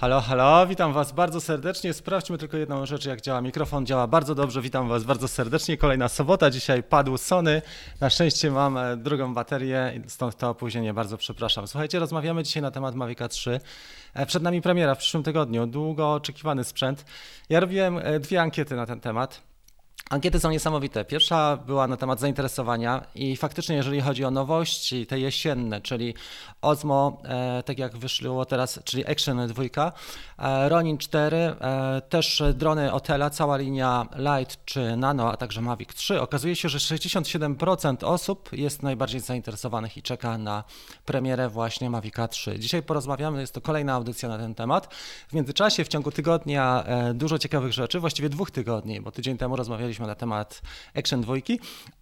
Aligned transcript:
Halo, 0.00 0.20
halo, 0.20 0.66
witam 0.66 0.92
Was 0.92 1.12
bardzo 1.12 1.40
serdecznie. 1.40 1.92
Sprawdźmy 1.92 2.38
tylko 2.38 2.56
jedną 2.56 2.86
rzecz, 2.86 3.04
jak 3.04 3.20
działa 3.20 3.40
mikrofon. 3.40 3.86
Działa 3.86 4.06
bardzo 4.06 4.34
dobrze, 4.34 4.62
witam 4.62 4.88
Was 4.88 5.04
bardzo 5.04 5.28
serdecznie. 5.28 5.76
Kolejna 5.76 6.08
sobota, 6.08 6.50
dzisiaj 6.50 6.82
padł 6.82 7.16
Sony. 7.16 7.62
Na 8.00 8.10
szczęście 8.10 8.50
mam 8.50 8.76
e, 8.76 8.96
drugą 8.96 9.34
baterię, 9.34 10.00
stąd 10.06 10.36
to 10.36 10.50
opóźnienie, 10.50 10.94
bardzo 10.94 11.16
przepraszam. 11.16 11.66
Słuchajcie, 11.66 11.98
rozmawiamy 11.98 12.42
dzisiaj 12.42 12.62
na 12.62 12.70
temat 12.70 12.94
Mavica 12.94 13.28
3. 13.28 13.60
E, 14.14 14.26
przed 14.26 14.42
nami 14.42 14.62
premiera 14.62 14.94
w 14.94 14.98
przyszłym 14.98 15.22
tygodniu, 15.22 15.66
długo 15.66 16.12
oczekiwany 16.12 16.64
sprzęt. 16.64 17.04
Ja 17.48 17.60
robiłem 17.60 17.98
e, 17.98 18.20
dwie 18.20 18.42
ankiety 18.42 18.76
na 18.76 18.86
ten 18.86 19.00
temat. 19.00 19.49
Ankiety 20.10 20.40
są 20.40 20.50
niesamowite. 20.50 21.04
Pierwsza 21.04 21.56
była 21.56 21.86
na 21.86 21.96
temat 21.96 22.20
zainteresowania 22.20 23.06
i 23.14 23.36
faktycznie 23.36 23.76
jeżeli 23.76 24.00
chodzi 24.00 24.24
o 24.24 24.30
nowości, 24.30 25.06
te 25.06 25.20
jesienne, 25.20 25.80
czyli 25.80 26.14
Osmo, 26.62 27.22
e, 27.24 27.62
tak 27.62 27.78
jak 27.78 27.96
wyszło 27.96 28.44
teraz, 28.44 28.80
czyli 28.84 29.06
Action 29.06 29.48
2, 29.48 29.92
e, 30.38 30.68
Ronin 30.68 30.98
4, 30.98 31.36
e, 31.36 32.02
też 32.08 32.42
drony 32.54 32.92
Otela, 32.92 33.30
cała 33.30 33.56
linia 33.56 34.06
Light 34.16 34.64
czy 34.64 34.96
Nano, 34.96 35.32
a 35.32 35.36
także 35.36 35.60
Mavic 35.60 35.94
3. 35.94 36.20
Okazuje 36.20 36.56
się, 36.56 36.68
że 36.68 36.78
67% 36.80 38.04
osób 38.04 38.48
jest 38.52 38.82
najbardziej 38.82 39.20
zainteresowanych 39.20 39.96
i 39.96 40.02
czeka 40.02 40.38
na 40.38 40.64
premierę 41.04 41.48
właśnie 41.48 41.90
Mavica 41.90 42.28
3. 42.28 42.58
Dzisiaj 42.58 42.82
porozmawiamy, 42.82 43.40
jest 43.40 43.54
to 43.54 43.60
kolejna 43.60 43.92
audycja 43.92 44.28
na 44.28 44.38
ten 44.38 44.54
temat. 44.54 44.94
W 45.28 45.32
międzyczasie, 45.32 45.84
w 45.84 45.88
ciągu 45.88 46.12
tygodnia 46.12 46.84
e, 46.86 47.14
dużo 47.14 47.38
ciekawych 47.38 47.72
rzeczy, 47.72 48.00
właściwie 48.00 48.28
dwóch 48.28 48.50
tygodni, 48.50 49.00
bo 49.00 49.10
tydzień 49.12 49.38
temu 49.38 49.56
rozmawialiśmy 49.56 49.99
na 50.06 50.14
temat 50.14 50.62
Action 50.94 51.20
2, 51.20 51.34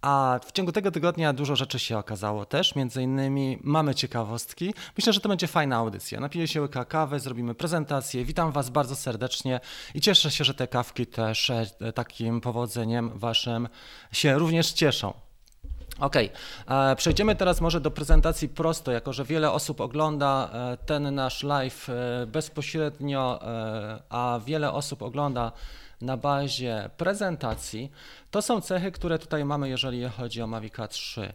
a 0.01 0.39
w 0.45 0.51
ciągu 0.51 0.71
tego 0.71 0.91
tygodnia 0.91 1.33
dużo 1.33 1.55
rzeczy 1.55 1.79
się 1.79 1.97
okazało 1.97 2.45
też, 2.45 2.75
między 2.75 3.03
innymi 3.03 3.59
mamy 3.63 3.95
ciekawostki. 3.95 4.73
Myślę, 4.97 5.13
że 5.13 5.19
to 5.19 5.29
będzie 5.29 5.47
fajna 5.47 5.75
audycja. 5.75 6.19
Napiję 6.19 6.47
się 6.47 6.61
łyka 6.61 6.85
kawy, 6.85 7.19
zrobimy 7.19 7.55
prezentację. 7.55 8.25
Witam 8.25 8.51
Was 8.51 8.69
bardzo 8.69 8.95
serdecznie 8.95 9.59
i 9.95 10.01
cieszę 10.01 10.31
się, 10.31 10.43
że 10.43 10.53
te 10.53 10.67
kawki 10.67 11.07
też 11.07 11.49
e, 11.49 11.93
takim 11.93 12.41
powodzeniem 12.41 13.19
Waszym 13.19 13.67
się 14.11 14.39
również 14.39 14.71
cieszą. 14.71 15.13
Ok, 15.99 16.15
przejdziemy 16.97 17.35
teraz 17.35 17.61
może 17.61 17.81
do 17.81 17.91
prezentacji 17.91 18.49
prosto, 18.49 18.91
jako 18.91 19.13
że 19.13 19.23
wiele 19.23 19.51
osób 19.51 19.81
ogląda 19.81 20.49
e, 20.53 20.77
ten 20.77 21.15
nasz 21.15 21.43
live 21.43 21.89
e, 21.89 22.27
bezpośrednio, 22.27 23.39
a 24.09 24.39
wiele 24.45 24.71
osób 24.73 25.01
ogląda 25.01 25.51
na 26.01 26.17
bazie 26.17 26.89
prezentacji. 26.97 27.91
To 28.31 28.41
są 28.41 28.61
cechy, 28.61 28.91
które 28.91 29.19
tutaj 29.19 29.45
mamy, 29.45 29.69
jeżeli 29.69 30.09
chodzi 30.09 30.41
o 30.41 30.47
Mavic 30.47 30.73
3. 30.89 31.33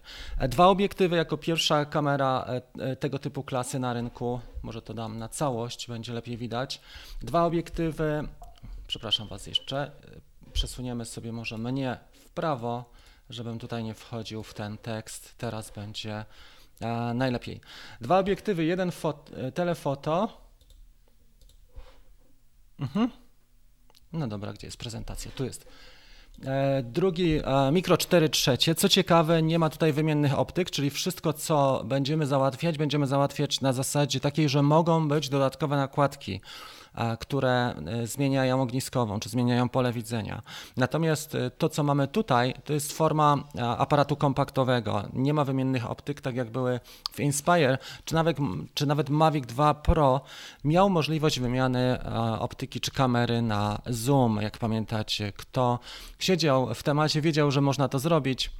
Dwa 0.48 0.66
obiektywy 0.66 1.16
jako 1.16 1.36
pierwsza 1.36 1.84
kamera 1.84 2.46
e, 2.48 2.62
e, 2.84 2.96
tego 2.96 3.18
typu 3.18 3.42
klasy 3.42 3.78
na 3.78 3.92
rynku. 3.92 4.40
Może 4.62 4.82
to 4.82 4.94
dam 4.94 5.18
na 5.18 5.28
całość, 5.28 5.88
będzie 5.88 6.12
lepiej 6.12 6.36
widać. 6.36 6.80
Dwa 7.22 7.44
obiektywy, 7.44 8.28
przepraszam 8.86 9.28
Was 9.28 9.46
jeszcze, 9.46 9.90
przesuniemy 10.52 11.04
sobie 11.04 11.32
może 11.32 11.58
mnie 11.58 11.98
w 12.12 12.30
prawo, 12.30 12.84
żebym 13.30 13.58
tutaj 13.58 13.84
nie 13.84 13.94
wchodził 13.94 14.42
w 14.42 14.54
ten 14.54 14.78
tekst. 14.78 15.34
Teraz 15.38 15.70
będzie 15.70 16.24
e, 16.80 17.14
najlepiej. 17.14 17.60
Dwa 18.00 18.18
obiektywy, 18.18 18.64
jeden 18.64 18.92
telefoto. 19.54 20.44
Mhm. 22.80 23.23
No 24.14 24.26
dobra, 24.28 24.52
gdzie 24.52 24.66
jest 24.66 24.76
prezentacja? 24.76 25.30
Tu 25.36 25.44
jest. 25.44 25.66
E, 26.44 26.82
drugi, 26.82 27.40
e, 27.44 27.72
mikro 27.72 27.96
4 27.96 28.28
trzecie. 28.28 28.74
Co 28.74 28.88
ciekawe, 28.88 29.42
nie 29.42 29.58
ma 29.58 29.70
tutaj 29.70 29.92
wymiennych 29.92 30.38
optyk, 30.38 30.70
czyli 30.70 30.90
wszystko, 30.90 31.32
co 31.32 31.82
będziemy 31.84 32.26
załatwiać, 32.26 32.78
będziemy 32.78 33.06
załatwiać 33.06 33.60
na 33.60 33.72
zasadzie 33.72 34.20
takiej, 34.20 34.48
że 34.48 34.62
mogą 34.62 35.08
być 35.08 35.28
dodatkowe 35.28 35.76
nakładki 35.76 36.41
które 37.21 37.75
e, 37.87 38.06
zmieniają 38.06 38.62
ogniskową, 38.62 39.21
czy 39.21 39.28
zmieniają 39.28 39.69
pole 39.69 39.93
widzenia. 39.93 40.43
Natomiast 40.77 41.34
e, 41.34 41.50
to, 41.50 41.69
co 41.69 41.82
mamy 41.82 42.09
tutaj, 42.09 42.55
to 42.65 42.72
jest 42.72 42.93
forma 42.93 43.37
aparatu 43.78 44.16
kompaktowego. 44.16 45.03
Nie 45.12 45.34
ma 45.34 45.44
wymiennych 45.44 45.91
optyk, 45.91 46.21
tak 46.21 46.37
jak 46.37 46.50
były 46.50 46.81
w 47.12 47.21
Inspire, 47.21 47.78
czy 48.04 48.15
nawet, 48.15 48.37
czy 48.75 48.87
nawet 48.87 49.10
Mavic 49.10 49.47
2 49.47 49.75
Pro 49.75 50.21
miał 50.65 50.91
możliwość 50.91 51.41
wymiany 51.41 51.99
optyki 52.38 52.81
czy 52.81 52.91
kamery 52.91 53.43
na 53.43 53.78
zoom. 53.87 54.43
Jak 54.43 54.59
pamiętacie, 54.59 55.33
kto 55.33 55.78
siedział 56.19 56.75
w 56.75 56.83
temacie, 56.83 57.21
wiedział, 57.21 57.50
że 57.50 57.60
można 57.60 57.88
to 57.88 57.99
zrobić. 57.99 58.50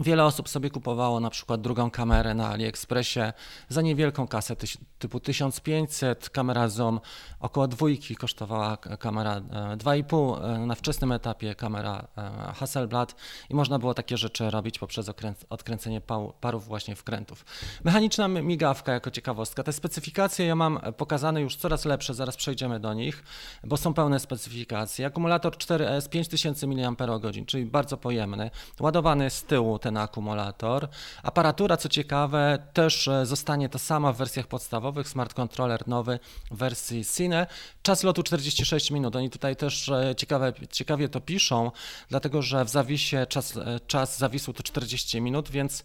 Wiele 0.00 0.24
osób 0.24 0.48
sobie 0.48 0.70
kupowało 0.70 1.20
na 1.20 1.30
przykład 1.30 1.60
drugą 1.60 1.90
kamerę 1.90 2.34
na 2.34 2.48
AliExpressie 2.48 3.20
za 3.68 3.82
niewielką 3.82 4.26
kasę 4.28 4.56
typu 4.98 5.20
1500, 5.20 6.30
kamera 6.30 6.68
zoom 6.68 7.00
około 7.40 7.68
dwójki 7.68 8.16
kosztowała 8.16 8.76
kamera 8.76 9.40
2,5 9.40 10.44
e, 10.44 10.54
e, 10.54 10.58
na 10.66 10.74
wczesnym 10.74 11.12
etapie 11.12 11.54
kamera 11.54 12.08
e, 12.18 12.52
Hasselblad 12.54 13.14
i 13.50 13.54
można 13.54 13.78
było 13.78 13.94
takie 13.94 14.16
rzeczy 14.16 14.50
robić 14.50 14.78
poprzez 14.78 15.10
odkręcenie 15.50 16.00
parów 16.40 16.64
właśnie 16.64 16.96
wkrętów. 16.96 17.44
Mechaniczna 17.84 18.28
migawka 18.28 18.92
jako 18.92 19.10
ciekawostka. 19.10 19.62
Te 19.62 19.72
specyfikacje 19.72 20.46
ja 20.46 20.54
mam 20.54 20.80
pokazane 20.96 21.40
już 21.40 21.56
coraz 21.56 21.84
lepsze, 21.84 22.14
zaraz 22.14 22.36
przejdziemy 22.36 22.80
do 22.80 22.94
nich, 22.94 23.24
bo 23.64 23.76
są 23.76 23.94
pełne 23.94 24.20
specyfikacje. 24.20 25.06
Akumulator 25.06 25.52
4S 25.52 26.08
5000 26.08 26.66
mAh, 26.66 27.46
czyli 27.46 27.66
bardzo 27.66 27.96
pojemny, 27.96 28.50
ładowany 28.80 29.30
z 29.30 29.44
tyłu 29.44 29.78
ten 29.82 29.96
akumulator. 29.96 30.88
Aparatura, 31.22 31.76
co 31.76 31.88
ciekawe, 31.88 32.58
też 32.72 33.08
e, 33.08 33.26
zostanie 33.26 33.68
ta 33.68 33.78
sama 33.78 34.12
w 34.12 34.16
wersjach 34.16 34.46
podstawowych. 34.46 35.08
Smart 35.08 35.34
Controller 35.34 35.88
nowy 35.88 36.18
w 36.50 36.56
wersji 36.56 37.04
Cine. 37.04 37.46
Czas 37.82 38.02
lotu 38.02 38.22
46 38.22 38.90
minut. 38.90 39.16
Oni 39.16 39.30
tutaj 39.30 39.56
też 39.56 39.88
e, 39.88 40.14
ciekawe, 40.16 40.52
ciekawie 40.70 41.08
to 41.08 41.20
piszą, 41.20 41.70
dlatego 42.08 42.42
że 42.42 42.64
w 42.64 42.68
zawisie 42.68 43.26
czas, 43.28 43.56
e, 43.56 43.80
czas 43.86 44.18
zawisu 44.18 44.52
to 44.52 44.62
40 44.62 45.20
minut, 45.20 45.50
więc 45.50 45.84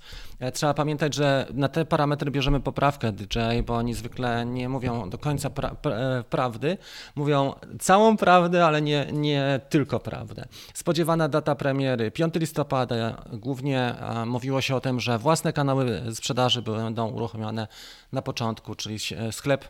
trzeba 0.53 0.74
pamiętać, 0.74 1.14
że 1.14 1.47
na 1.53 1.68
te 1.68 1.85
parametry 1.85 2.31
bierzemy 2.31 2.59
poprawkę 2.59 3.12
DJ, 3.12 3.40
bo 3.66 3.75
oni 3.75 3.94
zwykle 3.94 4.46
nie 4.46 4.69
mówią 4.69 5.09
do 5.09 5.18
końca 5.18 5.50
pra 5.50 5.75
pra 5.75 6.24
prawdy. 6.29 6.78
Mówią 7.16 7.53
całą 7.79 8.18
prawdę, 8.18 8.66
ale 8.66 8.81
nie, 8.81 9.08
nie 9.14 9.59
tylko 9.69 10.00
prawdę. 10.00 10.46
Spodziewana 10.74 11.29
data 11.29 11.56
premiery 11.56 12.12
5 12.12 12.35
listopada, 12.35 13.24
głównie 13.34 13.87
mówiło 14.25 14.62
się 14.62 14.75
o 14.75 14.81
tym, 14.81 15.00
że 15.00 15.20
własne 15.20 15.53
kanały 15.53 16.03
sprzedaży 16.14 16.62
będą 16.62 17.09
uruchomione 17.09 17.68
na 18.12 18.22
początku, 18.22 18.75
czyli 18.75 18.98
sklep 19.31 19.68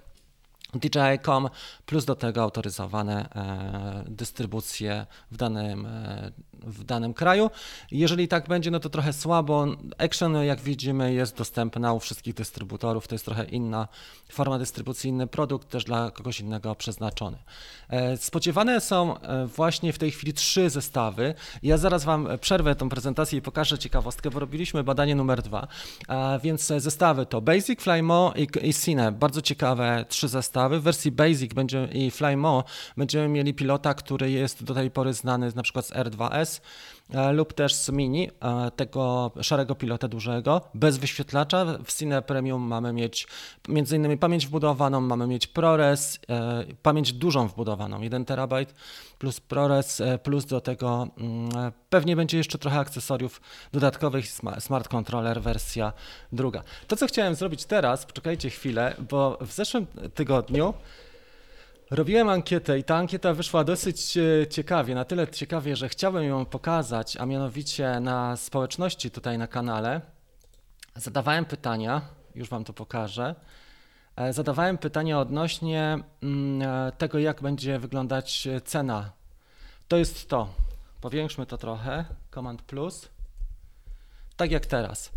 DJI.com 0.73 1.50
plus 1.85 2.05
do 2.05 2.16
tego 2.16 2.41
autoryzowane 2.41 3.29
e, 3.35 4.03
dystrybucje 4.07 5.05
w 5.31 5.38
danym, 5.38 5.85
e, 5.85 6.31
w 6.53 6.83
danym 6.83 7.13
kraju. 7.13 7.50
Jeżeli 7.91 8.28
tak 8.28 8.47
będzie, 8.47 8.72
no 8.72 8.79
to 8.79 8.89
trochę 8.89 9.13
słabo. 9.13 9.66
Action, 9.97 10.35
jak 10.35 10.59
widzimy, 10.59 11.13
jest 11.13 11.38
dostępna 11.38 11.94
u 11.94 12.00
wszystkich 12.00 12.33
dystrybutorów. 12.33 13.07
To 13.07 13.16
jest 13.16 13.25
trochę 13.25 13.45
inna 13.45 13.88
forma 14.31 14.59
dystrybucji, 14.59 15.09
inny 15.09 15.27
produkt, 15.27 15.69
też 15.69 15.83
dla 15.83 16.11
kogoś 16.11 16.39
innego 16.39 16.75
przeznaczony. 16.75 17.38
E, 17.89 18.17
spodziewane 18.17 18.81
są 18.81 19.16
właśnie 19.56 19.94
w 19.94 19.97
tej 19.97 20.11
chwili 20.11 20.33
trzy 20.33 20.69
zestawy. 20.69 21.33
Ja 21.63 21.77
zaraz 21.77 22.03
Wam 22.03 22.27
przerwę 22.41 22.75
tą 22.75 22.89
prezentację 22.89 23.39
i 23.39 23.41
pokażę 23.41 23.77
ciekawostkę, 23.77 24.29
bo 24.29 24.39
robiliśmy 24.39 24.83
badanie 24.83 25.16
numer 25.16 25.41
dwa. 25.41 25.67
Więc 26.44 26.67
zestawy 26.77 27.25
to 27.25 27.41
Basic, 27.41 27.81
Flymo 27.81 28.33
i, 28.35 28.47
i 28.69 28.73
Cine. 28.73 29.11
Bardzo 29.11 29.41
ciekawe 29.41 30.06
trzy 30.09 30.27
zestawy 30.27 30.56
w 30.69 30.81
wersji 30.81 31.12
Basic 31.12 31.53
będzie, 31.53 31.88
i 31.91 32.12
Flymo 32.12 32.63
będziemy 32.97 33.28
mieli 33.28 33.53
pilota, 33.53 33.94
który 33.94 34.31
jest 34.31 34.63
do 34.63 34.73
tej 34.73 34.91
pory 34.91 35.13
znany 35.13 35.51
na 35.56 35.63
przykład 35.63 35.85
z 35.85 35.91
R2S 35.91 36.59
e, 36.59 36.96
lub 37.34 37.53
też 37.53 37.73
z 37.73 37.90
Mini, 37.90 38.29
e, 38.29 38.72
tego 38.72 39.31
szarego 39.42 39.75
pilota 39.75 40.07
dużego, 40.07 40.62
bez 40.74 40.98
wyświetlacza. 40.98 41.65
W 41.86 41.94
Cine 41.94 42.21
Premium 42.21 42.62
mamy 42.62 42.94
mieć 42.94 43.27
innymi 43.95 44.18
pamięć 44.18 44.48
wbudowaną, 44.48 45.01
mamy 45.01 45.27
mieć 45.27 45.48
ProRes, 45.48 46.19
e, 46.30 46.63
pamięć 46.83 47.13
dużą 47.13 47.48
wbudowaną, 47.48 48.01
1 48.01 48.25
terabajt 48.25 48.74
plus 49.19 49.39
ProRes, 49.39 50.01
plus 50.24 50.45
do 50.45 50.62
tego 50.62 51.07
mm, 51.18 51.71
pewnie 51.89 52.15
będzie 52.15 52.38
jeszcze 52.38 52.57
trochę 52.57 52.80
akcesoriów 52.80 53.42
dodatkowych, 53.71 54.25
Smart 54.60 54.88
Controller 54.88 55.42
wersja 55.42 55.94
druga. 56.31 56.63
To 56.88 56.95
co 56.95 57.07
chciałem 57.07 57.36
zrobić 57.36 57.65
teraz, 57.65 58.06
poczekajcie 58.06 58.50
chwilę, 58.50 58.95
bo 59.10 59.38
w 59.42 59.51
zeszłym 59.51 59.88
tygodniu 60.15 60.74
robiłem 61.92 62.30
ankietę 62.30 62.80
i 62.80 62.84
ta 62.84 62.95
ankieta 62.95 63.34
wyszła 63.34 63.63
dosyć 63.63 64.18
e, 64.18 64.48
ciekawie, 64.48 64.95
na 64.95 65.06
tyle 65.06 65.28
ciekawie, 65.28 65.75
że 65.75 65.89
chciałbym 65.89 66.24
ją 66.24 66.45
pokazać, 66.45 67.18
a 67.18 67.25
mianowicie 67.25 68.00
na 68.00 68.36
społeczności 68.36 69.12
tutaj 69.12 69.38
na 69.38 69.48
kanale. 69.48 70.01
Zadawałem 70.95 71.45
pytania, 71.45 72.01
już 72.36 72.50
Wam 72.50 72.63
to 72.63 72.74
pokażę. 72.74 73.36
E, 74.16 74.34
zadawałem 74.34 74.78
pytania 74.78 75.19
odnośnie 75.19 76.00
mm, 76.24 76.62
e, 76.62 76.92
tego, 76.92 77.19
jak 77.19 77.42
będzie 77.42 77.80
wyglądać 77.80 78.48
cena. 78.66 79.12
To 79.88 79.98
jest 79.98 80.30
to. 80.30 80.48
Powiększmy 81.01 81.45
to 81.45 81.57
trochę. 81.57 82.06
Command 82.34 82.62
plus. 82.62 83.10
Tak 84.38 84.51
jak 84.51 84.66
teraz. 84.66 85.12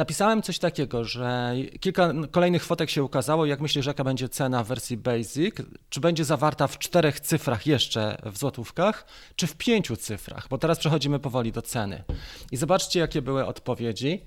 Napisałem 0.00 0.42
coś 0.42 0.58
takiego, 0.58 1.04
że 1.04 1.54
kilka 1.80 2.12
kolejnych 2.30 2.64
fotek 2.64 2.90
się 2.90 3.04
ukazało. 3.04 3.46
Jak 3.46 3.60
myślisz, 3.60 3.86
jaka 3.86 4.04
będzie 4.04 4.28
cena 4.28 4.64
w 4.64 4.66
wersji 4.66 4.96
Basic? 4.96 5.54
Czy 5.88 6.00
będzie 6.00 6.24
zawarta 6.24 6.66
w 6.66 6.78
czterech 6.78 7.20
cyfrach 7.20 7.66
jeszcze 7.66 8.22
w 8.26 8.38
złotówkach, 8.38 9.06
czy 9.36 9.46
w 9.46 9.56
pięciu 9.56 9.96
cyfrach? 9.96 10.48
Bo 10.48 10.58
teraz 10.58 10.78
przechodzimy 10.78 11.18
powoli 11.18 11.52
do 11.52 11.62
ceny. 11.62 12.04
I 12.52 12.56
zobaczcie, 12.56 13.00
jakie 13.00 13.22
były 13.22 13.46
odpowiedzi. 13.46 14.20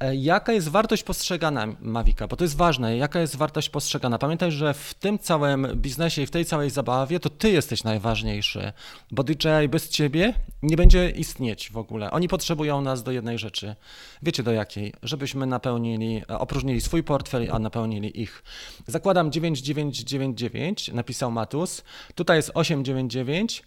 E, 0.00 0.16
jaka 0.16 0.52
jest 0.52 0.68
wartość 0.68 1.02
postrzegana 1.02 1.66
Mavica? 1.80 2.28
Bo 2.28 2.36
to 2.36 2.44
jest 2.44 2.56
ważne, 2.56 2.96
jaka 2.96 3.20
jest 3.20 3.36
wartość 3.36 3.68
postrzegana. 3.68 4.18
Pamiętaj, 4.18 4.52
że 4.52 4.74
w 4.74 4.94
tym 4.94 5.18
całym 5.18 5.66
biznesie 5.74 6.22
i 6.22 6.26
w 6.26 6.30
tej 6.30 6.44
całej 6.44 6.70
zabawie 6.70 7.20
to 7.20 7.30
ty 7.30 7.50
jesteś 7.50 7.84
najważniejszy, 7.84 8.72
bo 9.10 9.22
DJI 9.22 9.68
bez 9.70 9.88
ciebie 9.88 10.34
nie 10.62 10.76
będzie 10.76 11.10
istnieć 11.10 11.70
w 11.70 11.76
ogóle. 11.76 12.10
Oni 12.10 12.28
potrzebują 12.28 12.80
nas 12.80 13.02
do 13.02 13.10
jednej 13.10 13.38
rzeczy. 13.38 13.74
Wiecie 14.22 14.42
do 14.42 14.52
jakiej? 14.52 14.92
Żebyśmy 15.02 15.46
napełnili, 15.46 16.22
e, 16.30 16.38
opróżnili 16.38 16.80
swój 16.80 17.02
portfel, 17.02 17.48
a 17.52 17.58
napełnili 17.58 18.22
ich. 18.22 18.42
Zakładam 18.86 19.32
9999, 19.32 20.88
napisał 20.92 21.30
Matus. 21.30 21.82
Tutaj 22.14 22.36
jest 22.36 22.50
899, 22.54 23.62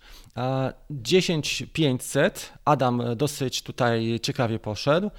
10500. 0.90 2.54
Adam 2.66 3.02
dosyć 3.16 3.62
tutaj 3.62 4.20
ciekawie 4.22 4.60
poszedł. 4.60 5.12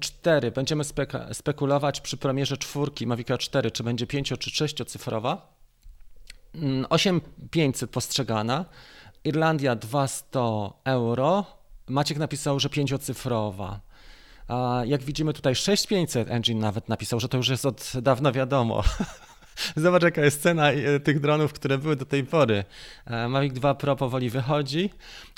4. 0.00 0.46
Mm, 0.46 0.54
będziemy 0.54 0.84
spekulować 1.32 2.00
przy 2.00 2.16
premierze 2.16 2.56
czwórki 2.56 3.06
Mavica 3.06 3.38
4, 3.38 3.70
czy 3.70 3.82
będzie 3.82 4.06
5 4.06 4.32
czy 4.38 4.50
6 4.50 4.76
cyfrowa. 4.86 5.52
8500 6.88 7.82
mm, 7.82 7.92
postrzegana. 7.92 8.64
Irlandia 9.24 9.76
200 9.76 10.38
euro. 10.84 11.44
Maciek 11.88 12.18
napisał, 12.18 12.60
że 12.60 12.68
5-cyfrowa. 12.68 13.78
Jak 14.84 15.02
widzimy 15.02 15.32
tutaj 15.32 15.54
6500 15.54 16.30
Engine 16.30 16.58
nawet 16.58 16.88
napisał, 16.88 17.20
że 17.20 17.28
to 17.28 17.36
już 17.36 17.48
jest 17.48 17.66
od 17.66 17.92
dawna 18.02 18.32
wiadomo. 18.32 18.82
Zobacz, 19.76 20.02
jaka 20.02 20.24
jest 20.24 20.42
cena 20.42 20.70
e, 20.70 21.00
tych 21.00 21.20
dronów, 21.20 21.52
które 21.52 21.78
były 21.78 21.96
do 21.96 22.04
tej 22.04 22.24
pory. 22.24 22.64
E, 23.06 23.28
Mavic 23.28 23.54
2 23.54 23.74
Pro 23.74 23.96
powoli 23.96 24.30
wychodzi, 24.30 24.90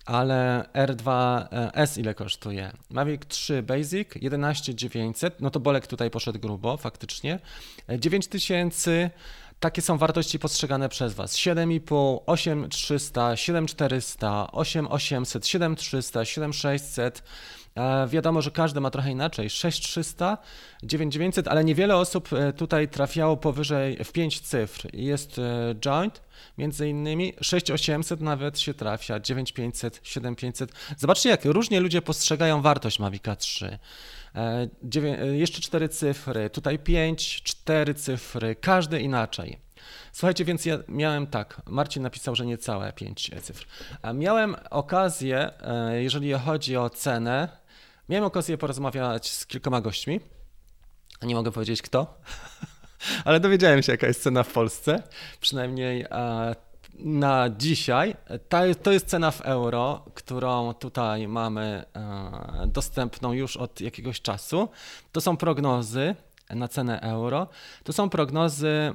ale 0.07 0.65
R2S 0.75 2.01
ile 2.01 2.15
kosztuje? 2.15 2.73
Mavic 2.91 3.23
3 3.29 3.63
Basic 3.63 4.09
11900, 4.21 5.41
no 5.41 5.51
to 5.51 5.61
Bolek 5.61 5.87
tutaj 5.87 6.11
poszedł 6.11 6.39
grubo 6.39 6.77
faktycznie. 6.77 7.39
9000 7.99 9.11
takie 9.61 9.83
są 9.83 9.99
wartości 9.99 10.39
postrzegane 10.39 10.89
przez 10.89 11.15
Was. 11.15 11.37
7,5, 11.37 12.21
8300, 12.27 13.37
7400, 13.37 14.53
8800, 14.53 15.47
7300, 15.47 16.25
7600. 16.25 17.23
Wiadomo, 18.09 18.43
że 18.43 18.51
każdy 18.51 18.81
ma 18.81 18.91
trochę 18.91 19.11
inaczej. 19.11 19.51
6300, 19.51 20.39
9900, 20.83 21.49
ale 21.49 21.65
niewiele 21.65 21.97
osób 21.97 22.33
e, 22.33 22.53
tutaj 22.53 22.89
trafiało 22.89 23.37
powyżej 23.37 24.05
w 24.05 24.13
5 24.13 24.41
cyfr. 24.41 24.89
Jest 24.93 25.39
e, 25.39 25.75
joint, 25.75 26.23
między 26.59 26.89
innymi 26.89 27.33
6800 27.41 28.21
nawet 28.21 28.61
się 28.61 28.75
trafia, 28.75 29.21
9500, 29.21 30.01
7500. 30.03 30.73
Zobaczcie, 30.97 31.31
jak 31.31 31.45
różnie 31.45 31.81
ludzie 31.81 32.03
postrzegają 32.03 32.63
wartość 32.63 32.99
Mavica 32.99 33.37
3. 33.37 33.79
E, 34.35 34.69
jeszcze 35.37 35.61
4 35.61 35.89
cyfry, 35.89 36.51
tutaj 36.51 36.79
5, 36.79 37.43
4 37.43 37.95
cyfry, 37.95 38.57
każdy 38.57 39.01
inaczej. 39.01 39.59
Słuchajcie, 40.13 40.45
więc 40.45 40.65
ja 40.65 40.79
miałem 40.89 41.27
tak, 41.27 41.63
Marcin 41.67 42.03
napisał, 42.03 42.35
że 42.35 42.47
niecałe 42.47 42.93
5 42.93 43.31
cyfr. 43.43 43.67
Miałem 44.15 44.57
okazję, 44.71 45.51
jeżeli 45.93 46.33
chodzi 46.33 46.77
o 46.77 46.91
cenę, 46.91 47.49
miałem 48.09 48.25
okazję 48.25 48.59
porozmawiać 48.59 49.31
z 49.31 49.47
kilkoma 49.47 49.81
gośćmi. 49.81 50.21
Nie 51.23 51.35
mogę 51.35 51.53
powiedzieć 51.53 51.83
kto, 51.83 52.21
ale 53.25 53.41
dowiedziałem 53.41 53.83
się, 53.83 53.93
jaka 53.93 54.07
jest 54.07 54.23
cena 54.23 54.43
w 54.43 54.53
Polsce. 54.53 55.03
Przynajmniej 55.41 56.07
na 57.05 57.51
dzisiaj. 57.59 58.17
To 58.83 58.93
jest 58.93 59.07
cena 59.07 59.31
w 59.31 59.41
euro, 59.41 60.05
którą 60.15 60.75
tutaj 60.75 61.29
mamy 61.29 61.85
e, 61.95 62.67
dostępną 62.67 63.33
już 63.33 63.57
od 63.57 63.81
jakiegoś 63.81 64.21
czasu. 64.21 64.69
To 65.13 65.21
są 65.21 65.37
prognozy 65.37 66.15
na 66.51 66.69
cenę 66.69 67.01
euro. 67.01 67.47
To 67.85 67.93
są 67.93 68.11
prognozy 68.11 68.95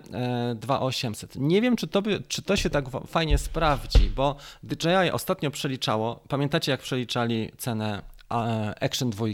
2800. 0.55 1.35
E, 1.35 1.39
Nie 1.39 1.61
wiem, 1.61 1.75
czy 1.75 1.87
to, 1.87 2.01
czy 2.27 2.41
to 2.41 2.55
się 2.55 2.69
tak 2.69 2.85
fajnie 3.07 3.37
sprawdzi, 3.37 4.09
bo 4.09 4.35
DJI 4.63 5.11
ostatnio 5.11 5.51
przeliczało, 5.51 6.19
pamiętacie 6.27 6.71
jak 6.71 6.81
przeliczali 6.81 7.51
cenę 7.57 8.01
Action 8.81 9.09
2? 9.09 9.25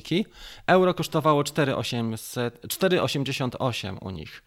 Euro 0.67 0.93
kosztowało 0.93 1.43
4,88 1.43 3.97
u 4.01 4.09
nich 4.09 4.43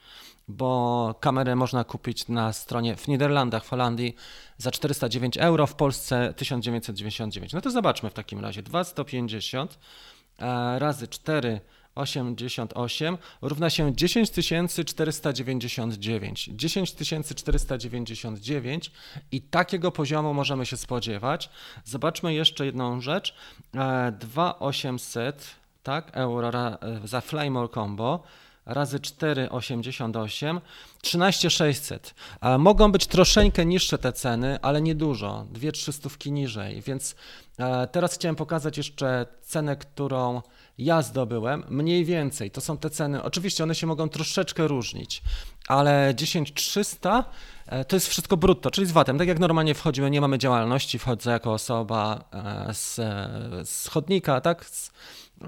bo 0.48 1.14
kamerę 1.20 1.56
można 1.56 1.84
kupić 1.84 2.28
na 2.28 2.52
stronie 2.52 2.96
w 2.96 3.08
Niderlandach, 3.08 3.64
w 3.64 3.68
Holandii 3.68 4.14
za 4.58 4.70
409 4.70 5.36
euro, 5.36 5.66
w 5.66 5.74
Polsce 5.74 6.34
1999. 6.36 7.52
No 7.52 7.60
to 7.60 7.70
zobaczmy 7.70 8.10
w 8.10 8.14
takim 8.14 8.40
razie. 8.40 8.62
2150 8.62 9.78
e, 10.38 10.78
razy 10.78 11.08
4 11.08 11.60
88 11.94 13.18
równa 13.42 13.70
się 13.70 13.96
10 13.96 14.30
499. 14.86 16.50
10 16.52 16.94
499 17.34 18.90
i 19.32 19.42
takiego 19.42 19.92
poziomu 19.92 20.34
możemy 20.34 20.66
się 20.66 20.76
spodziewać. 20.76 21.50
Zobaczmy 21.84 22.34
jeszcze 22.34 22.66
jedną 22.66 23.00
rzecz. 23.00 23.34
2800 24.18 25.36
e, 25.36 25.40
tak, 25.82 26.10
euro 26.12 26.50
za 27.04 27.20
Flymore 27.20 27.68
Combo 27.68 28.22
razy 28.66 28.98
4,88, 28.98 30.60
13,600. 31.02 32.14
Mogą 32.58 32.92
być 32.92 33.06
troszeczkę 33.06 33.66
niższe 33.66 33.98
te 33.98 34.12
ceny, 34.12 34.58
ale 34.62 34.82
nie 34.82 34.94
dużo, 34.94 35.46
2-300 35.52 36.30
niżej, 36.30 36.82
więc 36.82 37.14
e, 37.58 37.86
teraz 37.86 38.14
chciałem 38.14 38.36
pokazać 38.36 38.76
jeszcze 38.76 39.26
cenę, 39.42 39.76
którą 39.76 40.42
ja 40.78 41.02
zdobyłem, 41.02 41.64
mniej 41.68 42.04
więcej, 42.04 42.50
to 42.50 42.60
są 42.60 42.78
te 42.78 42.90
ceny, 42.90 43.22
oczywiście 43.22 43.64
one 43.64 43.74
się 43.74 43.86
mogą 43.86 44.08
troszeczkę 44.08 44.68
różnić, 44.68 45.22
ale 45.68 46.14
10300 46.14 47.24
e, 47.66 47.84
to 47.84 47.96
jest 47.96 48.08
wszystko 48.08 48.36
brutto, 48.36 48.70
czyli 48.70 48.86
z 48.86 48.92
VAT-em. 48.92 49.18
Tak 49.18 49.28
jak 49.28 49.38
normalnie 49.38 49.74
wchodzimy, 49.74 50.10
nie 50.10 50.20
mamy 50.20 50.38
działalności, 50.38 50.98
wchodzę 50.98 51.30
jako 51.30 51.52
osoba 51.52 52.24
e, 52.32 52.74
z, 52.74 53.00
z 53.68 53.88
chodnika, 53.88 54.40
tak? 54.40 54.64
Z, 54.64 54.92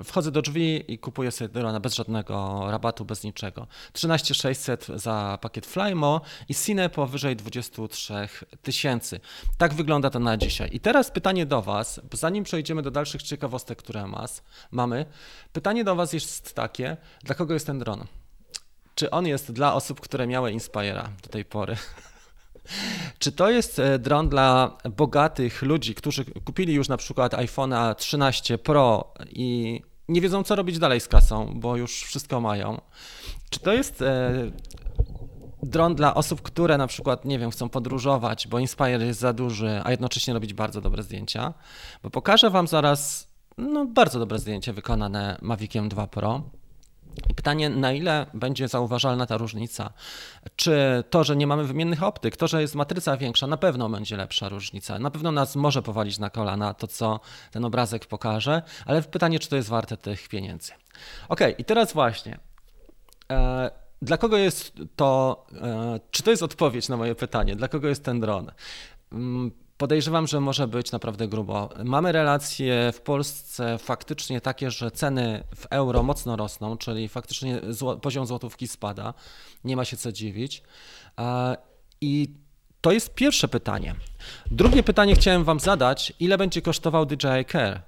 Wchodzę 0.04 0.30
do 0.30 0.42
drzwi 0.42 0.92
i 0.92 0.99
kupuję 0.99 1.30
sobie 1.32 1.49
drona 1.49 1.80
bez 1.80 1.94
żadnego 1.94 2.64
rabatu, 2.70 3.04
bez 3.04 3.25
niczego. 3.25 3.66
13600 3.92 4.87
za 4.94 5.38
pakiet 5.40 5.66
Flymo 5.66 6.20
i 6.49 6.54
Cine 6.54 6.90
powyżej 6.90 7.37
23 7.37 8.14
tysięcy. 8.62 9.20
Tak 9.58 9.75
wygląda 9.75 10.11
to 10.11 10.18
na 10.18 10.37
dzisiaj. 10.37 10.68
I 10.72 10.80
teraz 10.80 11.11
pytanie 11.11 11.46
do 11.46 11.62
Was, 11.62 12.00
zanim 12.12 12.44
przejdziemy 12.44 12.82
do 12.82 12.90
dalszych 12.90 13.22
ciekawostek, 13.22 13.78
które 13.78 14.06
mas, 14.06 14.42
mamy, 14.70 15.06
pytanie 15.52 15.84
do 15.84 15.94
Was 15.94 16.12
jest 16.12 16.54
takie, 16.54 16.96
dla 17.22 17.34
kogo 17.34 17.54
jest 17.54 17.66
ten 17.66 17.78
dron? 17.78 18.04
Czy 18.94 19.11
on 19.11 19.26
jest 19.26 19.52
dla 19.52 19.75
osób, 19.75 20.00
które 20.00 20.26
miały 20.26 20.52
Inspira 20.52 21.08
do 21.22 21.28
tej 21.28 21.44
pory? 21.44 21.76
Czy 23.18 23.32
to 23.32 23.50
jest 23.50 23.78
e, 23.78 23.99
dron 23.99 24.28
dla 24.28 24.76
bogatych 24.96 25.62
ludzi, 25.62 25.94
którzy 25.94 26.25
kupili 26.25 26.75
już 26.75 26.88
na 26.88 26.96
przykład 26.96 27.32
iPhone'a 27.32 27.94
13 27.94 28.58
Pro 28.58 29.14
i 29.28 29.80
nie 30.08 30.20
wiedzą, 30.20 30.42
co 30.42 30.54
robić 30.54 30.78
dalej 30.78 31.00
z 31.00 31.08
kasą, 31.08 31.52
bo 31.54 31.76
już 31.76 32.02
wszystko 32.02 32.40
mają? 32.40 32.80
Czy 33.50 33.61
to 33.61 33.73
jest 33.73 34.02
e, 34.02 34.32
dron 35.62 35.94
dla 35.94 36.14
osób, 36.14 36.42
które 36.42 36.78
na 36.78 36.87
przykład, 36.87 37.25
nie 37.25 37.38
wiem, 37.38 37.50
chcą 37.50 37.68
podróżować, 37.68 38.49
bo 38.49 38.58
Inspire 38.58 39.06
jest 39.06 39.20
za 39.20 39.32
duży, 39.32 39.80
a 39.85 39.90
jednocześnie 39.90 40.35
robić 40.35 40.54
bardzo 40.54 40.80
dobre 40.80 41.02
zdjęcia? 41.02 41.54
Bo 42.02 42.11
pokażę 42.11 42.50
Wam 42.50 42.66
zaraz 42.66 43.28
no, 43.58 43.87
bardzo 43.87 44.18
dobre 44.18 44.38
zdjęcie 44.38 44.73
wykonane 44.73 45.38
Maviciem 45.42 45.88
2 45.88 46.06
Pro. 46.06 46.42
Pytanie, 47.37 47.70
na 47.70 47.92
ile 47.92 48.26
będzie 48.35 48.68
zauważalna 48.68 49.26
ta 49.26 49.37
różnica? 49.37 49.92
Czy 50.56 51.04
to, 51.11 51.25
że 51.25 51.37
nie 51.37 51.46
mamy 51.46 51.64
wymiennych 51.64 52.02
optyk, 52.02 52.37
to, 52.37 52.49
że 52.49 52.61
jest 52.61 52.75
matryca 52.75 53.16
większa, 53.16 53.46
na 53.46 53.56
pewno 53.56 53.88
będzie 53.88 54.16
lepsza 54.16 54.49
różnica. 54.49 54.99
Na 54.99 55.11
pewno 55.11 55.32
nas 55.32 55.56
może 55.56 55.82
powalić 55.82 56.18
na 56.18 56.30
kolana 56.30 56.75
to, 56.75 56.87
co 56.87 57.20
ten 57.50 57.64
obrazek 57.64 58.06
pokaże, 58.06 58.62
ale 58.87 59.02
pytanie, 59.02 59.38
czy 59.38 59.49
to 59.49 59.56
jest 59.56 59.68
warte 59.68 59.96
tych 59.96 60.28
pieniędzy. 60.28 60.73
Ok, 61.28 61.40
i 61.58 61.64
teraz 61.64 61.92
właśnie. 61.92 62.38
E, 63.30 63.70
dla 64.02 64.16
kogo 64.16 64.37
jest 64.37 64.73
to, 64.96 65.46
e, 65.62 66.00
czy 66.11 66.23
to 66.23 66.30
jest 66.30 66.42
odpowiedź 66.42 66.88
na 66.88 66.96
moje 66.96 67.14
pytanie, 67.14 67.56
dla 67.56 67.68
kogo 67.68 67.88
jest 67.88 68.04
ten 68.04 68.20
dron? 68.20 68.52
Podejrzewam, 69.78 70.26
że 70.26 70.40
może 70.40 70.68
być 70.68 70.92
naprawdę 70.92 71.28
grubo. 71.28 71.68
Mamy 71.85 72.12
relacje 72.12 72.92
w 72.92 73.00
Polsce 73.00 73.78
faktycznie 73.78 74.40
takie, 74.40 74.71
że 74.71 74.90
ceny 74.90 75.45
w 75.56 75.66
euro 75.71 76.02
mocno 76.02 76.37
rosną, 76.37 76.76
czyli 76.76 77.09
faktycznie 77.09 77.61
poziom 78.02 78.26
złotówki 78.26 78.68
spada. 78.68 79.14
Nie 79.64 79.76
ma 79.76 79.85
się 79.85 79.97
co 79.97 80.12
dziwić. 80.12 80.62
I 82.00 82.35
to 82.80 82.92
jest 82.92 83.14
pierwsze 83.14 83.49
pytanie. 83.49 83.95
Drugie 84.50 84.83
pytanie 84.83 85.14
chciałem 85.14 85.45
Wam 85.45 85.61
zadać: 85.61 86.12
ile 86.21 86.38
będzie 86.38 86.62
kosztował 86.62 87.06
DJI 87.06 87.45
Care? 87.52 87.83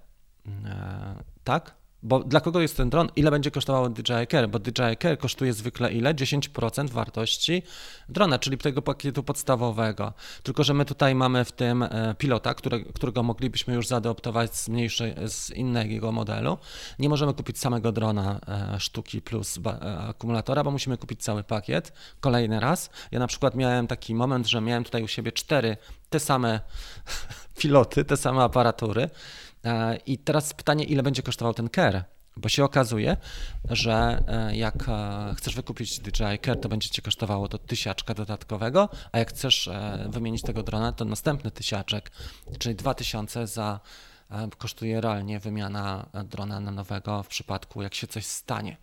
E, 0.65 1.15
tak? 1.45 1.78
Bo 2.03 2.21
dla 2.21 2.41
kogo 2.41 2.61
jest 2.61 2.77
ten 2.77 2.91
dron? 2.91 3.09
Ile 3.17 3.31
będzie 3.31 3.51
kosztowało 3.51 3.89
DJI 3.89 4.27
Care? 4.31 4.49
Bo 4.49 4.59
DJI 4.59 4.97
Care 5.03 5.19
kosztuje 5.19 5.53
zwykle 5.53 5.93
ile? 5.93 6.15
10% 6.15 6.91
wartości 6.91 7.63
drona, 8.09 8.39
czyli 8.39 8.59
tego 8.59 8.83
pakietu 8.83 9.23
podstawowego. 9.23 10.13
Tylko, 10.43 10.65
że 10.65 10.75
my 10.75 10.85
tutaj 10.85 11.15
mamy 11.15 11.45
w 11.45 11.53
tym 11.53 11.83
e, 11.83 12.15
pilota, 12.19 12.55
które, 12.55 12.81
którego 12.81 13.23
moglibyśmy 13.23 13.75
już 13.75 13.87
zaadoptować 13.87 14.57
z, 14.57 14.69
mniejszej, 14.69 15.15
z 15.27 15.51
innego 15.51 16.13
modelu. 16.13 16.59
Nie 16.99 17.09
możemy 17.09 17.35
kupić 17.35 17.59
samego 17.59 17.93
drona 17.93 18.41
e, 18.49 18.81
sztuki 18.81 19.23
plus 19.23 19.59
e, 19.67 19.99
akumulatora, 19.99 20.65
bo 20.65 20.71
musimy 20.71 20.97
kupić 20.97 21.23
cały 21.23 21.45
pakiet. 21.45 21.93
Kolejny 22.21 22.61
raz. 22.61 22.91
Ja 23.13 23.19
na 23.19 23.27
przykład 23.27 23.55
miałem 23.55 23.87
taki 23.87 24.15
moment, 24.15 24.47
że 24.47 24.61
miałem 24.61 24.85
tutaj 24.85 25.03
u 25.03 25.09
siebie 25.09 25.33
cztery 25.33 25.77
te 26.11 26.21
same 26.21 26.61
piloty, 27.61 28.05
te 28.05 28.17
same 28.17 28.43
aparatury 28.43 29.11
I 30.07 30.19
teraz 30.19 30.55
pytanie, 30.55 30.85
ile 30.85 31.03
będzie 31.03 31.23
kosztował 31.23 31.55
ten 31.55 31.69
care? 31.71 32.05
Bo 32.37 32.49
się 32.49 32.65
okazuje, 32.65 33.17
że 33.71 34.23
e, 34.29 34.57
jak 34.57 34.89
e, 34.89 35.35
chcesz 35.37 35.55
wykupić 35.55 36.01
DJI 36.01 36.39
Care, 36.45 36.61
to 36.61 36.69
będzie 36.69 36.89
cię 36.89 37.03
kosztowało 37.03 37.49
to 37.49 37.59
tysiaczka 37.59 38.15
dodatkowego, 38.15 38.89
a 39.13 39.19
jak 39.19 39.29
chcesz 39.29 39.71
wymienić 40.09 40.43
tego 40.43 40.63
drona, 40.63 40.93
to 40.93 41.05
następny 41.05 41.51
tysiaczek, 41.51 42.11
czyli 42.59 42.75
2000 42.75 43.47
za 43.47 43.81
kosztuje 44.59 45.01
realnie 45.01 45.41
wymiana 45.41 46.07
drona 46.25 46.61
na 46.61 46.71
nowego 46.71 47.23
w 47.23 47.29
przypadku, 47.29 47.83
jak 47.83 47.95
się 47.95 48.07
coś 48.07 48.27
stanie. 48.27 48.77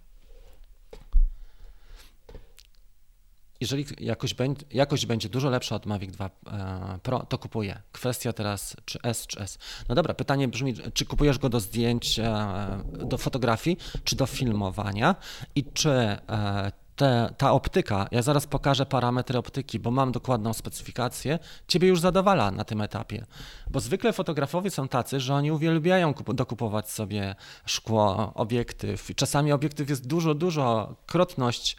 Jeżeli 3.61 3.85
jakość 3.99 4.35
jakość 4.71 5.05
będzie 5.05 5.29
dużo 5.29 5.49
lepsza 5.49 5.75
od 5.75 5.85
Mavic 5.85 6.11
2 6.11 6.25
e, 6.25 6.99
Pro, 7.03 7.19
to 7.19 7.37
kupuję. 7.37 7.81
Kwestia 7.91 8.33
teraz, 8.33 8.75
czy 8.85 8.99
S, 9.03 9.27
czy 9.27 9.39
S. 9.39 9.57
No 9.89 9.95
dobra, 9.95 10.13
pytanie 10.13 10.47
brzmi, 10.47 10.73
czy 10.93 11.05
kupujesz 11.05 11.39
go 11.39 11.49
do 11.49 11.59
zdjęć, 11.59 12.19
e, 12.19 12.83
do 12.83 13.17
fotografii, 13.17 13.77
czy 14.03 14.15
do 14.15 14.25
filmowania 14.25 15.15
i 15.55 15.65
czy 15.73 15.89
e, 15.89 16.71
te, 16.95 17.33
ta 17.37 17.51
optyka, 17.51 18.07
ja 18.11 18.21
zaraz 18.21 18.47
pokażę 18.47 18.85
parametry 18.85 19.39
optyki, 19.39 19.79
bo 19.79 19.91
mam 19.91 20.11
dokładną 20.11 20.53
specyfikację, 20.53 21.39
ciebie 21.67 21.87
już 21.87 21.99
zadowala 21.99 22.51
na 22.51 22.63
tym 22.63 22.81
etapie. 22.81 23.25
Bo 23.71 23.79
zwykle 23.79 24.13
fotografowie 24.13 24.71
są 24.71 24.87
tacy, 24.87 25.19
że 25.19 25.35
oni 25.35 25.51
uwielbiają 25.51 26.13
dokupować 26.13 26.89
sobie 26.89 27.35
szkło, 27.65 28.31
obiektyw. 28.35 29.09
I 29.09 29.15
czasami 29.15 29.51
obiektyw 29.51 29.89
jest 29.89 30.07
dużo, 30.07 30.33
dużo 30.33 30.95
krotność 31.05 31.77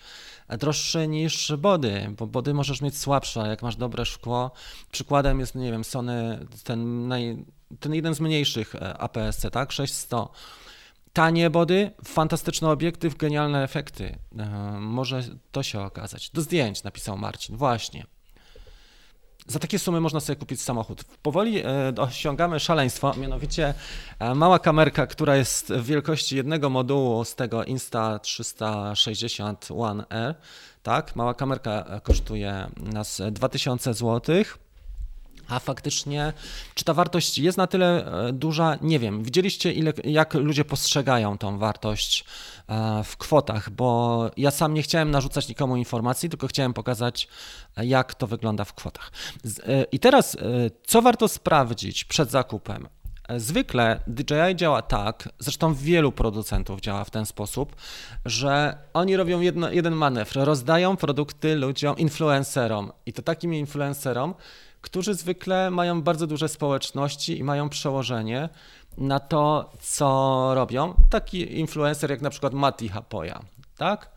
droższy 0.48 1.08
niż 1.08 1.52
body, 1.58 2.14
bo 2.18 2.26
body 2.26 2.54
możesz 2.54 2.80
mieć 2.80 2.98
słabsze, 2.98 3.40
jak 3.40 3.62
masz 3.62 3.76
dobre 3.76 4.04
szkło. 4.04 4.50
Przykładem 4.92 5.40
jest, 5.40 5.54
nie 5.54 5.72
wiem, 5.72 5.84
Sony, 5.84 6.46
ten, 6.64 7.08
naj, 7.08 7.44
ten 7.80 7.94
jeden 7.94 8.14
z 8.14 8.20
mniejszych 8.20 8.74
e, 8.74 8.98
APS-C, 8.98 9.50
tak, 9.50 9.72
600. 9.72 10.10
Tanie 11.16 11.50
body, 11.50 11.90
fantastyczny 12.04 12.68
obiektyw, 12.68 13.16
genialne 13.16 13.64
efekty. 13.64 14.18
E, 14.38 14.46
może 14.80 15.22
to 15.52 15.62
się 15.62 15.80
okazać. 15.80 16.30
Do 16.30 16.40
zdjęć 16.40 16.82
napisał 16.82 17.18
Marcin, 17.18 17.56
właśnie. 17.56 18.06
Za 19.46 19.58
takie 19.58 19.78
sumy 19.78 20.00
można 20.00 20.20
sobie 20.20 20.36
kupić 20.36 20.62
samochód. 20.62 21.04
Powoli 21.22 21.58
e, 21.58 21.64
osiągamy 21.98 22.60
szaleństwo, 22.60 23.14
mianowicie 23.16 23.74
e, 24.18 24.34
mała 24.34 24.58
kamerka, 24.58 25.06
która 25.06 25.36
jest 25.36 25.72
w 25.72 25.84
wielkości 25.84 26.36
jednego 26.36 26.70
modułu 26.70 27.24
z 27.24 27.34
tego 27.34 27.60
Insta360 27.60 29.82
One 29.82 30.04
R, 30.10 30.34
tak, 30.82 31.16
mała 31.16 31.34
kamerka 31.34 31.70
e, 31.70 32.00
kosztuje 32.00 32.70
nas 32.76 33.22
2000 33.30 33.94
złotych. 33.94 34.65
A 35.48 35.58
faktycznie, 35.58 36.32
czy 36.74 36.84
ta 36.84 36.94
wartość 36.94 37.38
jest 37.38 37.58
na 37.58 37.66
tyle 37.66 38.06
e, 38.28 38.32
duża? 38.32 38.78
Nie 38.80 38.98
wiem. 38.98 39.22
Widzieliście, 39.22 39.72
ile, 39.72 39.92
jak 40.04 40.34
ludzie 40.34 40.64
postrzegają 40.64 41.38
tą 41.38 41.58
wartość 41.58 42.24
e, 42.68 43.04
w 43.04 43.16
kwotach, 43.16 43.70
bo 43.70 44.30
ja 44.36 44.50
sam 44.50 44.74
nie 44.74 44.82
chciałem 44.82 45.10
narzucać 45.10 45.48
nikomu 45.48 45.76
informacji, 45.76 46.28
tylko 46.28 46.46
chciałem 46.46 46.72
pokazać, 46.72 47.28
e, 47.76 47.86
jak 47.86 48.14
to 48.14 48.26
wygląda 48.26 48.64
w 48.64 48.74
kwotach. 48.74 49.12
I 49.92 49.98
teraz, 49.98 50.36
co 50.86 51.02
warto 51.02 51.28
sprawdzić 51.28 52.04
przed 52.04 52.30
zakupem? 52.30 52.88
Zwykle 53.36 54.00
DJI 54.06 54.56
działa 54.56 54.82
tak, 54.82 55.28
zresztą 55.38 55.74
wielu 55.74 56.12
producentów 56.12 56.80
działa 56.80 57.04
w 57.04 57.10
ten 57.10 57.26
sposób, 57.26 57.76
że 58.24 58.78
oni 58.92 59.16
robią 59.16 59.40
jedno, 59.40 59.70
jeden 59.70 59.94
manewr, 59.94 60.38
rozdają 60.44 60.96
produkty 60.96 61.56
ludziom, 61.56 61.98
influencerom 61.98 62.92
i 63.06 63.12
to 63.12 63.22
takim 63.22 63.54
influencerom, 63.54 64.34
którzy 64.86 65.14
zwykle 65.14 65.70
mają 65.70 66.02
bardzo 66.02 66.26
duże 66.26 66.48
społeczności 66.48 67.38
i 67.38 67.44
mają 67.44 67.68
przełożenie 67.68 68.48
na 68.98 69.20
to, 69.20 69.70
co 69.80 70.50
robią. 70.54 70.94
Taki 71.10 71.58
influencer 71.58 72.10
jak 72.10 72.20
na 72.20 72.30
przykład 72.30 72.54
Mati 72.54 72.88
Hapoya, 72.88 73.38
tak? 73.76 74.10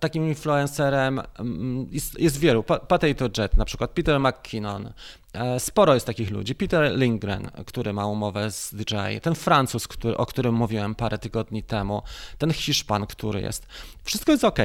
Takim 0.00 0.28
influencerem 0.28 1.20
mm, 1.38 1.86
jest, 1.90 2.20
jest 2.20 2.38
wielu. 2.38 2.62
Potato 2.62 3.06
Jet, 3.38 3.56
na 3.56 3.64
przykład 3.64 3.90
Peter 3.90 4.20
McKinnon. 4.20 4.92
E, 5.32 5.60
sporo 5.60 5.94
jest 5.94 6.06
takich 6.06 6.30
ludzi. 6.30 6.54
Peter 6.54 6.98
Lindgren, 6.98 7.50
który 7.66 7.92
ma 7.92 8.06
umowę 8.06 8.50
z 8.50 8.74
DJI. 8.74 9.20
Ten 9.22 9.34
Francuz, 9.34 9.88
który, 9.88 10.16
o 10.16 10.26
którym 10.26 10.54
mówiłem 10.54 10.94
parę 10.94 11.18
tygodni 11.18 11.62
temu. 11.62 12.02
Ten 12.38 12.52
Hiszpan, 12.52 13.06
który 13.06 13.40
jest. 13.40 13.66
Wszystko 14.04 14.32
jest 14.32 14.44
ok. 14.44 14.58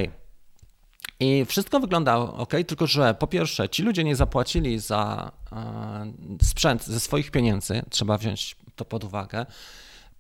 I 1.24 1.46
wszystko 1.46 1.80
wygląda 1.80 2.16
ok, 2.18 2.54
tylko 2.68 2.88
że 2.88 3.14
po 3.14 3.28
pierwsze, 3.28 3.70
ci 3.70 3.84
ludzie 3.84 4.04
nie 4.04 4.16
zapłacili 4.16 4.80
za 4.80 5.32
e, 5.52 6.14
sprzęt 6.44 6.84
ze 6.84 7.00
swoich 7.00 7.32
pieniędzy, 7.32 7.82
trzeba 7.90 8.18
wziąć 8.18 8.56
to 8.76 8.86
pod 8.86 9.04
uwagę. 9.04 9.46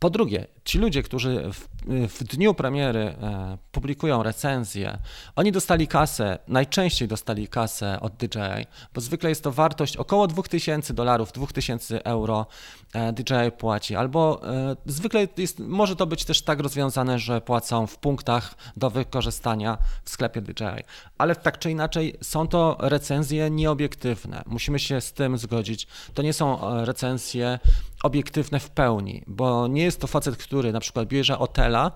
Po 0.03 0.09
drugie, 0.09 0.47
ci 0.65 0.77
ludzie, 0.77 1.03
którzy 1.03 1.51
w, 1.53 1.67
w, 2.07 2.23
dniu 2.23 2.53
premiery 2.53 2.99
e, 2.99 3.57
publikują 3.71 4.23
recenzję, 4.23 4.97
oni 5.35 5.51
dostali 5.51 5.87
kasę, 5.87 6.39
najczęściej 6.47 7.07
dostali 7.07 7.47
kasę 7.47 7.99
od 8.01 8.13
DJI, 8.13 8.65
bo 8.93 9.01
zwykle 9.01 9.29
jest 9.29 9.43
to 9.43 9.51
wartość 9.51 9.97
około 9.97 10.27
2000 10.27 10.93
dolarów, 10.93 11.31
2000 11.31 12.05
euro 12.05 12.45
e, 12.93 13.13
DJI 13.13 13.51
płaci, 13.57 13.95
albo 13.95 14.41
e, 14.47 14.75
zwykle 14.85 15.27
jest, 15.37 15.59
może 15.59 15.95
to 15.95 16.07
być 16.07 16.25
też 16.25 16.41
tak 16.41 16.59
rozwiązane, 16.59 17.19
że 17.19 17.41
płacą 17.41 17.87
w 17.87 17.97
punktach 17.97 18.55
do 18.77 18.89
wykorzystania 18.89 19.77
w 20.03 20.09
sklepie 20.09 20.41
DJI, 20.41 20.83
ale 21.17 21.35
tak 21.35 21.59
czy 21.59 21.71
inaczej 21.71 22.15
są 22.21 22.47
to 22.47 22.77
recenzje 22.79 23.49
nieobiektywne, 23.49 24.43
musimy 24.45 24.79
się 24.79 25.01
z 25.01 25.13
tym 25.13 25.37
zgodzić. 25.37 25.87
To 26.13 26.21
nie 26.21 26.33
są 26.33 26.59
recenzje 26.85 27.59
obiektywne 28.03 28.59
w 28.59 28.69
pełni, 28.69 29.23
bo 29.27 29.67
nie 29.67 29.83
jest 29.83 30.01
to 30.01 30.07
facet, 30.07 30.37
który 30.37 30.71
na 30.71 30.79
przykład 30.79 31.07
bierze 31.07 31.39
Otela 31.39 31.91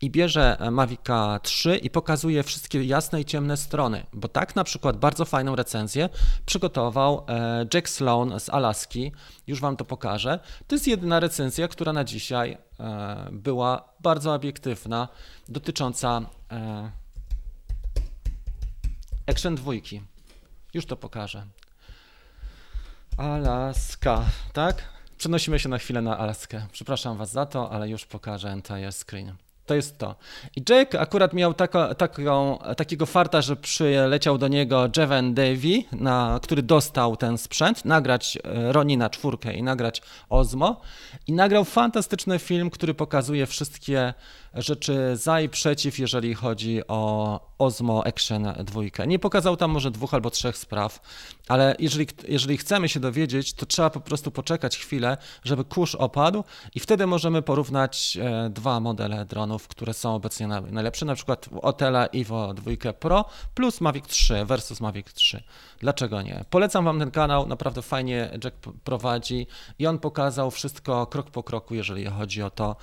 i 0.00 0.10
bierze 0.10 0.56
Mavica 0.70 1.40
3 1.42 1.76
i 1.76 1.90
pokazuje 1.90 2.42
wszystkie 2.42 2.84
jasne 2.84 3.20
i 3.20 3.24
ciemne 3.24 3.56
strony, 3.56 4.06
bo 4.12 4.28
tak 4.28 4.56
na 4.56 4.64
przykład 4.64 4.96
bardzo 4.96 5.24
fajną 5.24 5.56
recenzję 5.56 6.08
przygotował 6.46 7.24
e, 7.28 7.66
Jack 7.74 7.88
Sloan 7.88 8.40
z 8.40 8.48
Alaski, 8.48 9.12
już 9.46 9.60
Wam 9.60 9.76
to 9.76 9.84
pokażę. 9.84 10.38
To 10.66 10.74
jest 10.74 10.86
jedyna 10.86 11.20
recenzja, 11.20 11.68
która 11.68 11.92
na 11.92 12.04
dzisiaj 12.04 12.58
e, 12.80 13.28
była 13.32 13.84
bardzo 14.00 14.34
obiektywna, 14.34 15.08
dotycząca 15.48 16.20
e, 16.52 16.90
Action 19.26 19.54
2. 19.54 19.72
Już 20.74 20.86
to 20.86 20.96
pokażę. 20.96 21.46
Alaska, 23.16 24.24
tak? 24.52 24.99
Przenosimy 25.20 25.58
się 25.58 25.68
na 25.68 25.78
chwilę 25.78 26.02
na 26.02 26.18
Alaskę. 26.18 26.66
Przepraszam 26.72 27.16
Was 27.16 27.32
za 27.32 27.46
to, 27.46 27.70
ale 27.70 27.88
już 27.88 28.06
pokażę 28.06 28.48
entire 28.48 28.92
screen. 28.92 29.32
To 29.66 29.74
jest 29.74 29.98
to. 29.98 30.16
I 30.56 30.62
Jake 30.68 31.00
akurat 31.00 31.32
miał 31.32 31.54
taką, 31.98 32.58
takiego 32.76 33.06
farta, 33.06 33.42
że 33.42 33.56
przyleciał 33.56 34.38
do 34.38 34.48
niego 34.48 34.88
Jeven 34.96 35.34
Davy, 35.34 35.82
na, 35.92 36.40
który 36.42 36.62
dostał 36.62 37.16
ten 37.16 37.38
sprzęt, 37.38 37.84
nagrać 37.84 38.38
e, 38.44 38.72
Ronina 38.72 39.10
czwórkę 39.10 39.54
i 39.54 39.62
nagrać 39.62 40.02
Ozmo. 40.28 40.80
I 41.26 41.32
nagrał 41.32 41.64
fantastyczny 41.64 42.38
film, 42.38 42.70
który 42.70 42.94
pokazuje 42.94 43.46
wszystkie 43.46 44.14
rzeczy 44.54 45.16
za 45.16 45.40
i 45.40 45.48
przeciw, 45.48 45.98
jeżeli 45.98 46.34
chodzi 46.34 46.80
o 46.88 47.49
Osmo 47.60 48.06
Action 48.06 48.42
2. 48.64 49.04
Nie 49.04 49.18
pokazał 49.18 49.56
tam 49.56 49.70
może 49.70 49.90
dwóch 49.90 50.14
albo 50.14 50.30
trzech 50.30 50.56
spraw, 50.56 51.00
ale 51.48 51.76
jeżeli, 51.78 52.06
jeżeli 52.28 52.56
chcemy 52.56 52.88
się 52.88 53.00
dowiedzieć, 53.00 53.52
to 53.52 53.66
trzeba 53.66 53.90
po 53.90 54.00
prostu 54.00 54.30
poczekać 54.30 54.78
chwilę, 54.78 55.16
żeby 55.44 55.64
kurz 55.64 55.94
opadł 55.94 56.44
i 56.74 56.80
wtedy 56.80 57.06
możemy 57.06 57.42
porównać 57.42 58.18
e, 58.22 58.50
dwa 58.50 58.80
modele 58.80 59.24
dronów, 59.24 59.68
które 59.68 59.94
są 59.94 60.14
obecnie 60.14 60.46
najlepsze, 60.46 61.06
na 61.06 61.14
przykład 61.14 61.48
Otela 61.62 62.06
Evo 62.06 62.54
2 62.54 62.92
Pro 62.92 63.24
plus 63.54 63.80
Mavic 63.80 64.06
3 64.06 64.44
versus 64.44 64.80
Mavic 64.80 65.12
3. 65.12 65.42
Dlaczego 65.78 66.22
nie? 66.22 66.44
Polecam 66.50 66.84
Wam 66.84 66.98
ten 66.98 67.10
kanał, 67.10 67.46
naprawdę 67.46 67.82
fajnie 67.82 68.30
Jack 68.44 68.56
prowadzi 68.84 69.46
i 69.78 69.86
on 69.86 69.98
pokazał 69.98 70.50
wszystko 70.50 71.06
krok 71.06 71.30
po 71.30 71.42
kroku, 71.42 71.74
jeżeli 71.74 72.06
chodzi 72.06 72.42
o 72.42 72.50
to, 72.50 72.76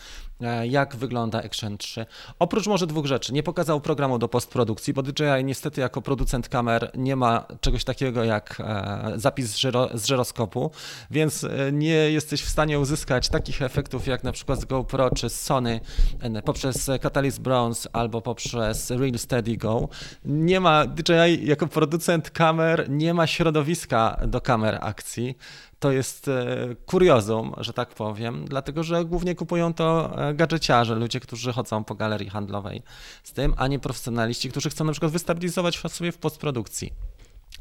jak 0.69 0.95
wygląda 0.95 1.43
Action 1.43 1.77
3. 1.77 2.05
Oprócz 2.39 2.67
może 2.67 2.87
dwóch 2.87 3.05
rzeczy, 3.05 3.33
nie 3.33 3.43
pokazał 3.43 3.81
programu 3.81 4.19
do 4.19 4.27
postprodukcji, 4.27 4.93
bo 4.93 5.03
DJI 5.03 5.43
niestety 5.43 5.81
jako 5.81 6.01
producent 6.01 6.49
kamer 6.49 6.91
nie 6.95 7.15
ma 7.15 7.45
czegoś 7.61 7.83
takiego 7.83 8.23
jak 8.23 8.57
e, 8.59 9.13
zapis 9.15 9.55
z 9.93 10.05
żyroskopu, 10.05 10.71
więc 11.11 11.43
e, 11.43 11.71
nie 11.71 11.89
jesteś 11.93 12.41
w 12.41 12.49
stanie 12.49 12.79
uzyskać 12.79 13.29
takich 13.29 13.61
efektów 13.61 14.07
jak 14.07 14.23
na 14.23 14.31
przykład 14.31 14.61
z 14.61 14.65
GoPro 14.65 15.09
czy 15.15 15.29
z 15.29 15.41
Sony 15.41 15.79
poprzez 16.45 16.89
Catalyst 17.01 17.41
Bronze 17.41 17.89
albo 17.93 18.21
poprzez 18.21 18.91
Real 18.91 19.19
Steady 19.19 19.57
Go. 19.57 19.89
Nie 20.25 20.59
ma 20.59 20.85
DJI 20.85 21.47
jako 21.47 21.67
producent 21.67 22.29
kamer, 22.29 22.89
nie 22.89 23.13
ma 23.13 23.27
środowiska 23.27 24.17
do 24.27 24.41
kamer 24.41 24.77
akcji 24.81 25.37
to 25.79 25.91
jest 25.91 26.27
e, 26.27 26.75
kuriozum, 26.85 27.53
że 27.57 27.73
tak 27.73 27.89
powiem, 27.89 28.45
dlatego 28.45 28.83
że 28.83 29.05
głównie 29.05 29.35
kupują 29.35 29.73
to 29.73 30.17
e, 30.29 30.33
gadżeciarze, 30.33 30.95
ludzie, 30.95 31.19
którzy 31.19 31.53
chodzą 31.53 31.83
po 31.83 31.95
galerii 31.95 32.29
handlowej 32.29 32.83
z 33.23 33.33
tym, 33.33 33.53
a 33.57 33.67
nie 33.67 33.79
profesjonaliści, 33.79 34.49
którzy 34.49 34.69
chcą 34.69 34.85
na 34.85 34.91
przykład 34.91 35.11
wystabilizować 35.11 35.79
sobie 35.79 36.11
w 36.11 36.17
postprodukcji. 36.17 36.93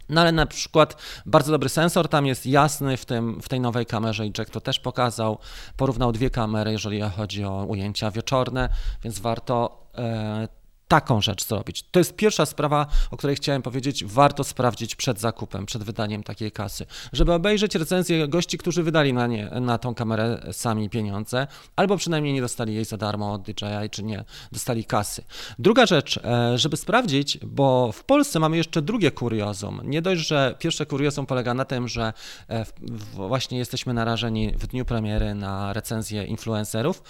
No 0.08 0.20
ale 0.20 0.32
na 0.32 0.46
przykład 0.46 1.02
bardzo 1.26 1.52
dobry 1.52 1.68
sensor 1.68 2.08
tam 2.08 2.26
jest 2.26 2.46
jasny 2.46 2.96
w, 2.96 3.04
tym, 3.04 3.42
w 3.42 3.48
tej 3.48 3.60
nowej 3.60 3.86
kamerze 3.86 4.26
i 4.26 4.32
Jack 4.38 4.50
to 4.50 4.60
też 4.60 4.80
pokazał. 4.80 5.38
Porównał 5.76 6.12
dwie 6.12 6.30
kamery, 6.30 6.72
jeżeli 6.72 7.00
chodzi 7.00 7.44
o 7.44 7.64
ujęcia 7.64 8.10
wieczorne, 8.10 8.68
więc 9.04 9.18
warto 9.18 9.86
e, 9.94 10.48
taką 10.88 11.20
rzecz 11.20 11.46
zrobić. 11.46 11.84
To 11.90 12.00
jest 12.00 12.16
pierwsza 12.16 12.46
sprawa, 12.46 12.86
o 13.10 13.16
której 13.16 13.36
chciałem 13.36 13.62
powiedzieć. 13.62 14.04
Warto 14.04 14.44
sprawdzić 14.44 14.94
przed 14.94 15.20
zakupem, 15.20 15.66
przed 15.66 15.82
wydaniem 15.82 16.22
takiej 16.22 16.52
kasy, 16.52 16.86
żeby 17.12 17.32
obejrzeć 17.32 17.74
recenzję 17.74 18.28
gości, 18.28 18.58
którzy 18.58 18.82
wydali 18.82 19.12
na, 19.12 19.26
nie, 19.26 19.50
na 19.60 19.78
tą 19.78 19.94
kamerę 19.94 20.46
sami 20.52 20.90
pieniądze, 20.90 21.46
albo 21.76 21.96
przynajmniej 21.96 22.34
nie 22.34 22.40
dostali 22.40 22.74
jej 22.74 22.84
za 22.84 22.96
darmo 22.96 23.32
od 23.32 23.42
DJI, 23.42 23.90
czy 23.90 24.02
nie 24.02 24.24
dostali 24.52 24.84
kasy. 24.84 25.24
Druga 25.58 25.86
rzecz, 25.86 26.18
e, 26.24 26.58
żeby 26.58 26.76
sprawdzić, 26.76 27.38
bo 27.38 27.92
w 27.92 28.04
Polsce 28.04 28.38
mamy 28.38 28.56
jeszcze 28.56 28.82
drugie 28.82 29.10
kuriozum. 29.10 29.80
Nie 29.84 30.02
dość, 30.02 30.26
że 30.26 30.54
pierwsze 30.58 30.86
kuriozum 30.86 31.26
polega 31.26 31.54
na 31.54 31.64
tym, 31.64 31.88
że 31.88 32.12
e, 32.50 32.66
właśnie 33.14 33.58
jesteśmy 33.58 33.94
narażeni 33.94 34.52
w 34.56 34.66
dniu 34.66 34.84
premiery 34.84 35.34
na 35.34 35.72
recenzję 35.72 36.24
influencerów, 36.24 37.02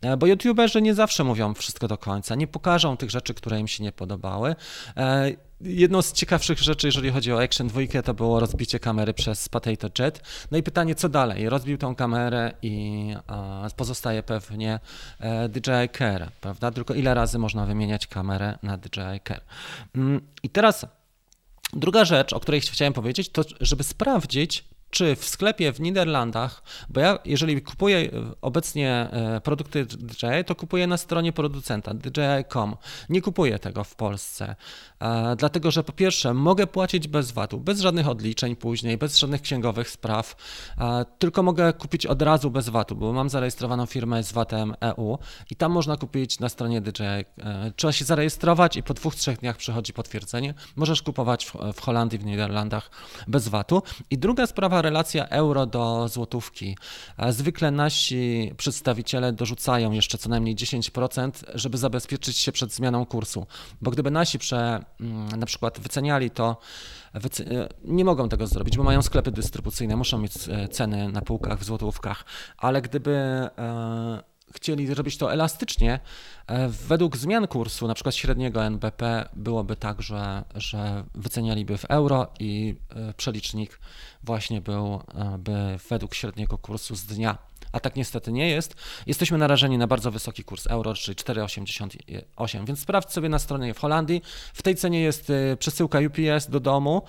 e, 0.00 0.16
bo 0.16 0.26
youtuberzy 0.26 0.82
nie 0.82 0.94
zawsze 0.94 1.24
mówią 1.24 1.54
wszystko 1.54 1.88
do 1.88 1.98
końca, 1.98 2.34
nie 2.34 2.46
pokażą 2.46 2.96
tych 2.96 3.10
rzeczy, 3.10 3.23
rzeczy, 3.24 3.34
które 3.34 3.60
im 3.60 3.68
się 3.68 3.84
nie 3.84 3.92
podobały. 3.92 4.54
E, 4.96 5.30
jedną 5.60 6.02
z 6.02 6.12
ciekawszych 6.12 6.58
rzeczy, 6.58 6.86
jeżeli 6.86 7.10
chodzi 7.10 7.32
o 7.32 7.42
Action 7.42 7.68
2, 7.68 8.02
to 8.02 8.14
było 8.14 8.40
rozbicie 8.40 8.78
kamery 8.78 9.14
przez 9.14 9.48
Potato 9.48 9.88
Jet. 9.98 10.22
No 10.50 10.58
i 10.58 10.62
pytanie, 10.62 10.94
co 10.94 11.08
dalej? 11.08 11.48
Rozbił 11.48 11.78
tą 11.78 11.94
kamerę 11.94 12.52
i 12.62 13.16
pozostaje 13.76 14.22
pewnie 14.22 14.80
DJI 15.48 15.88
Care, 15.98 16.30
prawda? 16.40 16.70
Tylko 16.70 16.94
ile 16.94 17.14
razy 17.14 17.38
można 17.38 17.66
wymieniać 17.66 18.06
kamerę 18.06 18.58
na 18.62 18.76
DJI 18.76 19.20
Care? 19.28 19.44
Mm, 19.94 20.20
I 20.42 20.50
teraz 20.50 20.86
druga 21.72 22.04
rzecz, 22.04 22.32
o 22.32 22.40
której 22.40 22.60
chciałem 22.60 22.92
powiedzieć, 22.92 23.28
to 23.28 23.42
żeby 23.60 23.84
sprawdzić, 23.84 24.64
czy 24.94 25.16
w 25.16 25.24
sklepie 25.24 25.72
w 25.72 25.80
Niderlandach, 25.80 26.62
bo 26.88 27.00
ja 27.00 27.18
jeżeli 27.24 27.62
kupuję 27.62 28.10
obecnie 28.42 28.90
e, 28.90 29.40
produkty 29.40 29.86
DJI, 29.86 30.44
to 30.46 30.54
kupuję 30.54 30.86
na 30.86 30.96
stronie 30.96 31.32
producenta 31.32 31.94
DJI.com. 31.94 32.76
Nie 33.08 33.22
kupuję 33.22 33.58
tego 33.58 33.84
w 33.84 33.94
Polsce, 33.94 34.56
e, 35.00 35.36
dlatego 35.36 35.70
że 35.70 35.84
po 35.84 35.92
pierwsze 35.92 36.34
mogę 36.34 36.66
płacić 36.66 37.08
bez 37.08 37.30
VAT-u, 37.30 37.60
bez 37.60 37.80
żadnych 37.80 38.08
odliczeń 38.08 38.56
później, 38.56 38.98
bez 38.98 39.18
żadnych 39.18 39.42
księgowych 39.42 39.90
spraw, 39.90 40.36
e, 40.78 41.04
tylko 41.18 41.42
mogę 41.42 41.72
kupić 41.72 42.06
od 42.06 42.22
razu 42.22 42.50
bez 42.50 42.68
VAT-u, 42.68 42.96
bo 42.96 43.12
mam 43.12 43.28
zarejestrowaną 43.30 43.86
firmę 43.86 44.22
z 44.22 44.32
VAT-em 44.32 44.74
EU 44.80 45.18
i 45.50 45.56
tam 45.56 45.72
można 45.72 45.96
kupić 45.96 46.40
na 46.40 46.48
stronie 46.48 46.80
DJI. 46.80 47.24
Trzeba 47.76 47.92
się 47.92 48.04
zarejestrować 48.04 48.76
i 48.76 48.82
po 48.82 48.94
dwóch, 48.94 49.14
trzech 49.14 49.38
dniach 49.38 49.56
przychodzi 49.56 49.92
potwierdzenie. 49.92 50.54
Możesz 50.76 51.02
kupować 51.02 51.46
w 51.74 51.80
Holandii, 51.80 52.18
w 52.18 52.24
Niderlandach 52.24 52.90
bez 53.28 53.48
VAT-u. 53.48 53.82
I 54.10 54.18
druga 54.18 54.46
sprawa 54.46 54.83
relacja 54.84 55.28
euro 55.28 55.66
do 55.66 56.08
złotówki. 56.08 56.76
Zwykle 57.28 57.70
nasi 57.70 58.52
przedstawiciele 58.56 59.32
dorzucają 59.32 59.92
jeszcze 59.92 60.18
co 60.18 60.28
najmniej 60.28 60.56
10%, 60.56 61.30
żeby 61.54 61.78
zabezpieczyć 61.78 62.38
się 62.38 62.52
przed 62.52 62.72
zmianą 62.72 63.06
kursu. 63.06 63.46
Bo 63.82 63.90
gdyby 63.90 64.10
nasi 64.10 64.38
prze, 64.38 64.84
mm, 65.00 65.28
na 65.28 65.46
przykład 65.46 65.80
wyceniali 65.80 66.30
to, 66.30 66.56
nie 67.84 68.04
mogą 68.04 68.28
tego 68.28 68.46
zrobić, 68.46 68.76
bo 68.76 68.82
mają 68.82 69.02
sklepy 69.02 69.30
dystrybucyjne, 69.30 69.96
muszą 69.96 70.18
mieć 70.18 70.32
e, 70.48 70.68
ceny 70.68 71.08
na 71.08 71.20
półkach 71.20 71.58
w 71.58 71.64
złotówkach, 71.64 72.24
ale 72.58 72.82
gdyby 72.82 73.12
e, 73.12 74.33
chcieli 74.54 74.86
zrobić 74.86 75.16
to 75.16 75.32
elastycznie, 75.32 76.00
e, 76.46 76.68
według 76.68 77.16
zmian 77.16 77.46
kursu, 77.46 77.88
na 77.88 77.94
przykład 77.94 78.14
średniego 78.14 78.64
NBP, 78.64 79.28
byłoby 79.32 79.76
tak, 79.76 80.02
że, 80.02 80.44
że 80.54 81.04
wycenialiby 81.14 81.78
w 81.78 81.84
euro 81.84 82.26
i 82.40 82.76
e, 82.90 83.14
przelicznik 83.14 83.80
właśnie 84.22 84.60
byłby 84.60 85.52
e, 85.52 85.78
według 85.88 86.14
średniego 86.14 86.58
kursu 86.58 86.96
z 86.96 87.06
dnia. 87.06 87.38
A 87.72 87.80
tak 87.80 87.96
niestety 87.96 88.32
nie 88.32 88.48
jest. 88.48 88.74
Jesteśmy 89.06 89.38
narażeni 89.38 89.78
na 89.78 89.86
bardzo 89.86 90.10
wysoki 90.10 90.44
kurs 90.44 90.66
euro, 90.66 90.94
czyli 90.94 91.16
4,88, 91.16 92.66
więc 92.66 92.80
sprawdź 92.80 93.10
sobie 93.10 93.28
na 93.28 93.38
stronie 93.38 93.74
w 93.74 93.78
Holandii. 93.78 94.22
W 94.54 94.62
tej 94.62 94.76
cenie 94.76 95.00
jest 95.00 95.32
przesyłka 95.58 95.98
UPS 95.98 96.50
do 96.50 96.60
domu. 96.60 97.02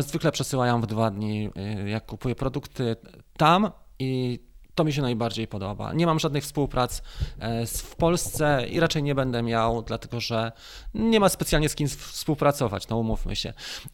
Zwykle 0.00 0.32
przesyłają 0.32 0.80
w 0.80 0.86
dwa 0.86 1.10
dni, 1.10 1.50
jak 1.86 2.06
kupuję 2.06 2.34
produkty 2.34 2.96
tam 3.36 3.70
i 3.98 4.40
to 4.74 4.84
mi 4.84 4.92
się 4.92 5.02
najbardziej 5.02 5.46
podoba. 5.46 5.92
Nie 5.92 6.06
mam 6.06 6.18
żadnych 6.20 6.44
współprac 6.44 7.02
e, 7.38 7.66
w 7.66 7.96
Polsce 7.96 8.66
i 8.70 8.80
raczej 8.80 9.02
nie 9.02 9.14
będę 9.14 9.42
miał, 9.42 9.82
dlatego 9.82 10.20
że 10.20 10.52
nie 10.94 11.20
ma 11.20 11.28
specjalnie 11.28 11.68
z 11.68 11.74
kim 11.74 11.88
współpracować, 11.88 12.88
no 12.88 12.98
umówmy 12.98 13.36
się. 13.36 13.52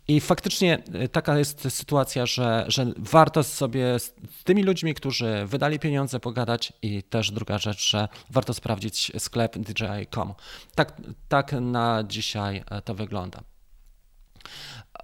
I 0.08 0.20
faktycznie 0.20 0.82
e, 0.92 1.08
taka 1.08 1.38
jest 1.38 1.68
sytuacja, 1.70 2.26
że, 2.26 2.64
że 2.68 2.86
warto 2.96 3.44
sobie 3.44 3.98
z 3.98 4.14
tymi 4.44 4.62
ludźmi, 4.62 4.94
którzy 4.94 5.46
wydali 5.46 5.78
pieniądze, 5.78 6.20
pogadać 6.20 6.72
i 6.82 7.02
też 7.02 7.30
druga 7.30 7.58
rzecz, 7.58 7.90
że 7.90 8.08
warto 8.30 8.54
sprawdzić 8.54 9.12
sklep 9.18 9.58
DJI.com. 9.58 10.34
Tak, 10.74 10.92
tak 11.28 11.52
na 11.52 12.04
dzisiaj 12.04 12.64
e, 12.70 12.82
to 12.82 12.94
wygląda 12.94 13.40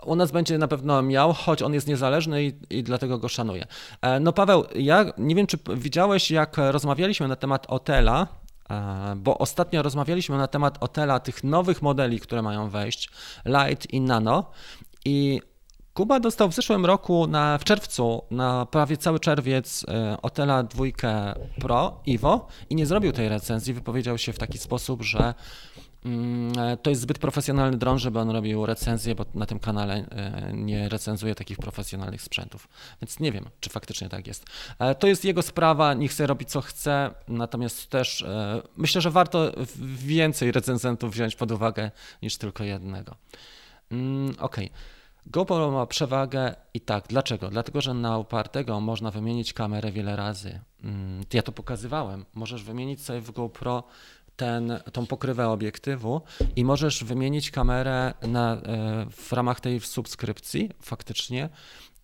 u 0.07 0.17
nas 0.17 0.31
będzie 0.31 0.59
na 0.59 0.69
pewno 0.69 1.03
miał, 1.03 1.33
choć 1.33 1.63
on 1.63 1.75
jest 1.75 1.89
niezależny 1.89 2.45
i, 2.45 2.53
i, 2.71 2.83
dlatego 2.83 3.19
go 3.19 3.29
szanuję. 3.29 3.67
E, 4.03 4.21
no 4.21 4.33
Paweł, 4.33 4.65
ja 4.75 5.05
nie 5.19 5.35
wiem, 5.35 5.47
czy 5.47 5.59
widziałeś, 5.77 6.31
jak 6.31 6.57
rozmawialiśmy 6.57 7.29
na 7.29 7.37
temat 7.37 7.67
Otela, 7.69 8.27
e, 8.71 9.15
bo 9.17 9.39
ostatnio 9.39 9.83
rozmawialiśmy 9.83 10.39
na 10.39 10.47
temat 10.47 10.77
Otela, 10.81 11.21
tych 11.21 11.45
nowych 11.45 11.83
modeli, 11.83 12.21
które 12.21 12.43
mają 12.43 12.71
wejść, 12.71 13.11
Light 13.47 13.91
i 13.91 14.01
Nano 14.01 14.51
i 15.05 15.41
Kuba 15.95 16.21
dostał 16.21 16.49
w 16.49 16.55
zeszłym 16.55 16.87
roku, 16.87 17.27
na, 17.27 17.59
w 17.59 17.65
czerwcu, 17.65 18.23
na 18.31 18.67
prawie 18.67 18.97
cały 18.97 19.21
czerwiec 19.21 19.85
e, 19.89 20.17
Otela 20.23 20.63
2 20.63 20.85
Pro 21.61 22.01
Ivo 22.07 22.47
i 22.71 22.75
nie 22.75 22.87
zrobił 22.87 23.13
tej 23.13 23.29
recenzji. 23.29 23.75
Wypowiedział 23.75 24.19
się 24.19 24.33
w 24.33 24.39
taki 24.39 24.59
sposób, 24.59 25.03
że 25.03 25.35
to 26.83 26.91
jest 26.91 27.03
zbyt 27.03 27.19
profesjonalny 27.19 27.77
dron, 27.77 27.99
żeby 27.99 28.19
on 28.19 28.31
robił 28.31 28.67
recenzję, 28.67 29.15
bo 29.15 29.25
na 29.35 29.47
tym 29.47 29.59
kanale 29.59 29.95
e, 29.95 30.53
nie 30.53 30.89
recenzuje 30.89 31.35
takich 31.35 31.59
profesjonalnych 31.59 32.23
sprzętów. 32.23 32.69
Więc 33.03 33.21
nie 33.21 33.33
wiem, 33.33 33.45
czy 33.61 33.71
faktycznie 33.71 34.09
tak 34.09 34.27
jest. 34.27 34.45
E, 34.79 34.95
to 34.95 35.07
jest 35.07 35.25
jego 35.25 35.43
sprawa, 35.43 35.95
niech 35.95 36.13
sobie 36.13 36.27
robi 36.27 36.47
co 36.47 36.61
chce, 36.61 37.11
natomiast 37.29 37.91
też 37.91 38.25
myślę, 38.77 39.01
że 39.01 39.11
warto 39.11 39.53
więcej 39.97 40.53
recenzentów 40.53 41.13
wziąć 41.13 41.37
pod 41.37 41.53
uwagę 41.53 41.91
niż 42.23 42.37
tylko 42.37 42.65
jednego. 42.65 43.17
Mm, 43.91 44.35
ok. 44.39 44.57
GoPro 45.27 45.71
ma 45.71 45.87
przewagę 45.87 46.55
i 46.75 46.81
tak. 46.81 47.05
Dlaczego? 47.09 47.49
Dlatego, 47.49 47.81
że 47.81 47.95
na 47.95 48.19
upartego 48.19 48.81
można 48.81 49.11
wymienić 49.11 49.53
kamerę 49.53 49.93
wiele 49.93 50.17
razy. 50.17 50.61
Mm, 50.85 51.25
ja 51.33 51.43
to 51.43 51.53
pokazywałem. 51.53 52.25
Możesz 52.35 52.65
wymienić 52.65 53.05
sobie 53.05 53.21
w 53.21 53.31
GoPro 53.31 53.85
ten, 54.37 54.81
tą 54.93 55.07
pokrywę 55.07 55.49
obiektywu 55.49 56.23
i 56.57 56.65
możesz 56.65 57.05
wymienić 57.05 57.51
kamerę 57.51 58.15
na, 58.23 58.53
e, 58.55 59.07
w 59.11 59.33
ramach 59.33 59.61
tej 59.61 59.81
subskrypcji 59.81 60.71
faktycznie. 60.83 61.49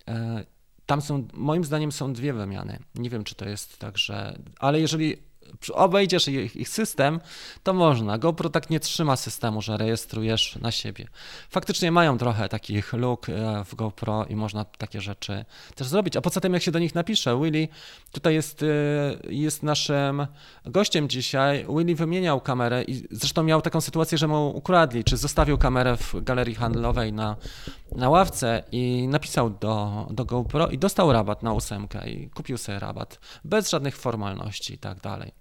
E, 0.08 0.44
tam 0.86 1.02
są, 1.02 1.28
moim 1.32 1.64
zdaniem 1.64 1.92
są 1.92 2.12
dwie 2.12 2.32
wymiany. 2.32 2.78
Nie 2.94 3.10
wiem, 3.10 3.24
czy 3.24 3.34
to 3.34 3.48
jest 3.48 3.78
tak, 3.78 3.98
że. 3.98 4.38
Ale 4.58 4.80
jeżeli 4.80 5.16
obejdziesz 5.72 6.28
ich, 6.28 6.56
ich, 6.56 6.68
system, 6.68 7.20
to 7.62 7.72
można. 7.72 8.18
GoPro 8.18 8.50
tak 8.50 8.70
nie 8.70 8.80
trzyma 8.80 9.16
systemu, 9.16 9.62
że 9.62 9.76
rejestrujesz 9.76 10.56
na 10.56 10.70
siebie. 10.70 11.06
Faktycznie 11.50 11.92
mają 11.92 12.18
trochę 12.18 12.48
takich 12.48 12.92
luk 12.92 13.28
e, 13.28 13.64
w 13.64 13.74
GoPro 13.74 14.24
i 14.24 14.36
można 14.36 14.64
takie 14.64 15.00
rzeczy 15.00 15.44
też 15.74 15.86
zrobić. 15.86 16.16
A 16.16 16.20
poza 16.20 16.40
tym, 16.40 16.54
jak 16.54 16.62
się 16.62 16.70
do 16.70 16.78
nich 16.78 16.94
napisze, 16.94 17.40
Willy 17.40 17.68
tutaj 18.12 18.34
jest, 18.34 18.62
e, 18.62 18.66
jest 19.28 19.62
naszym 19.62 20.26
gościem 20.64 21.08
dzisiaj. 21.08 21.66
Willy 21.68 21.94
wymieniał 21.94 22.40
kamerę 22.40 22.82
i 22.82 23.06
zresztą 23.10 23.42
miał 23.42 23.62
taką 23.62 23.80
sytuację, 23.80 24.18
że 24.18 24.28
mu 24.28 24.56
ukradli, 24.56 25.04
czy 25.04 25.16
zostawił 25.16 25.58
kamerę 25.58 25.96
w 25.96 26.14
galerii 26.24 26.54
handlowej 26.54 27.12
na, 27.12 27.36
na 27.92 28.08
ławce 28.08 28.64
i 28.72 29.08
napisał 29.08 29.50
do, 29.50 30.06
do 30.10 30.24
GoPro 30.24 30.68
i 30.68 30.78
dostał 30.78 31.12
rabat 31.12 31.42
na 31.42 31.52
ósemkę 31.52 32.10
i 32.10 32.30
kupił 32.30 32.58
sobie 32.58 32.78
rabat 32.78 33.20
bez 33.44 33.70
żadnych 33.70 33.96
formalności 33.96 34.74
i 34.74 34.78
tak 34.78 35.00
dalej. 35.00 35.39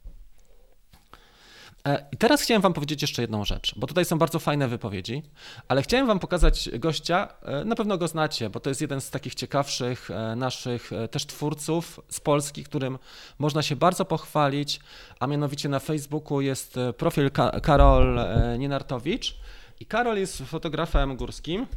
E, 1.88 2.08
I 2.12 2.18
teraz 2.18 2.42
chciałem 2.42 2.62
Wam 2.62 2.74
powiedzieć 2.74 3.02
jeszcze 3.02 3.22
jedną 3.22 3.46
rzecz, 3.46 3.74
bo 3.76 3.88
tutaj 3.88 4.06
są 4.06 4.18
bardzo 4.18 4.40
fajne 4.40 4.68
wypowiedzi, 4.68 5.24
ale 5.68 5.82
chciałem 5.82 6.08
Wam 6.08 6.20
pokazać 6.20 6.70
gościa, 6.80 7.28
e, 7.42 7.66
na 7.66 7.76
pewno 7.76 7.98
go 7.98 8.08
znacie, 8.08 8.50
bo 8.50 8.60
to 8.60 8.70
jest 8.70 8.82
jeden 8.82 9.02
z 9.02 9.10
takich 9.10 9.36
ciekawszych 9.36 10.12
e, 10.12 10.36
naszych 10.36 10.92
też 11.12 11.26
twórców 11.26 12.00
z 12.10 12.20
Polski, 12.20 12.64
którym 12.64 13.00
można 13.40 13.62
się 13.62 13.76
bardzo 13.76 14.06
pochwalić, 14.06 14.80
a 15.20 15.28
mianowicie 15.28 15.70
na 15.70 15.80
Facebooku 15.80 16.42
jest 16.42 16.76
profil 16.98 17.32
Karol 17.64 18.20
Nienartowicz 18.58 19.36
i 19.80 19.86
Karol 19.86 20.18
jest 20.18 20.38
fotografem 20.38 21.16
górskim. 21.18 21.68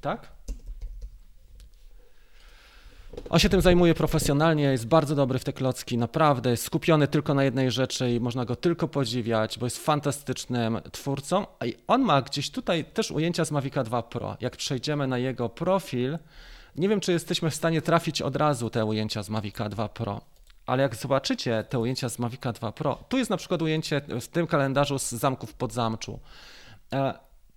Tak? 0.00 0.32
On 3.30 3.38
się 3.38 3.48
tym 3.48 3.60
zajmuje 3.60 3.94
profesjonalnie, 3.94 4.64
jest 4.64 4.86
bardzo 4.86 5.14
dobry 5.14 5.38
w 5.38 5.44
te 5.44 5.52
klocki, 5.52 5.98
naprawdę 5.98 6.50
jest 6.50 6.64
skupiony 6.64 7.08
tylko 7.08 7.34
na 7.34 7.44
jednej 7.44 7.70
rzeczy 7.70 8.10
i 8.10 8.20
można 8.20 8.44
go 8.44 8.56
tylko 8.56 8.88
podziwiać, 8.88 9.58
bo 9.58 9.66
jest 9.66 9.84
fantastycznym 9.84 10.80
twórcą. 10.92 11.46
I 11.64 11.76
on 11.86 12.02
ma 12.02 12.22
gdzieś 12.22 12.50
tutaj 12.50 12.84
też 12.84 13.10
ujęcia 13.10 13.44
z 13.44 13.50
Mavica 13.50 13.84
2 13.84 14.02
Pro. 14.02 14.36
Jak 14.40 14.56
przejdziemy 14.56 15.06
na 15.06 15.18
jego 15.18 15.48
profil, 15.48 16.18
nie 16.76 16.88
wiem, 16.88 17.00
czy 17.00 17.12
jesteśmy 17.12 17.50
w 17.50 17.54
stanie 17.54 17.82
trafić 17.82 18.22
od 18.22 18.36
razu 18.36 18.70
te 18.70 18.84
ujęcia 18.84 19.22
z 19.22 19.30
Mavica 19.30 19.68
2 19.68 19.88
Pro. 19.88 20.20
Ale 20.66 20.82
jak 20.82 20.96
zobaczycie 20.96 21.64
te 21.68 21.78
ujęcia 21.78 22.08
z 22.08 22.18
Mavica 22.18 22.52
2 22.52 22.72
Pro, 22.72 23.04
tu 23.08 23.18
jest 23.18 23.30
na 23.30 23.36
przykład 23.36 23.62
ujęcie 23.62 24.00
w 24.20 24.28
tym 24.28 24.46
kalendarzu 24.46 24.98
z 24.98 25.10
zamków 25.10 25.54
pod 25.54 25.72
zamczu. 25.72 26.20
E, 26.92 27.14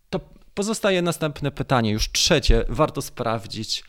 to 0.09 0.19
pozostaje 0.53 1.01
następne 1.01 1.51
pytanie, 1.51 1.91
już 1.91 2.11
trzecie, 2.11 2.65
warto 2.69 3.01
sprawdzić 3.01 3.83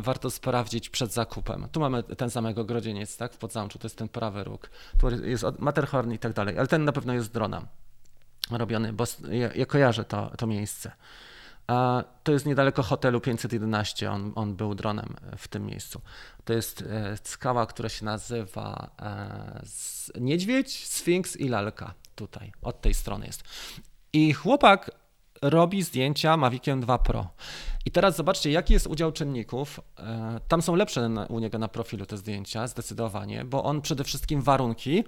warto 0.00 0.30
sprawdzić 0.30 0.90
przed 0.90 1.12
zakupem. 1.12 1.68
Tu 1.72 1.80
mamy 1.80 2.02
ten 2.02 2.30
samego 2.30 2.64
grodzieniec, 2.64 3.16
tak, 3.16 3.32
w 3.32 3.38
Podzamczu, 3.38 3.78
to 3.78 3.86
jest 3.86 3.98
ten 3.98 4.08
prawy 4.08 4.44
róg, 4.44 4.70
tu 5.00 5.10
jest 5.10 5.44
Matterhorn 5.58 6.12
i 6.12 6.18
tak 6.18 6.32
dalej, 6.32 6.58
ale 6.58 6.66
ten 6.66 6.84
na 6.84 6.92
pewno 6.92 7.12
jest 7.12 7.32
dronem 7.32 7.66
robiony, 8.50 8.92
bo 8.92 9.04
ja, 9.30 9.52
ja 9.54 9.66
kojarzę 9.66 10.04
to, 10.04 10.32
to 10.38 10.46
miejsce. 10.46 10.92
A 11.66 12.04
to 12.22 12.32
jest 12.32 12.46
niedaleko 12.46 12.82
hotelu 12.82 13.20
511, 13.20 14.10
on, 14.10 14.32
on 14.34 14.56
był 14.56 14.74
dronem 14.74 15.16
w 15.36 15.48
tym 15.48 15.66
miejscu. 15.66 16.00
To 16.44 16.52
jest 16.52 16.82
e, 16.82 17.16
skała, 17.22 17.66
która 17.66 17.88
się 17.88 18.04
nazywa 18.04 18.90
e, 19.02 20.20
Niedźwiedź, 20.20 20.86
Sfinks 20.86 21.36
i 21.36 21.48
Lalka. 21.48 21.94
Tutaj, 22.14 22.52
od 22.62 22.80
tej 22.80 22.94
strony 22.94 23.26
jest. 23.26 23.42
I 24.12 24.32
chłopak 24.32 24.90
robi 25.42 25.82
zdjęcia 25.82 26.36
Maviciem 26.36 26.80
2 26.80 26.98
Pro. 26.98 27.28
I 27.86 27.90
teraz 27.90 28.16
zobaczcie, 28.16 28.50
jaki 28.50 28.72
jest 28.72 28.86
udział 28.86 29.12
czynników. 29.12 29.80
E, 29.98 30.40
tam 30.48 30.62
są 30.62 30.74
lepsze 30.76 31.10
u 31.28 31.38
niego 31.38 31.58
na 31.58 31.68
profilu 31.68 32.06
te 32.06 32.16
zdjęcia, 32.16 32.66
zdecydowanie, 32.66 33.44
bo 33.44 33.64
on 33.64 33.80
przede 33.80 34.04
wszystkim 34.04 34.42
warunki, 34.42 35.04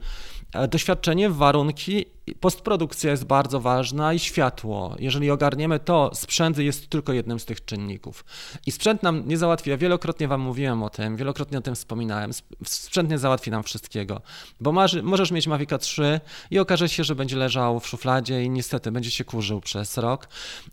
e, 0.54 0.68
doświadczenie, 0.68 1.30
warunki, 1.30 2.06
postprodukcja 2.40 3.10
jest 3.10 3.24
bardzo 3.24 3.60
ważna 3.60 4.12
i 4.12 4.18
światło. 4.18 4.96
Jeżeli 4.98 5.30
ogarniemy 5.30 5.78
to, 5.78 6.10
sprzęt 6.14 6.58
jest 6.58 6.88
tylko 6.88 7.12
jednym 7.12 7.40
z 7.40 7.44
tych 7.44 7.64
czynników. 7.64 8.24
I 8.66 8.72
sprzęt 8.72 9.02
nam 9.02 9.28
nie 9.28 9.38
załatwi, 9.38 9.76
wielokrotnie 9.78 10.28
Wam 10.28 10.40
mówiłem 10.40 10.82
o 10.82 10.90
tym, 10.90 11.16
wielokrotnie 11.16 11.58
o 11.58 11.60
tym 11.60 11.74
wspominałem, 11.74 12.30
sprzęt 12.64 13.10
nie 13.10 13.18
załatwi 13.18 13.50
nam 13.50 13.62
wszystkiego, 13.62 14.20
bo 14.60 14.72
masz, 14.72 15.02
możesz 15.02 15.30
mieć 15.30 15.46
Mavica 15.46 15.78
3 15.78 16.20
i 16.50 16.58
okaże 16.58 16.88
się, 16.88 17.04
że 17.04 17.14
będzie 17.14 17.36
leżał 17.36 17.80
w 17.80 17.86
szufladzie 17.86 18.44
i 18.44 18.50
niestety 18.50 18.92
będzie 18.92 19.10
się 19.10 19.24
kurzył 19.24 19.60
przez 19.60 19.98
rok, 19.98 20.28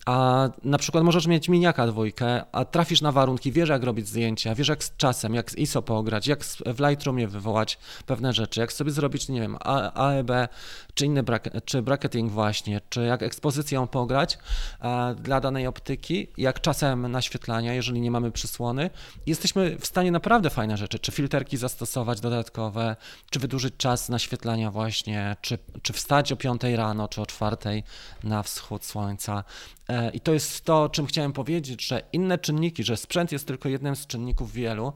a 0.06 0.50
na 0.64 0.78
przykład 0.78 1.04
możesz 1.04 1.28
mieć 1.28 1.50
miniaka 1.50 1.84
dwójkę, 1.96 2.44
a 2.52 2.66
trafisz 2.66 3.02
na 3.02 3.12
warunki, 3.12 3.52
wiesz 3.52 3.70
jak 3.70 3.84
robić 3.84 4.08
zdjęcia, 4.08 4.56
wiesz 4.56 4.68
jak 4.68 4.84
z 4.84 4.98
czasem, 4.98 5.34
jak 5.34 5.52
z 5.52 5.58
ISO 5.58 5.82
pograć, 5.82 6.28
jak 6.28 6.44
w 6.46 6.80
Lightroomie 6.80 7.28
wywołać 7.28 7.78
pewne 8.06 8.34
rzeczy, 8.34 8.60
jak 8.60 8.74
sobie 8.74 8.92
zrobić, 8.92 9.30
nie 9.30 9.42
wiem, 9.42 9.58
AEB 9.96 10.32
czy 10.94 11.06
inny 11.06 11.24
czy 11.66 11.82
bracketing 11.82 12.32
właśnie, 12.32 12.82
czy 12.90 13.06
jak 13.06 13.24
ekspozycją 13.24 13.88
pograć 13.88 14.38
dla 15.16 15.42
danej 15.42 15.68
optyki, 15.68 16.28
jak 16.38 16.62
czasem 16.62 17.12
naświetlania, 17.12 17.74
jeżeli 17.74 18.02
nie 18.02 18.12
mamy 18.12 18.32
przysłony. 18.32 18.90
Jesteśmy 19.26 19.78
w 19.80 19.86
stanie 19.86 20.12
naprawdę 20.12 20.50
fajne 20.50 20.78
rzeczy, 20.78 21.00
czy 21.00 21.12
filterki 21.12 21.58
zastosować 21.58 22.20
dodatkowe, 22.20 22.96
czy 23.30 23.40
wydłużyć 23.40 23.74
czas 23.78 24.10
naświetlania 24.10 24.72
właśnie, 24.72 25.36
czy, 25.42 25.58
czy 25.82 25.94
wstać 25.94 26.32
o 26.32 26.36
5 26.36 26.62
rano, 26.64 27.08
czy 27.08 27.22
o 27.22 27.26
4 27.26 27.58
na 28.24 28.44
wschód 28.44 28.86
słońca. 28.86 29.44
E, 29.90 30.10
I 30.10 30.20
to 30.20 30.34
jest 30.34 30.66
to, 30.66 30.90
czym 30.90 31.06
chciałem 31.06 31.34
powiedzieć, 31.34 31.88
że 31.88 32.02
inne 32.14 32.38
czynniki, 32.38 32.84
że 32.84 32.98
sprzęt 32.98 33.32
jest 33.32 33.48
tylko 33.48 33.70
jednym 33.70 33.96
z 33.96 34.08
czynników 34.08 34.54
wielu, 34.54 34.94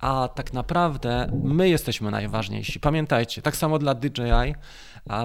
a 0.00 0.28
tak 0.34 0.52
naprawdę 0.52 1.30
my 1.44 1.68
jesteśmy 1.68 2.10
najważniejsi. 2.10 2.80
Pamiętajcie, 2.80 3.42
tak 3.42 3.56
samo 3.56 3.78
dla 3.78 3.94
DJI, 3.94 4.54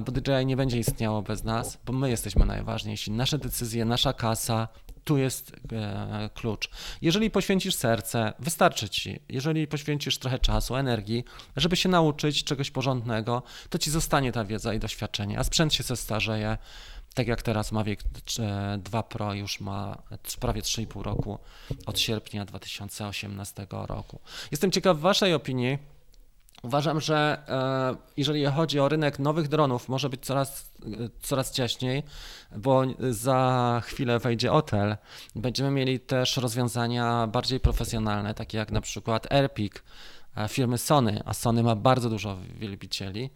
bo 0.06 0.12
DJI 0.12 0.46
nie 0.46 0.58
będzie 0.58 0.80
istniało 0.80 1.22
bez 1.22 1.44
nas, 1.44 1.80
bo 1.86 1.94
my 1.94 2.10
jesteśmy 2.10 2.46
najważniejsi. 2.46 3.12
Nasze 3.12 3.38
decyzje, 3.38 3.86
nasza 3.86 4.14
kasa, 4.14 4.68
tu 5.04 5.18
jest 5.18 5.52
e, 5.72 6.30
klucz. 6.34 6.70
Jeżeli 7.02 7.32
poświęcisz 7.32 7.76
serce, 7.76 8.34
wystarczy 8.40 8.90
ci. 8.90 9.20
Jeżeli 9.30 9.68
poświęcisz 9.68 10.18
trochę 10.18 10.40
czasu, 10.40 10.76
energii, 10.76 11.24
żeby 11.56 11.76
się 11.76 11.90
nauczyć 11.90 12.44
czegoś 12.44 12.72
porządnego, 12.72 13.44
to 13.70 13.78
ci 13.78 13.92
zostanie 13.92 14.32
ta 14.32 14.46
wiedza 14.46 14.74
i 14.74 14.80
doświadczenie, 14.80 15.40
a 15.40 15.44
sprzęt 15.44 15.74
się 15.74 15.84
zestarzeje 15.84 16.58
tak 17.14 17.28
jak 17.28 17.42
teraz 17.42 17.72
Mavic 17.72 18.00
2 18.78 19.04
Pro 19.04 19.34
już 19.34 19.60
ma 19.60 19.98
prawie 20.40 20.62
3,5 20.62 21.02
roku 21.02 21.40
od 21.86 22.00
sierpnia 22.00 22.46
2018 22.46 23.68
roku. 23.72 24.20
Jestem 24.52 24.72
ciekaw 24.72 25.00
Waszej 25.00 25.34
opinii. 25.34 25.78
Uważam, 26.64 27.02
że 27.02 27.44
e, 27.48 27.96
jeżeli 28.18 28.46
chodzi 28.46 28.80
o 28.80 28.90
rynek 28.90 29.20
nowych 29.20 29.48
dronów, 29.48 29.90
może 29.90 30.10
być 30.10 30.26
coraz, 30.26 30.72
coraz 31.22 31.52
ciaśniej, 31.52 32.04
bo 32.58 32.84
za 33.10 33.82
chwilę 33.86 34.20
wejdzie 34.20 34.52
Otel. 34.52 34.98
Będziemy 35.36 35.72
mieli 35.72 36.00
też 36.00 36.38
rozwiązania 36.38 37.28
bardziej 37.28 37.60
profesjonalne, 37.60 38.34
takie 38.34 38.58
jak 38.58 38.72
na 38.72 38.82
przykład 38.82 39.34
AirPik 39.34 39.84
e, 40.36 40.48
firmy 40.48 40.78
Sony, 40.78 41.22
a 41.26 41.34
Sony 41.34 41.64
ma 41.64 41.76
bardzo 41.76 42.10
dużo 42.10 42.38
wielbicieli. 42.56 43.30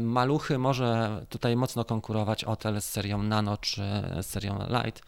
Maluchy 0.00 0.58
może 0.58 1.20
tutaj 1.28 1.56
mocno 1.56 1.84
konkurować 1.84 2.44
Otel 2.44 2.82
z 2.82 2.84
serią 2.84 3.22
Nano 3.22 3.56
czy 3.56 3.82
serią 4.22 4.58
Light, 4.68 5.02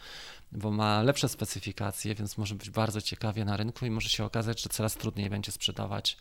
bo 0.53 0.71
ma 0.71 1.03
lepsze 1.03 1.29
specyfikacje, 1.29 2.15
więc 2.15 2.39
może 2.39 2.55
być 2.55 2.71
bardzo 2.71 3.01
ciekawie 3.01 3.45
na 3.45 3.57
rynku 3.57 3.87
i 3.87 3.91
może 3.91 4.09
się 4.09 4.25
okazać, 4.25 4.63
że 4.63 4.69
coraz 4.69 4.95
trudniej 4.95 5.31
będzie 5.31 5.53
sprzedawać 5.53 6.17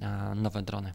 e, 0.00 0.34
nowe 0.34 0.62
drony. 0.62 0.94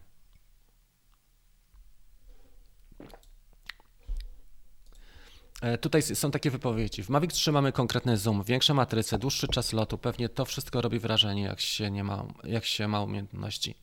E, 5.61 5.77
tutaj 5.77 6.01
są 6.01 6.31
takie 6.31 6.51
wypowiedzi. 6.51 7.03
W 7.03 7.09
Mavic 7.09 7.33
3 7.33 7.51
mamy 7.51 7.71
konkretny 7.71 8.17
zoom, 8.17 8.43
większe 8.43 8.73
matryce, 8.73 9.19
dłuższy 9.19 9.47
czas 9.47 9.73
lotu. 9.73 9.97
Pewnie 9.97 10.29
to 10.29 10.45
wszystko 10.45 10.81
robi 10.81 10.99
wrażenie, 10.99 11.41
jak 11.43 11.61
się, 11.61 11.91
nie 11.91 12.03
ma, 12.03 12.25
jak 12.43 12.65
się 12.65 12.87
ma 12.87 13.01
umiejętności. 13.01 13.75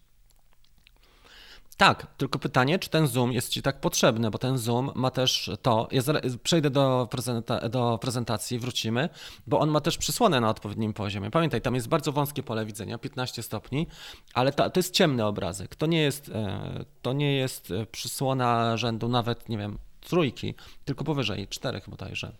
Tak, 1.80 2.06
tylko 2.16 2.38
pytanie, 2.38 2.78
czy 2.78 2.90
ten 2.90 3.06
zoom 3.06 3.32
jest 3.32 3.48
Ci 3.48 3.62
tak 3.62 3.80
potrzebny, 3.80 4.30
bo 4.30 4.38
ten 4.38 4.58
zoom 4.58 4.90
ma 4.94 5.10
też 5.10 5.50
to, 5.62 5.88
ja 5.92 6.02
przejdę 6.42 6.70
do, 6.70 7.08
prezenta, 7.10 7.68
do 7.68 7.98
prezentacji, 7.98 8.58
wrócimy, 8.58 9.08
bo 9.46 9.60
on 9.60 9.70
ma 9.70 9.80
też 9.80 9.98
przysłonę 9.98 10.40
na 10.40 10.50
odpowiednim 10.50 10.92
poziomie. 10.92 11.30
Pamiętaj, 11.30 11.60
tam 11.60 11.74
jest 11.74 11.88
bardzo 11.88 12.12
wąskie 12.12 12.42
pole 12.42 12.66
widzenia, 12.66 12.98
15 12.98 13.42
stopni, 13.42 13.86
ale 14.34 14.52
to, 14.52 14.70
to 14.70 14.80
jest 14.80 14.94
ciemny 14.94 15.24
obrazek, 15.24 15.76
to 15.76 15.86
nie 15.86 16.02
jest, 16.02 16.28
e, 16.28 16.84
to 17.02 17.12
nie 17.12 17.36
jest 17.36 17.70
e, 17.70 17.86
przysłona 17.86 18.76
rzędu 18.76 19.08
nawet, 19.08 19.48
nie 19.48 19.58
wiem, 19.58 19.78
trójki, 20.00 20.54
tylko 20.84 21.04
powyżej 21.04 21.48
czterech 21.48 21.90
bodajże. 21.90 22.32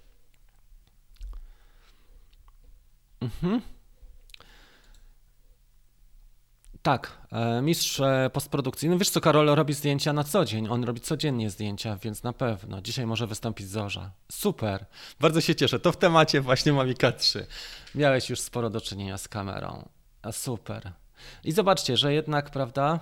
Mhm. 3.21 3.61
Tak, 6.83 7.19
e, 7.33 7.63
mistrz 7.63 8.01
e, 8.01 8.31
postprodukcyjny. 8.33 8.99
Wiesz 8.99 9.11
co, 9.11 9.21
Karol 9.21 9.47
robi 9.47 9.75
zdjęcia 9.75 10.13
na 10.13 10.25
co 10.25 10.45
dzień. 10.45 10.69
On 10.69 10.85
robi 10.85 11.01
codziennie 11.01 11.51
zdjęcia, 11.51 11.97
więc 11.97 12.23
na 12.23 12.33
pewno. 12.33 12.83
Dzisiaj 12.83 13.07
może 13.07 13.27
wystąpić 13.27 13.69
Zorza. 13.69 14.11
Super, 14.33 14.87
bardzo 15.21 15.41
się 15.41 15.55
cieszę. 15.55 15.81
To 15.81 15.93
w 15.93 15.97
temacie 15.97 16.41
właśnie 16.41 16.73
Mavic 16.73 16.99
3. 17.19 17.47
Miałeś 17.95 18.31
już 18.31 18.41
sporo 18.41 18.71
do 18.71 18.81
czynienia 18.81 19.19
z 19.19 19.29
kamerą. 19.29 19.89
Super. 20.33 20.93
I 21.45 21.53
zobaczcie, 21.53 21.97
że 21.97 22.15
jednak, 22.15 22.51
prawda... 22.51 23.01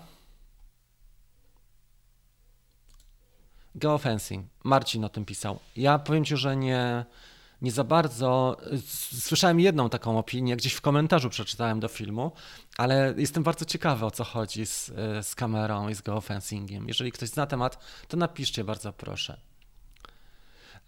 Geofencing. 3.75 4.47
Marcin 4.65 5.05
o 5.05 5.09
tym 5.09 5.25
pisał. 5.25 5.59
Ja 5.77 5.99
powiem 5.99 6.25
Ci, 6.25 6.37
że 6.37 6.57
nie 6.57 7.05
nie 7.63 7.73
za 7.73 7.85
bardzo. 7.85 8.57
Słyszałem 9.21 9.61
jedną 9.61 9.89
taką 9.89 10.19
opinię, 10.19 10.57
gdzieś 10.57 10.73
w 10.73 10.81
komentarzu 10.81 11.31
przeczytałem 11.31 11.81
do 11.81 11.89
filmu, 11.89 12.33
ale 12.77 13.15
jestem 13.17 13.43
bardzo 13.43 13.65
ciekawy 13.65 14.07
o 14.07 14.11
co 14.11 14.25
chodzi 14.25 14.67
z, 14.67 14.87
z 15.23 15.35
kamerą 15.35 15.89
i 15.89 15.95
z 15.95 16.03
geofencingiem. 16.03 16.89
Jeżeli 16.89 17.13
ktoś 17.13 17.29
zna 17.29 17.47
temat, 17.47 17.79
to 18.09 18.17
napiszcie 18.17 18.65
bardzo 18.65 18.93
proszę. 18.93 19.48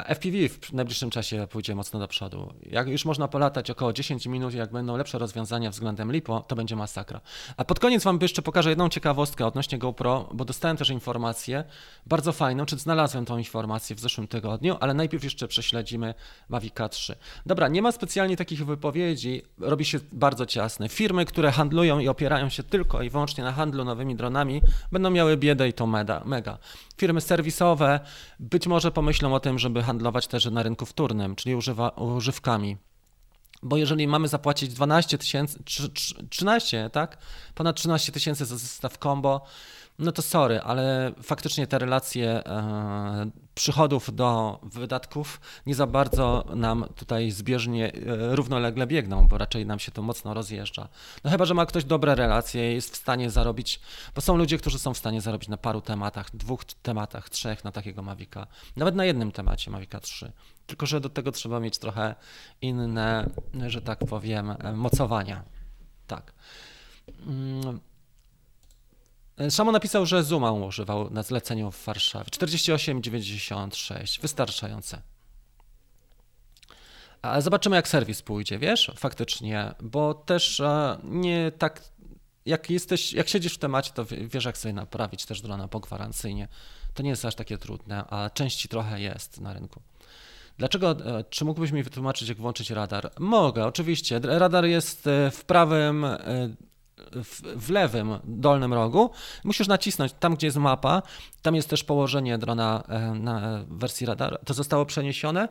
FPV 0.04 0.48
w 0.48 0.72
najbliższym 0.72 1.10
czasie 1.10 1.46
pójdzie 1.50 1.74
mocno 1.74 2.00
do 2.00 2.08
przodu. 2.08 2.54
Jak 2.62 2.88
już 2.88 3.04
można 3.04 3.28
polatać 3.28 3.70
około 3.70 3.92
10 3.92 4.26
minut, 4.26 4.54
jak 4.54 4.72
będą 4.72 4.96
lepsze 4.96 5.18
rozwiązania 5.18 5.70
względem 5.70 6.12
LiPo, 6.12 6.40
to 6.40 6.56
będzie 6.56 6.76
masakra. 6.76 7.20
A 7.56 7.64
pod 7.64 7.80
koniec 7.80 8.04
Wam 8.04 8.18
jeszcze 8.22 8.42
pokażę 8.42 8.70
jedną 8.70 8.88
ciekawostkę 8.88 9.46
odnośnie 9.46 9.78
GoPro, 9.78 10.28
bo 10.32 10.44
dostałem 10.44 10.76
też 10.76 10.90
informację 10.90 11.64
bardzo 12.06 12.32
fajną, 12.32 12.66
czy 12.66 12.78
znalazłem 12.78 13.24
tą 13.24 13.38
informację 13.38 13.96
w 13.96 14.00
zeszłym 14.00 14.28
tygodniu, 14.28 14.76
ale 14.80 14.94
najpierw 14.94 15.24
jeszcze 15.24 15.48
prześledzimy 15.48 16.14
Mavica 16.48 16.88
3. 16.88 17.16
Dobra, 17.46 17.68
nie 17.68 17.82
ma 17.82 17.92
specjalnie 17.92 18.36
takich 18.36 18.66
wypowiedzi, 18.66 19.42
robi 19.58 19.84
się 19.84 19.98
bardzo 20.12 20.46
ciasne. 20.46 20.88
Firmy, 20.88 21.24
które 21.24 21.52
handlują 21.52 21.98
i 21.98 22.08
opierają 22.08 22.48
się 22.48 22.62
tylko 22.62 23.02
i 23.02 23.10
wyłącznie 23.10 23.44
na 23.44 23.52
handlu 23.52 23.84
nowymi 23.84 24.16
dronami, 24.16 24.62
będą 24.92 25.10
miały 25.10 25.36
biedę 25.36 25.68
i 25.68 25.72
to 25.72 25.86
mega. 25.86 26.58
Firmy 26.96 27.20
serwisowe 27.20 28.00
być 28.40 28.66
może 28.66 28.90
pomyślą 28.90 29.34
o 29.34 29.40
tym, 29.40 29.58
żeby 29.58 29.82
handlować 29.90 30.26
też 30.26 30.44
na 30.44 30.62
rynku 30.62 30.87
wtórnym, 30.87 31.37
czyli 31.37 31.55
używa, 31.55 31.88
używkami. 31.88 32.76
Bo 33.62 33.76
jeżeli 33.76 34.09
mamy 34.09 34.29
zapłacić 34.29 34.74
12 34.74 35.18
tysięcy, 35.18 35.59
13, 36.31 36.90
tak? 36.92 37.18
Ponad 37.55 37.76
13 37.76 38.12
tysięcy 38.12 38.44
za 38.44 38.57
zestaw 38.57 38.98
combo, 38.98 39.40
no 40.00 40.12
to 40.12 40.22
sorry, 40.22 40.60
ale 40.60 41.12
faktycznie 41.22 41.66
te 41.66 41.78
relacje 41.78 42.46
e, 42.46 43.30
przychodów 43.54 44.14
do 44.14 44.60
wydatków 44.62 45.40
nie 45.66 45.74
za 45.74 45.86
bardzo 45.86 46.44
nam 46.54 46.84
tutaj 46.96 47.30
zbieżnie 47.30 47.92
e, 47.94 48.36
równolegle 48.36 48.86
biegną, 48.86 49.28
bo 49.28 49.38
raczej 49.38 49.66
nam 49.66 49.78
się 49.78 49.92
to 49.92 50.02
mocno 50.02 50.34
rozjeżdża. 50.34 50.88
No 51.24 51.30
chyba, 51.30 51.44
że 51.44 51.54
ma 51.54 51.66
ktoś 51.66 51.84
dobre 51.84 52.14
relacje, 52.14 52.74
jest 52.74 52.92
w 52.92 52.96
stanie 52.96 53.30
zarobić, 53.30 53.80
bo 54.14 54.20
są 54.20 54.36
ludzie, 54.36 54.58
którzy 54.58 54.78
są 54.78 54.94
w 54.94 54.98
stanie 54.98 55.20
zarobić 55.20 55.48
na 55.48 55.56
paru 55.56 55.80
tematach, 55.80 56.36
dwóch 56.36 56.64
tematach, 56.64 57.30
trzech 57.30 57.64
na 57.64 57.72
takiego 57.72 58.02
Mavica, 58.02 58.46
nawet 58.76 58.94
na 58.94 59.04
jednym 59.04 59.32
temacie 59.32 59.70
Mavica 59.70 60.00
3. 60.00 60.32
Tylko, 60.66 60.86
że 60.86 61.00
do 61.00 61.08
tego 61.08 61.32
trzeba 61.32 61.60
mieć 61.60 61.78
trochę 61.78 62.14
inne, 62.62 63.30
że 63.66 63.82
tak 63.82 63.98
powiem, 63.98 64.50
e, 64.50 64.72
mocowania. 64.72 65.42
Tak. 66.06 66.32
Mm, 69.40 69.50
Szamo 69.50 69.72
napisał, 69.72 70.07
że 70.07 70.24
Zuma 70.24 70.53
używał 70.53 71.11
na 71.11 71.22
zleceniu 71.22 71.70
w 71.70 71.85
Warszawie. 71.85 72.31
48,96. 72.31 74.20
Wystarczające. 74.20 75.03
Zobaczymy, 77.38 77.76
jak 77.76 77.88
serwis 77.88 78.22
pójdzie, 78.22 78.59
wiesz, 78.59 78.92
faktycznie, 78.96 79.74
bo 79.81 80.14
też 80.14 80.61
e, 80.61 80.98
nie 81.05 81.53
tak. 81.59 81.83
Jak 82.46 82.70
jesteś, 82.70 83.12
jak 83.12 83.29
siedzisz 83.29 83.55
w 83.55 83.59
temacie, 83.59 83.92
to 83.94 84.05
wiesz, 84.05 84.44
jak 84.44 84.59
sobie 84.59 84.72
naprawić 84.72 85.26
też 85.26 85.40
drona 85.40 85.68
pogwarancyjnie. 85.68 86.48
To 86.94 87.03
nie 87.03 87.11
jest 87.11 87.24
aż 87.24 87.35
takie 87.35 87.59
trudne, 87.59 88.05
a 88.11 88.31
części 88.31 88.68
trochę 88.68 89.00
jest 89.00 89.40
na 89.40 89.53
rynku. 89.53 89.83
Dlaczego, 90.59 90.90
e, 90.90 91.24
czy 91.31 91.44
mógłbyś 91.44 91.70
mi 91.70 91.83
wytłumaczyć, 91.83 92.29
jak 92.29 92.38
włączyć 92.38 92.70
radar? 92.70 93.11
Mogę, 93.18 93.66
oczywiście. 93.66 94.20
Radar 94.22 94.64
jest 94.64 95.07
e, 95.07 95.31
w 95.31 95.44
prawym 95.44 96.07
w, 97.12 97.42
w, 97.66 97.70
lewym 97.70 98.18
dolnym 98.24 98.74
rogu. 98.74 99.10
Musisz 99.44 99.68
nacisnąć 99.68 100.12
tam, 100.12 100.34
gdzie 100.34 100.46
jest 100.46 100.56
mapa. 100.56 101.02
Tam 101.42 101.54
jest 101.54 101.70
też 101.70 101.84
położenie 101.84 102.38
drona 102.38 102.82
e, 102.88 103.14
na 103.14 103.64
wersji 103.68 104.06
radar. 104.06 104.40
To 104.44 104.54
zostało 104.54 104.86
przeniesione 104.86 105.48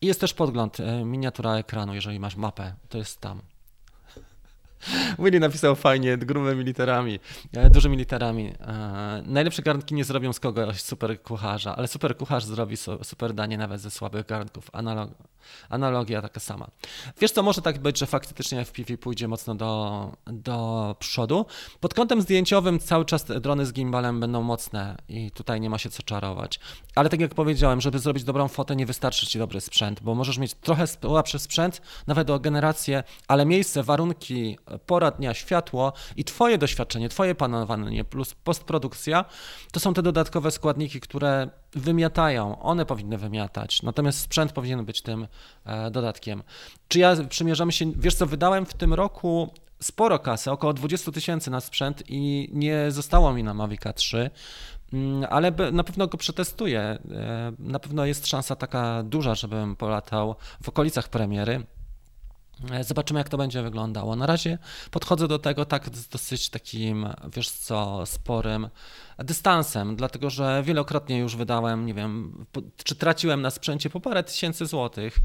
i 0.00 0.06
jest 0.06 0.20
też 0.20 0.34
podgląd, 0.34 0.80
e, 0.80 1.04
miniatura 1.04 1.56
ekranu, 1.56 1.94
jeżeli 1.94 2.20
masz 2.20 2.36
mapę. 2.36 2.74
To 2.88 2.98
jest 2.98 3.20
tam. 3.20 3.42
Willy 5.18 5.40
napisał 5.40 5.76
fajnie, 5.76 6.18
grubymi 6.18 6.64
literami, 6.64 7.20
e, 7.52 7.70
dużymi 7.70 7.96
literami. 7.96 8.52
E, 8.60 9.22
najlepsze 9.26 9.62
garnki 9.62 9.94
nie 9.94 10.04
zrobią 10.04 10.32
z 10.32 10.40
kogoś 10.40 10.82
super 10.82 11.22
kucharza, 11.22 11.76
ale 11.76 11.88
super 11.88 12.16
kucharz 12.16 12.44
zrobi 12.44 12.76
super 13.02 13.34
danie 13.34 13.58
nawet 13.58 13.80
ze 13.80 13.90
słabych 13.90 14.26
garnków. 14.26 14.70
Analog, 14.72 15.10
analogia 15.68 16.22
taka 16.22 16.40
sama. 16.40 16.68
Wiesz 17.20 17.30
co, 17.30 17.42
może 17.42 17.62
tak 17.62 17.78
być, 17.78 17.98
że 17.98 18.06
faktycznie 18.06 18.64
FPV 18.64 18.98
pójdzie 18.98 19.28
mocno 19.28 19.54
do, 19.54 20.12
do 20.26 20.96
przodu. 20.98 21.46
Pod 21.80 21.94
kątem 21.94 22.22
zdjęciowym 22.22 22.78
cały 22.78 23.04
czas 23.04 23.24
drony 23.24 23.66
z 23.66 23.72
gimbalem 23.72 24.20
będą 24.20 24.42
mocne 24.42 24.96
i 25.08 25.30
tutaj 25.30 25.60
nie 25.60 25.70
ma 25.70 25.78
się 25.78 25.90
co 25.90 26.02
czarować. 26.02 26.60
Ale 26.94 27.08
tak 27.08 27.20
jak 27.20 27.34
powiedziałem, 27.34 27.80
żeby 27.80 27.98
zrobić 27.98 28.24
dobrą 28.24 28.48
fotę 28.48 28.76
nie 28.76 28.86
wystarczy 28.86 29.26
ci 29.26 29.38
dobry 29.38 29.60
sprzęt, 29.60 30.02
bo 30.02 30.14
możesz 30.14 30.38
mieć 30.38 30.54
trochę 30.54 30.86
słabszy 30.86 31.38
sprzęt, 31.38 31.82
nawet 32.06 32.30
o 32.30 32.40
generację, 32.40 33.04
ale 33.28 33.46
miejsce, 33.46 33.82
warunki, 33.82 34.58
pora 34.86 35.10
dnia, 35.10 35.34
światło 35.34 35.92
i 36.16 36.24
Twoje 36.24 36.58
doświadczenie, 36.58 37.08
Twoje 37.08 37.34
panowanie 37.34 38.04
plus 38.04 38.34
postprodukcja 38.34 39.24
to 39.72 39.80
są 39.80 39.94
te 39.94 40.02
dodatkowe 40.02 40.50
składniki, 40.50 41.00
które 41.00 41.50
wymiatają, 41.74 42.62
one 42.62 42.86
powinny 42.86 43.18
wymiatać, 43.18 43.82
natomiast 43.82 44.18
sprzęt 44.18 44.52
powinien 44.52 44.84
być 44.84 45.02
tym 45.02 45.26
e, 45.64 45.90
dodatkiem. 45.90 46.42
Czy 46.88 46.98
ja 46.98 47.16
przymierzamy 47.28 47.72
się, 47.72 47.92
wiesz 47.96 48.14
co, 48.14 48.26
wydałem 48.26 48.66
w 48.66 48.74
tym 48.74 48.94
roku 48.94 49.50
sporo 49.80 50.18
kasy, 50.18 50.50
około 50.50 50.72
20 50.72 51.12
tysięcy 51.12 51.50
na 51.50 51.60
sprzęt 51.60 52.02
i 52.08 52.48
nie 52.52 52.90
zostało 52.90 53.32
mi 53.32 53.42
na 53.42 53.54
Mavica 53.54 53.92
3, 53.92 54.30
mm, 54.92 55.26
ale 55.30 55.52
na 55.72 55.84
pewno 55.84 56.06
go 56.06 56.18
przetestuję. 56.18 56.80
E, 56.80 56.98
na 57.58 57.78
pewno 57.78 58.04
jest 58.04 58.26
szansa 58.26 58.56
taka 58.56 59.02
duża, 59.02 59.34
żebym 59.34 59.76
polatał 59.76 60.34
w 60.62 60.68
okolicach 60.68 61.08
premiery. 61.08 61.66
E, 62.70 62.84
zobaczymy, 62.84 63.20
jak 63.20 63.28
to 63.28 63.38
będzie 63.38 63.62
wyglądało. 63.62 64.16
Na 64.16 64.26
razie 64.26 64.58
podchodzę 64.90 65.28
do 65.28 65.38
tego 65.38 65.64
tak 65.64 65.96
z 65.96 66.08
dosyć 66.08 66.50
takim, 66.50 67.06
wiesz 67.36 67.50
co, 67.50 68.06
sporym 68.06 68.68
dystansem, 69.18 69.96
dlatego 69.96 70.30
że 70.30 70.62
wielokrotnie 70.66 71.18
już 71.18 71.36
wydałem, 71.36 71.86
nie 71.86 71.94
wiem, 71.94 72.44
czy 72.84 72.94
traciłem 72.94 73.42
na 73.42 73.50
sprzęcie 73.50 73.90
po 73.90 74.00
parę 74.00 74.22
tysięcy 74.22 74.66
złotych 74.66 75.18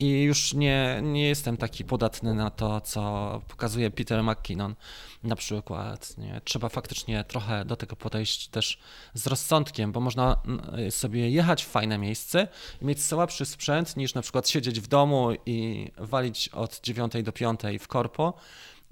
i 0.00 0.22
już 0.22 0.54
nie, 0.54 1.00
nie 1.02 1.28
jestem 1.28 1.56
taki 1.56 1.84
podatny 1.84 2.34
na 2.34 2.50
to, 2.50 2.80
co 2.80 3.42
pokazuje 3.48 3.90
Peter 3.90 4.22
McKinnon 4.22 4.74
na 5.22 5.36
przykład. 5.36 6.18
Nie? 6.18 6.40
Trzeba 6.44 6.68
faktycznie 6.68 7.24
trochę 7.24 7.64
do 7.64 7.76
tego 7.76 7.96
podejść 7.96 8.48
też 8.48 8.78
z 9.14 9.26
rozsądkiem, 9.26 9.92
bo 9.92 10.00
można 10.00 10.42
sobie 10.90 11.30
jechać 11.30 11.64
w 11.64 11.68
fajne 11.68 11.98
miejsce 11.98 12.48
i 12.82 12.84
mieć 12.84 13.04
słabszy 13.04 13.46
sprzęt 13.46 13.96
niż 13.96 14.14
na 14.14 14.22
przykład 14.22 14.48
siedzieć 14.48 14.80
w 14.80 14.86
domu 14.86 15.28
i 15.46 15.90
walić 15.98 16.48
od 16.48 16.80
9 16.80 17.12
do 17.22 17.32
5 17.32 17.60
w 17.80 17.88
korpo 17.88 18.34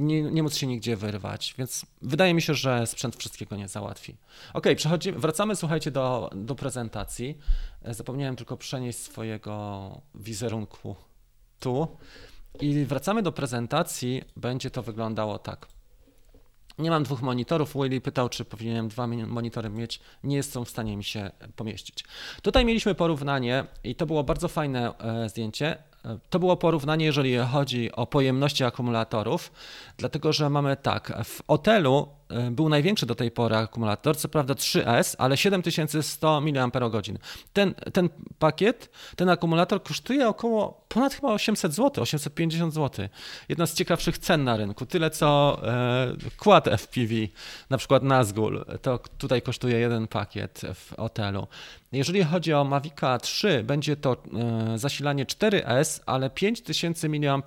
nie, 0.02 0.22
nie 0.22 0.42
móc 0.42 0.56
się 0.56 0.66
nigdzie 0.66 0.96
wyrwać, 0.96 1.54
więc 1.58 1.86
wydaje 2.02 2.34
mi 2.34 2.42
się, 2.42 2.54
że 2.54 2.86
sprzęt 2.86 3.16
wszystkiego 3.16 3.56
nie 3.56 3.68
załatwi. 3.68 4.16
Ok, 4.54 4.66
przechodzimy, 4.76 5.18
wracamy, 5.18 5.56
słuchajcie, 5.56 5.90
do, 5.90 6.30
do 6.34 6.54
prezentacji. 6.54 7.38
E, 7.82 7.94
zapomniałem 7.94 8.36
tylko 8.36 8.56
przenieść 8.56 8.98
swojego 8.98 10.00
wizerunku 10.14 10.96
tu. 11.60 11.96
I 12.60 12.84
wracamy 12.84 13.22
do 13.22 13.32
prezentacji. 13.32 14.22
Będzie 14.36 14.70
to 14.70 14.82
wyglądało 14.82 15.38
tak. 15.38 15.66
Nie 16.78 16.90
mam 16.90 17.02
dwóch 17.02 17.22
monitorów. 17.22 17.74
Willy 17.74 18.00
pytał, 18.00 18.28
czy 18.28 18.44
powinienem 18.44 18.88
dwa 18.88 19.06
monitory 19.06 19.70
mieć. 19.70 20.00
Nie 20.24 20.36
jestem 20.36 20.64
w 20.64 20.70
stanie 20.70 20.96
mi 20.96 21.04
się 21.04 21.30
pomieścić. 21.56 22.04
Tutaj 22.42 22.64
mieliśmy 22.64 22.94
porównanie 22.94 23.64
i 23.84 23.94
to 23.94 24.06
było 24.06 24.24
bardzo 24.24 24.48
fajne 24.48 24.98
e, 24.98 25.28
zdjęcie. 25.28 25.82
To 26.30 26.38
było 26.38 26.56
porównanie, 26.56 27.04
jeżeli 27.04 27.36
chodzi 27.36 27.92
o 27.92 28.06
pojemności 28.06 28.64
akumulatorów, 28.64 29.52
dlatego 29.96 30.32
że 30.32 30.50
mamy 30.50 30.76
tak, 30.76 31.12
w 31.24 31.42
hotelu 31.46 32.08
e, 32.08 32.21
był 32.50 32.68
największy 32.68 33.06
do 33.06 33.14
tej 33.14 33.30
pory 33.30 33.56
akumulator, 33.56 34.16
co 34.16 34.28
prawda 34.28 34.54
3S, 34.54 35.14
ale 35.18 35.36
7100 35.36 36.40
mAh. 36.40 36.72
Ten, 37.52 37.74
ten 37.74 38.08
pakiet, 38.38 38.90
ten 39.16 39.28
akumulator 39.28 39.82
kosztuje 39.82 40.28
około 40.28 40.82
ponad 40.88 41.14
chyba 41.14 41.32
800 41.32 41.74
zł, 41.74 42.02
850 42.02 42.74
zł. 42.74 43.08
Jedna 43.48 43.66
z 43.66 43.74
ciekawszych 43.74 44.18
cen 44.18 44.44
na 44.44 44.56
rynku. 44.56 44.86
Tyle 44.86 45.10
co 45.10 45.58
e, 45.62 46.16
kład 46.36 46.68
FPV, 46.68 47.14
na 47.70 47.78
przykład 47.78 48.02
Nazgul, 48.02 48.64
to 48.82 48.98
tutaj 49.18 49.42
kosztuje 49.42 49.78
jeden 49.78 50.08
pakiet 50.08 50.60
w 50.74 50.96
hotelu. 50.96 51.46
Jeżeli 51.92 52.24
chodzi 52.24 52.52
o 52.52 52.64
Mavica 52.64 53.18
3, 53.18 53.64
będzie 53.64 53.96
to 53.96 54.16
e, 54.72 54.78
zasilanie 54.78 55.26
4S, 55.26 56.00
ale 56.06 56.30
5000 56.30 57.08
mAh, 57.08 57.42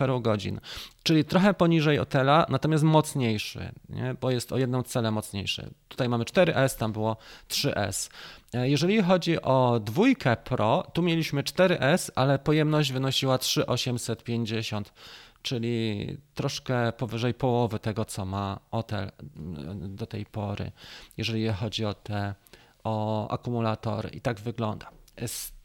czyli 1.06 1.26
trochę 1.26 1.54
poniżej 1.54 2.00
Otela, 2.00 2.46
natomiast 2.50 2.84
mocniejszy, 2.84 3.72
nie? 3.90 4.16
bo 4.22 4.32
jest 4.32 4.52
o 4.52 4.58
jedną 4.58 4.84
celę 4.84 5.12
mocniejszy. 5.12 5.70
Tutaj 5.88 6.10
mamy 6.10 6.24
4S, 6.24 6.78
tam 6.78 6.94
było 6.94 7.18
3S. 7.50 8.10
E, 8.54 8.70
jeżeli 8.70 9.02
chodzi 9.02 9.42
o 9.42 9.80
dwójkę 9.80 10.38
Pro, 10.38 10.88
tu 10.94 11.02
mieliśmy 11.02 11.44
4S, 11.44 12.12
ale 12.16 12.40
pojemność 12.40 12.92
wynosiła 12.92 13.38
3850 13.38 14.94
czyli 15.42 16.08
troszkę 16.34 16.92
powyżej 16.92 17.34
połowy 17.34 17.80
tego, 17.80 18.06
co 18.06 18.26
ma 18.26 18.60
Otel 18.72 19.12
do 19.76 20.06
tej 20.06 20.26
pory, 20.26 20.72
jeżeli 21.18 21.48
chodzi 21.48 21.86
o 21.86 21.94
te 21.94 22.36
o 22.84 23.28
akumulator 23.32 24.16
i 24.16 24.22
tak 24.22 24.40
wygląda. 24.40 24.90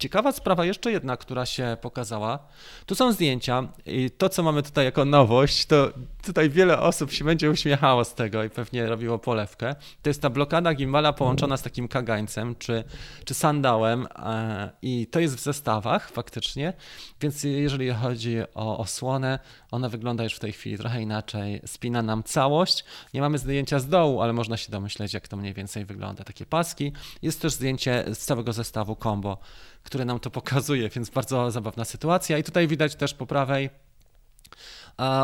Ciekawa 0.00 0.32
sprawa, 0.32 0.64
jeszcze 0.64 0.92
jedna, 0.92 1.16
która 1.16 1.46
się 1.46 1.76
pokazała. 1.80 2.38
Tu 2.86 2.94
są 2.94 3.12
zdjęcia 3.12 3.68
i 3.86 4.10
to, 4.10 4.28
co 4.28 4.42
mamy 4.42 4.62
tutaj 4.62 4.84
jako 4.84 5.04
nowość, 5.04 5.66
to 5.66 5.92
tutaj 6.24 6.50
wiele 6.50 6.78
osób 6.78 7.12
się 7.12 7.24
będzie 7.24 7.50
uśmiechało 7.50 8.04
z 8.04 8.14
tego 8.14 8.44
i 8.44 8.50
pewnie 8.50 8.86
robiło 8.86 9.18
polewkę. 9.18 9.74
To 10.02 10.10
jest 10.10 10.22
ta 10.22 10.30
blokada 10.30 10.74
gimbala 10.74 11.12
połączona 11.12 11.56
z 11.56 11.62
takim 11.62 11.88
kagańcem 11.88 12.54
czy, 12.58 12.84
czy 13.24 13.34
sandałem 13.34 14.06
e, 14.16 14.70
i 14.82 15.06
to 15.06 15.20
jest 15.20 15.36
w 15.36 15.40
zestawach 15.40 16.10
faktycznie, 16.10 16.72
więc 17.20 17.44
jeżeli 17.44 17.90
chodzi 17.90 18.36
o 18.54 18.78
osłonę, 18.78 19.38
ona 19.70 19.88
wygląda 19.88 20.24
już 20.24 20.34
w 20.34 20.38
tej 20.38 20.52
chwili 20.52 20.78
trochę 20.78 21.02
inaczej. 21.02 21.60
Spina 21.66 22.02
nam 22.02 22.22
całość. 22.22 22.84
Nie 23.14 23.20
mamy 23.20 23.38
zdjęcia 23.38 23.78
z 23.78 23.88
dołu, 23.88 24.20
ale 24.22 24.32
można 24.32 24.56
się 24.56 24.72
domyśleć, 24.72 25.14
jak 25.14 25.28
to 25.28 25.36
mniej 25.36 25.54
więcej 25.54 25.84
wygląda. 25.84 26.24
Takie 26.24 26.46
paski. 26.46 26.92
Jest 27.22 27.42
też 27.42 27.52
zdjęcie 27.52 28.04
z 28.14 28.18
całego 28.18 28.52
zestawu 28.52 28.96
combo 28.96 29.38
które 29.82 30.04
nam 30.04 30.20
to 30.20 30.30
pokazuje, 30.30 30.88
więc 30.88 31.10
bardzo 31.10 31.50
zabawna 31.50 31.84
sytuacja. 31.84 32.38
I 32.38 32.42
tutaj 32.42 32.68
widać 32.68 32.94
też 32.94 33.14
po 33.14 33.26
prawej 33.26 33.70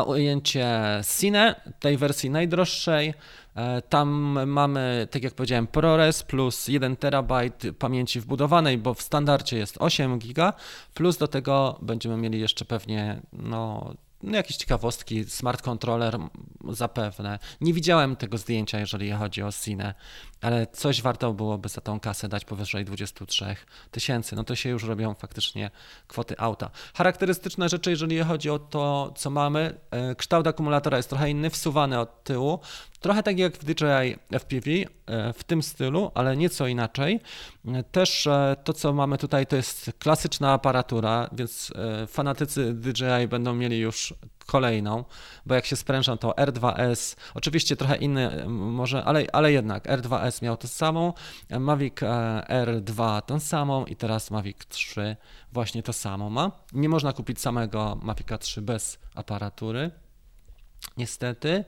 ujęcie 0.05 0.67
Cine, 1.19 1.55
tej 1.79 1.97
wersji 1.97 2.29
najdroższej. 2.29 3.13
E, 3.55 3.81
tam 3.81 4.09
mamy, 4.47 5.07
tak 5.11 5.23
jak 5.23 5.33
powiedziałem, 5.33 5.67
ProRes 5.67 6.23
plus 6.23 6.67
1 6.67 6.95
terabajt 6.95 7.63
pamięci 7.79 8.19
wbudowanej, 8.19 8.77
bo 8.77 8.93
w 8.93 9.01
standardzie 9.01 9.57
jest 9.57 9.75
8 9.79 10.19
giga, 10.19 10.53
plus 10.93 11.17
do 11.17 11.27
tego 11.27 11.79
będziemy 11.81 12.17
mieli 12.17 12.39
jeszcze 12.39 12.65
pewnie 12.65 13.21
no, 13.33 13.93
no, 14.23 14.37
jakieś 14.37 14.57
ciekawostki, 14.57 15.23
smart 15.23 15.61
controller 15.61 16.17
zapewne. 16.69 17.39
Nie 17.61 17.73
widziałem 17.73 18.15
tego 18.15 18.37
zdjęcia, 18.37 18.79
jeżeli 18.79 19.11
chodzi 19.11 19.43
o 19.43 19.51
Cine, 19.51 19.93
ale 20.41 20.67
coś 20.67 21.01
warto 21.01 21.33
byłoby 21.33 21.69
za 21.69 21.81
tą 21.81 21.99
kasę 21.99 22.29
dać 22.29 22.45
powyżej 22.45 22.85
23 22.85 23.55
tysięcy. 23.91 24.35
No 24.35 24.43
to 24.43 24.55
się 24.55 24.69
już 24.69 24.83
robią 24.83 25.13
faktycznie 25.13 25.71
kwoty 26.07 26.35
auta. 26.37 26.69
Charakterystyczne 26.93 27.69
rzeczy, 27.69 27.89
jeżeli 27.89 28.19
chodzi 28.19 28.49
o 28.49 28.59
to, 28.59 29.13
co 29.15 29.29
mamy. 29.29 29.79
E, 29.91 30.15
kształt 30.15 30.47
akumulatora 30.47 30.97
jest 30.97 31.09
trochę 31.09 31.29
inny, 31.29 31.49
wsuwany 31.49 31.99
od 31.99 32.23
tyłu. 32.23 32.59
Trochę 32.99 33.23
tak 33.23 33.39
jak 33.39 33.57
w 33.57 33.63
DJI 33.63 34.15
FPV, 34.31 34.71
e, 35.05 35.33
w 35.33 35.43
tym 35.43 35.63
stylu, 35.63 36.11
ale 36.15 36.37
nieco 36.37 36.67
inaczej. 36.67 37.19
E, 37.67 37.83
też 37.83 38.27
to, 38.63 38.73
co 38.73 38.93
mamy 38.93 39.17
tutaj, 39.17 39.47
to 39.47 39.55
jest 39.55 39.91
klasyczna 39.99 40.53
aparatura, 40.53 41.29
więc 41.31 41.73
fanatycy 42.07 42.73
DJI 42.73 43.27
będą 43.29 43.55
mieli 43.55 43.79
już 43.79 44.13
kolejną, 44.47 45.03
bo 45.45 45.55
jak 45.55 45.65
się 45.65 45.75
sprężam, 45.75 46.17
to 46.17 46.29
R2S, 46.29 47.15
oczywiście 47.33 47.75
trochę 47.75 47.95
inny 47.97 48.45
może, 48.47 49.03
ale, 49.03 49.25
ale 49.33 49.51
jednak 49.51 49.87
R2S 49.87 50.43
miał 50.43 50.57
to 50.57 50.67
samą, 50.67 51.13
Mavic 51.59 52.03
e, 52.03 52.05
R2 52.65 53.21
tą 53.21 53.39
samą 53.39 53.85
i 53.85 53.95
teraz 53.95 54.31
Mavic 54.31 54.57
3 54.69 55.15
właśnie 55.51 55.83
to 55.83 55.93
samo 55.93 56.29
ma. 56.29 56.51
Nie 56.73 56.89
można 56.89 57.13
kupić 57.13 57.41
samego 57.41 57.99
Mavica 58.01 58.37
3 58.37 58.61
bez 58.61 58.99
aparatury, 59.15 59.91
niestety. 60.97 61.65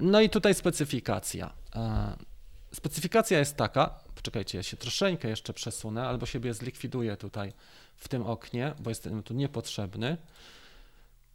No 0.00 0.20
i 0.20 0.30
tutaj 0.30 0.54
specyfikacja. 0.54 1.52
E, 1.76 2.16
specyfikacja 2.74 3.38
jest 3.38 3.56
taka, 3.56 3.94
poczekajcie, 4.14 4.58
ja 4.58 4.62
się 4.62 4.76
troszeczkę 4.76 5.28
jeszcze 5.28 5.52
przesunę, 5.52 6.08
albo 6.08 6.26
siebie 6.26 6.54
zlikwiduję 6.54 7.16
tutaj 7.16 7.52
w 7.96 8.08
tym 8.08 8.26
oknie, 8.26 8.74
bo 8.80 8.90
jestem 8.90 9.22
tu 9.22 9.34
niepotrzebny. 9.34 10.16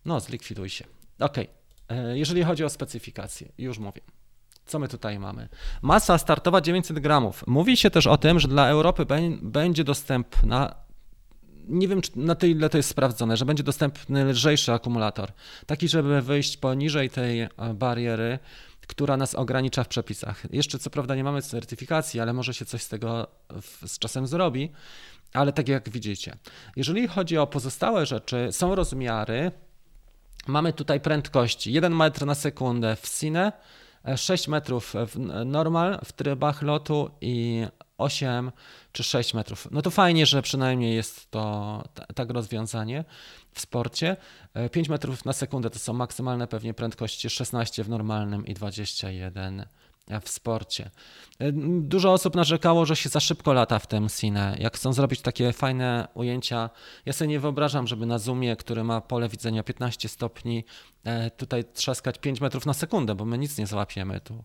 No, 0.06 0.20
zlikwiduj 0.20 0.70
się. 0.70 0.86
Ok. 1.20 1.38
E, 1.90 2.18
jeżeli 2.18 2.44
chodzi 2.44 2.64
o 2.64 2.70
specyfikację, 2.70 3.52
już 3.58 3.80
mówię. 3.80 4.02
Co 4.66 4.80
my 4.80 4.88
tutaj 4.88 5.20
mamy? 5.20 5.50
Masa 5.82 6.18
startowa 6.18 6.62
900 6.62 7.00
gramów. 7.00 7.44
Mówi 7.48 7.78
się 7.78 7.90
też 7.90 8.08
o 8.08 8.18
tym, 8.18 8.40
że 8.40 8.48
dla 8.48 8.68
Europy 8.68 9.06
będzie 9.42 9.84
dostępna 9.84 10.86
nie 11.68 11.88
wiem, 11.88 12.02
czy 12.02 12.12
na 12.16 12.36
tyle 12.36 12.70
to 12.70 12.78
jest 12.78 12.90
sprawdzone, 12.90 13.38
że 13.38 13.46
będzie 13.46 13.64
dostępny 13.64 14.26
lżejszy 14.26 14.74
akumulator, 14.74 15.32
taki, 15.66 15.88
żeby 15.88 16.22
wyjść 16.22 16.58
poniżej 16.58 17.10
tej 17.10 17.42
e, 17.42 17.50
bariery, 17.74 18.40
która 18.88 19.18
nas 19.18 19.36
ogranicza 19.36 19.84
w 19.84 19.88
przepisach. 19.88 20.44
Jeszcze 20.52 20.80
co 20.80 20.90
prawda 20.90 21.16
nie 21.16 21.24
mamy 21.24 21.42
certyfikacji, 21.42 22.20
ale 22.20 22.34
może 22.34 22.54
się 22.54 22.66
coś 22.66 22.84
z 22.84 22.90
tego 22.90 23.28
z 23.86 24.00
czasem 24.00 24.28
zrobi, 24.28 24.72
ale 25.34 25.54
tak 25.54 25.68
jak 25.68 25.90
widzicie. 25.90 26.38
Jeżeli 26.76 27.08
chodzi 27.08 27.38
o 27.38 27.48
pozostałe 27.48 28.06
rzeczy, 28.06 28.48
są 28.52 28.76
rozmiary, 28.76 29.52
Mamy 30.48 30.74
tutaj 30.74 31.00
prędkości 31.00 31.74
1 31.74 31.96
metr 31.96 32.26
na 32.26 32.36
sekundę 32.36 32.96
w 32.96 33.20
Cine, 33.20 33.52
6 34.16 34.48
metrów 34.48 34.94
w 35.08 35.20
normal 35.46 36.00
w 36.06 36.14
trybach 36.14 36.62
lotu 36.62 37.12
i 37.22 37.66
8 37.98 38.52
czy 38.92 39.04
6 39.04 39.34
metrów. 39.34 39.68
No 39.72 39.82
to 39.82 39.92
fajnie, 39.92 40.26
że 40.26 40.42
przynajmniej 40.42 40.96
jest 40.96 41.32
to 41.32 41.84
tak 42.16 42.30
rozwiązanie 42.30 43.06
w 43.54 43.62
sporcie. 43.62 44.18
5 44.72 44.90
metrów 44.90 45.26
na 45.26 45.34
sekundę 45.34 45.70
to 45.70 45.80
są 45.80 45.94
maksymalne 45.94 46.48
pewnie 46.48 46.74
prędkości 46.74 47.30
16 47.30 47.84
w 47.84 47.90
normalnym 47.90 48.46
i 48.46 48.54
21 48.54 49.66
w 50.22 50.30
sporcie. 50.30 50.90
Y, 51.42 51.54
dużo 51.82 52.14
osób 52.14 52.36
narzekało, 52.36 52.86
że 52.86 52.96
się 52.96 53.10
za 53.10 53.20
szybko 53.20 53.54
lata 53.54 53.80
w 53.80 53.88
tym 53.88 54.10
Cine. 54.10 54.58
Jak 54.60 54.76
chcą 54.76 54.94
zrobić 54.94 55.22
takie 55.22 55.54
fajne 55.54 56.08
ujęcia, 56.14 56.70
ja 57.06 57.14
sobie 57.14 57.28
nie 57.28 57.40
wyobrażam, 57.40 57.88
żeby 57.88 58.06
na 58.06 58.20
zoomie, 58.20 58.56
który 58.56 58.84
ma 58.84 59.02
pole 59.02 59.30
widzenia 59.30 59.64
15 59.64 60.10
stopni, 60.10 60.66
e, 61.04 61.32
tutaj 61.32 61.64
trzaskać 61.74 62.18
5 62.20 62.42
metrów 62.42 62.66
na 62.66 62.74
sekundę, 62.74 63.16
bo 63.16 63.26
my 63.26 63.38
nic 63.38 63.58
nie 63.58 63.68
złapiemy 63.68 64.20
tu. 64.20 64.44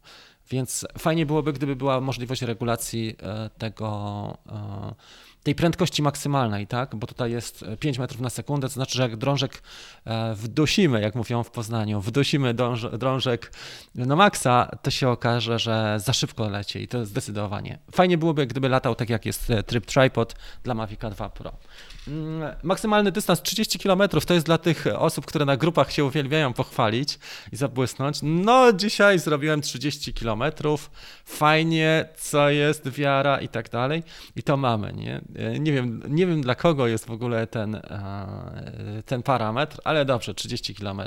Więc 0.51 0.87
fajnie 0.99 1.27
byłoby, 1.27 1.53
gdyby 1.53 1.77
była 1.77 2.01
możliwość 2.01 2.43
regulacji 2.43 3.17
e, 3.23 3.51
tego 3.59 4.39
e, 4.47 4.95
tej 5.43 5.55
prędkości 5.55 6.03
maksymalnej, 6.03 6.67
tak? 6.67 6.97
Bo 6.97 7.07
tutaj 7.07 7.33
jest 7.33 7.65
5 7.81 7.99
metrów 7.99 8.21
na 8.21 8.31
sekundę, 8.31 8.69
to 8.69 8.75
znaczy, 8.75 8.97
że 8.97 9.03
jak 9.03 9.17
drążek 9.17 9.63
e, 10.05 10.35
wdusimy, 10.35 11.01
jak 11.01 11.15
mówią 11.15 11.43
w 11.43 11.51
Poznaniu, 11.51 12.01
wdusimy 12.01 12.55
drążek 12.99 13.53
na 13.95 14.17
maksa, 14.17 14.71
to 14.83 14.91
się 14.91 15.09
okaże, 15.09 15.59
że 15.59 15.97
za 16.01 16.13
szybko 16.13 16.49
leci 16.49 16.83
i 16.83 16.89
to 16.89 17.07
zdecydowanie. 17.07 17.79
Fajnie 17.93 18.19
byłoby, 18.19 18.47
gdyby 18.47 18.69
latał 18.69 18.95
tak 18.95 19.11
jak 19.11 19.27
jest 19.27 19.51
e, 19.51 19.63
tryb 19.63 19.87
tripod 19.87 20.35
dla 20.63 20.75
Mavica 20.75 21.11
2 21.11 21.29
Pro. 21.29 21.53
Mm, 22.09 22.57
maksymalny 22.63 23.13
dystans 23.13 23.43
30 23.43 23.79
km 23.79 24.03
to 24.27 24.35
jest 24.35 24.47
dla 24.47 24.59
tych 24.59 24.87
osób, 24.95 25.27
które 25.27 25.45
na 25.45 25.57
grupach 25.57 25.93
się 25.93 26.05
uwielbiają 26.05 26.53
pochwalić 26.53 27.19
i 27.53 27.57
zabłysnąć. 27.57 28.19
No, 28.23 28.73
dzisiaj 28.73 29.19
zrobiłem 29.19 29.61
30 29.61 30.15
km, 30.15 30.43
fajnie, 31.25 32.09
co 32.17 32.51
jest, 32.51 32.89
wiara 32.89 33.41
i 33.41 33.49
tak 33.49 33.71
dalej. 33.71 34.03
I 34.37 34.43
to 34.43 34.57
mamy, 34.57 34.93
nie? 34.93 35.21
Nie 35.61 35.73
wiem, 35.73 36.03
nie 36.09 36.27
wiem 36.27 36.43
dla 36.43 36.55
kogo 36.55 36.87
jest 36.87 37.07
w 37.07 37.11
ogóle 37.11 37.47
ten, 37.47 37.75
e, 37.75 39.03
ten 39.07 39.23
parametr, 39.23 39.81
ale 39.85 40.05
dobrze, 40.05 40.35
30 40.35 40.75
km. 40.75 41.01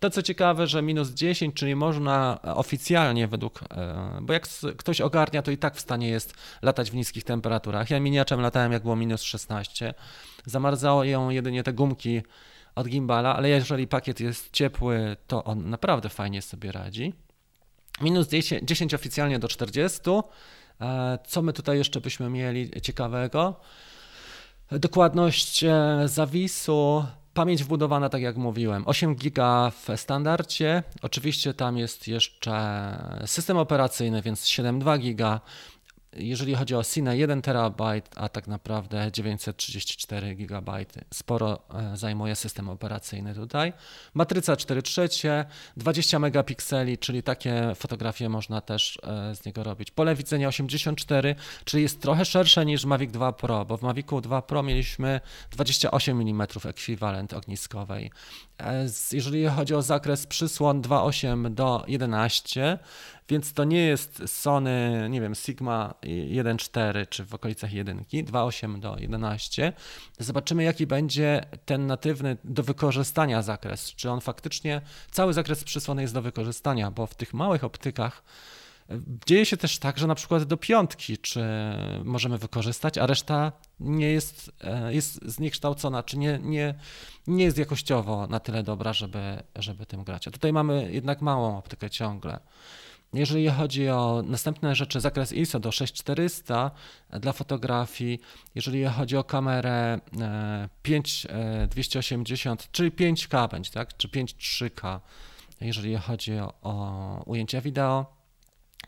To 0.00 0.10
co 0.10 0.22
ciekawe, 0.22 0.66
że 0.66 0.82
minus 0.82 1.10
10, 1.10 1.54
czyli 1.54 1.76
można 1.76 2.38
oficjalnie 2.42 3.28
według, 3.28 3.60
e, 3.70 4.18
bo 4.22 4.32
jak 4.32 4.48
ktoś 4.76 5.00
ogarnia, 5.00 5.42
to 5.42 5.50
i 5.50 5.58
tak 5.58 5.76
w 5.76 5.80
stanie 5.80 6.08
jest 6.08 6.34
latać 6.62 6.90
w 6.90 6.94
niskich 6.94 7.24
temperaturach. 7.24 7.90
Ja 7.90 8.00
miniaczem 8.00 8.40
latałem 8.40 8.72
jak 8.72 8.82
było 8.82 8.96
minus 8.96 9.22
16. 9.22 9.94
Zamarzało 10.46 11.04
ją 11.04 11.30
jedynie 11.30 11.62
te 11.62 11.72
gumki 11.72 12.22
od 12.74 12.88
gimbala, 12.88 13.36
ale 13.36 13.48
jeżeli 13.48 13.86
pakiet 13.86 14.20
jest 14.20 14.52
ciepły, 14.52 15.16
to 15.26 15.44
on 15.44 15.70
naprawdę 15.70 16.08
fajnie 16.08 16.42
sobie 16.42 16.72
radzi. 16.72 17.12
Minus 18.00 18.28
10, 18.28 18.62
10 18.68 18.94
oficjalnie 18.94 19.38
do 19.38 19.48
40. 19.48 20.00
E, 20.80 21.18
co 21.26 21.42
my 21.42 21.52
tutaj 21.52 21.78
jeszcze 21.78 22.00
byśmy 22.00 22.30
mieli 22.30 22.80
ciekawego? 22.80 23.60
Dokładność 24.70 25.64
e, 25.64 26.02
zawisu, 26.04 27.04
Pamięć 27.36 27.64
wbudowana, 27.64 28.08
tak 28.08 28.22
jak 28.22 28.36
mówiłem, 28.36 28.82
8 28.86 29.14
giga 29.14 29.70
w 29.70 29.88
standardzie. 29.96 30.82
Oczywiście 31.02 31.54
tam 31.54 31.78
jest 31.78 32.08
jeszcze 32.08 32.52
system 33.26 33.56
operacyjny, 33.56 34.22
więc 34.22 34.44
7,2 34.44 34.98
giga 34.98 35.40
jeżeli 36.18 36.54
chodzi 36.54 36.74
o 36.74 36.84
Cine 36.84 37.16
1 37.16 37.42
terabajt, 37.42 38.10
a 38.16 38.28
tak 38.28 38.46
naprawdę 38.48 39.12
934 39.12 40.34
GB. 40.34 40.72
Sporo 41.14 41.58
e, 41.74 41.96
zajmuje 41.96 42.36
system 42.36 42.68
operacyjny 42.68 43.34
tutaj. 43.34 43.72
Matryca 44.14 44.56
4 44.56 44.82
trzecie, 44.82 45.44
20 45.76 46.18
megapikseli, 46.18 46.98
czyli 46.98 47.22
takie 47.22 47.72
fotografie 47.74 48.28
można 48.28 48.60
też 48.60 48.98
e, 49.02 49.34
z 49.34 49.44
niego 49.44 49.62
robić. 49.62 49.90
Pole 49.90 50.14
widzenia 50.14 50.48
84, 50.48 51.34
czyli 51.64 51.82
jest 51.82 52.02
trochę 52.02 52.24
szersze 52.24 52.66
niż 52.66 52.84
Mavic 52.84 53.10
2 53.10 53.32
Pro, 53.32 53.64
bo 53.64 53.76
w 53.76 53.82
Mavicu 53.82 54.20
2 54.20 54.42
Pro 54.42 54.62
mieliśmy 54.62 55.20
28 55.50 56.20
mm 56.20 56.46
ekwiwalent 56.64 57.34
ogniskowej. 57.34 58.10
E, 58.60 58.86
jeżeli 59.12 59.46
chodzi 59.46 59.74
o 59.74 59.82
zakres 59.82 60.26
przysłon 60.26 60.82
2.8 60.82 61.54
do 61.54 61.84
11, 61.88 62.78
więc 63.28 63.52
to 63.52 63.64
nie 63.64 63.80
jest 63.86 64.22
Sony, 64.26 65.06
nie 65.10 65.20
wiem, 65.20 65.34
Sigma 65.34 65.94
1.4 66.02 67.08
czy 67.08 67.24
w 67.24 67.34
okolicach 67.34 67.72
1, 67.72 67.98
2.8 67.98 68.80
do 68.80 68.96
11. 68.98 69.72
Zobaczymy, 70.18 70.62
jaki 70.62 70.86
będzie 70.86 71.44
ten 71.64 71.86
natywny 71.86 72.36
do 72.44 72.62
wykorzystania 72.62 73.42
zakres. 73.42 73.94
Czy 73.94 74.10
on 74.10 74.20
faktycznie, 74.20 74.80
cały 75.10 75.32
zakres 75.32 75.64
przysłony 75.64 76.02
jest 76.02 76.14
do 76.14 76.22
wykorzystania, 76.22 76.90
bo 76.90 77.06
w 77.06 77.14
tych 77.14 77.34
małych 77.34 77.64
optykach 77.64 78.22
Dzieje 79.26 79.46
się 79.46 79.56
też 79.56 79.78
tak, 79.78 79.98
że 79.98 80.06
na 80.06 80.14
przykład 80.14 80.44
do 80.44 80.56
piątki 80.56 81.18
czy 81.18 81.44
możemy 82.04 82.38
wykorzystać, 82.38 82.98
a 82.98 83.06
reszta 83.06 83.52
nie 83.80 84.12
jest, 84.12 84.52
e, 84.60 84.94
jest 84.94 85.24
zniekształcona, 85.24 86.02
czy 86.02 86.18
nie, 86.18 86.38
nie, 86.42 86.74
nie 87.26 87.44
jest 87.44 87.58
jakościowo 87.58 88.26
na 88.26 88.40
tyle 88.40 88.62
dobra, 88.62 88.92
żeby, 88.92 89.42
żeby 89.56 89.86
tym 89.86 90.04
grać. 90.04 90.28
A 90.28 90.30
tutaj 90.30 90.52
mamy 90.52 90.92
jednak 90.92 91.22
małą 91.22 91.58
optykę 91.58 91.90
ciągle. 91.90 92.40
Jeżeli 93.12 93.48
chodzi 93.48 93.88
o 93.88 94.22
następne 94.26 94.74
rzeczy, 94.74 95.00
zakres 95.00 95.32
ISO 95.32 95.60
do 95.60 95.72
6400 95.72 96.70
dla 97.10 97.32
fotografii, 97.32 98.20
jeżeli 98.54 98.84
chodzi 98.84 99.16
o 99.16 99.24
kamerę 99.24 100.00
5280, 100.82 102.62
e, 102.62 102.64
czyli 102.72 102.92
5K 102.92 103.50
będzie, 103.50 103.70
tak, 103.70 103.96
czy 103.96 104.08
5.3K, 104.08 105.00
jeżeli 105.60 105.96
chodzi 105.96 106.38
o, 106.38 106.54
o 106.62 107.22
ujęcia 107.26 107.60
wideo, 107.60 108.16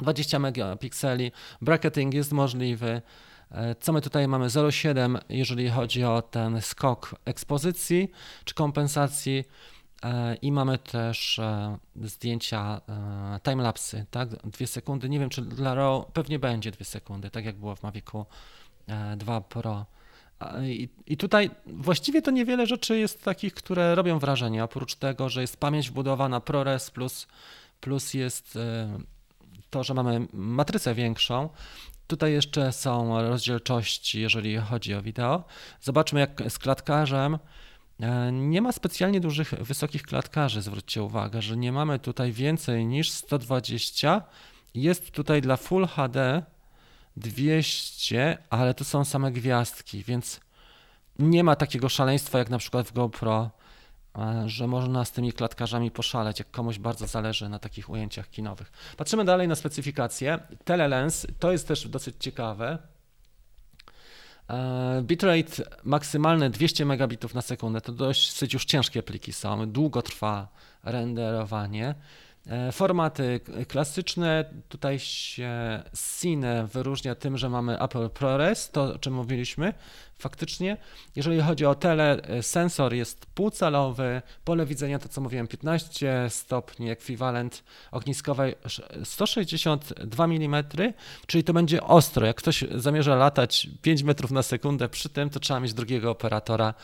20 0.00 0.38
megapikseli, 0.38 1.32
bracketing 1.62 2.14
jest 2.14 2.32
możliwy. 2.32 3.02
E, 3.50 3.74
co 3.74 3.92
my 3.92 4.00
tutaj 4.00 4.28
mamy? 4.28 4.46
0,7 4.46 5.18
jeżeli 5.28 5.68
chodzi 5.68 6.04
o 6.04 6.22
ten 6.22 6.60
skok 6.62 7.14
ekspozycji 7.24 8.10
czy 8.44 8.54
kompensacji 8.54 9.38
e, 9.38 9.77
i 10.42 10.52
mamy 10.52 10.78
też 10.78 11.38
e, 11.38 11.78
zdjęcia 12.02 12.80
timelapsy, 13.42 14.06
tak? 14.10 14.28
Dwie 14.28 14.66
sekundy. 14.66 15.08
Nie 15.08 15.18
wiem, 15.18 15.28
czy 15.28 15.42
dla 15.42 15.74
RAW 15.74 16.04
pewnie 16.12 16.38
będzie 16.38 16.70
dwie 16.70 16.84
sekundy, 16.84 17.30
tak 17.30 17.44
jak 17.44 17.56
było 17.56 17.76
w 17.76 17.82
Mavicu 17.82 18.26
2 19.16 19.40
Pro. 19.40 19.86
I, 20.62 20.88
I, 21.06 21.16
tutaj 21.16 21.50
właściwie 21.66 22.22
to 22.22 22.30
niewiele 22.30 22.66
rzeczy 22.66 22.98
jest 22.98 23.24
takich, 23.24 23.54
które 23.54 23.94
robią 23.94 24.18
wrażenie, 24.18 24.64
oprócz 24.64 24.94
tego, 24.94 25.28
że 25.28 25.40
jest 25.40 25.56
pamięć 25.56 25.90
wbudowana 25.90 26.40
ProRes 26.40 26.90
plus, 26.90 27.26
plus 27.80 28.14
jest 28.14 28.58
to, 29.70 29.84
że 29.84 29.94
mamy 29.94 30.26
matrycę 30.32 30.94
większą. 30.94 31.48
Tutaj 32.06 32.32
jeszcze 32.32 32.72
są 32.72 33.22
rozdzielczości, 33.22 34.20
jeżeli 34.20 34.56
chodzi 34.56 34.94
o 34.94 35.02
wideo. 35.02 35.44
Zobaczmy, 35.80 36.20
jak 36.20 36.42
z 36.48 36.58
klatkarzem. 36.58 37.38
E, 38.00 38.32
nie 38.32 38.62
ma 38.62 38.72
specjalnie 38.72 39.20
dużych, 39.20 39.50
wysokich 39.50 40.02
klatkarzy. 40.02 40.62
Zwróćcie 40.62 41.02
uwagę, 41.02 41.42
że 41.42 41.56
nie 41.56 41.72
mamy 41.72 41.98
tutaj 41.98 42.32
więcej 42.32 42.86
niż 42.86 43.10
120. 43.10 44.22
Jest 44.74 45.10
tutaj 45.10 45.42
dla 45.42 45.56
Full 45.56 45.86
HD 45.86 46.42
200, 47.16 48.38
ale 48.50 48.74
tu 48.74 48.84
są 48.84 49.04
same 49.04 49.32
gwiazdki, 49.32 50.04
więc 50.04 50.40
nie 51.18 51.44
ma 51.44 51.56
takiego 51.56 51.88
szaleństwa 51.88 52.38
jak 52.38 52.50
na 52.50 52.58
przykład 52.58 52.86
w 52.86 52.92
GoPro 52.92 53.50
że 54.46 54.66
można 54.66 55.04
z 55.04 55.12
tymi 55.12 55.32
klatkarzami 55.32 55.90
poszaleć, 55.90 56.38
jak 56.38 56.50
komuś 56.50 56.78
bardzo 56.78 57.06
zależy 57.06 57.48
na 57.48 57.58
takich 57.58 57.90
ujęciach 57.90 58.30
kinowych. 58.30 58.72
Patrzymy 58.96 59.24
dalej 59.24 59.48
na 59.48 59.54
specyfikację. 59.54 60.38
Telelens, 60.64 61.26
to 61.38 61.52
jest 61.52 61.68
też 61.68 61.88
dosyć 61.88 62.16
ciekawe. 62.18 62.78
E, 64.50 65.02
bitrate 65.02 65.62
maksymalny 65.84 66.50
200 66.50 66.84
megabitów 66.84 67.34
na 67.34 67.42
sekundę, 67.42 67.80
to 67.80 67.92
dość 67.92 68.52
już 68.52 68.64
ciężkie 68.64 69.02
pliki 69.02 69.32
są, 69.32 69.70
długo 69.70 70.02
trwa 70.02 70.48
renderowanie. 70.84 71.94
E, 72.48 72.72
formaty 72.72 73.40
klasyczne, 73.68 74.44
tutaj 74.68 74.98
się 74.98 75.82
Cine 76.20 76.66
wyróżnia 76.66 77.14
tym, 77.14 77.38
że 77.38 77.48
mamy 77.48 77.80
Apple 77.80 78.10
ProRes, 78.10 78.70
to 78.70 78.82
o 78.82 78.98
czym 78.98 79.14
mówiliśmy. 79.14 79.74
Faktycznie, 80.18 80.76
jeżeli 81.16 81.40
chodzi 81.40 81.66
o 81.66 81.74
tele, 81.74 82.22
e, 82.22 82.42
sensor 82.42 82.94
jest 82.94 83.26
półcalowy, 83.26 84.22
pole 84.44 84.66
widzenia 84.66 84.98
to 84.98 85.08
co 85.08 85.20
mówiłem 85.20 85.46
15 85.46 86.26
stopni, 86.28 86.90
ekwiwalent 86.90 87.64
ogniskowej 87.90 88.54
162 89.04 90.24
mm, 90.24 90.64
czyli 91.26 91.44
to 91.44 91.52
będzie 91.52 91.82
ostro. 91.82 92.26
Jak 92.26 92.36
ktoś 92.36 92.64
zamierza 92.74 93.14
latać 93.14 93.68
5 93.82 94.02
metrów 94.02 94.30
na 94.30 94.42
sekundę 94.42 94.88
przy 94.88 95.08
tym, 95.08 95.30
to 95.30 95.40
trzeba 95.40 95.60
mieć 95.60 95.74
drugiego 95.74 96.10
operatora 96.10 96.74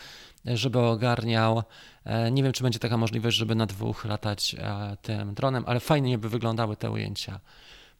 żeby 0.47 0.78
ogarniał. 0.78 1.62
E, 2.05 2.30
nie 2.30 2.42
wiem, 2.42 2.53
czy 2.53 2.62
będzie 2.62 2.78
taka 2.78 2.97
możliwość, 2.97 3.36
żeby 3.36 3.55
na 3.55 3.66
dwóch 3.66 4.05
latać 4.05 4.57
e, 4.59 4.97
tym 5.03 5.34
dronem, 5.34 5.64
ale 5.66 5.80
fajnie 5.80 6.18
by 6.18 6.28
wyglądały 6.28 6.76
te 6.76 6.90
ujęcia. 6.90 7.40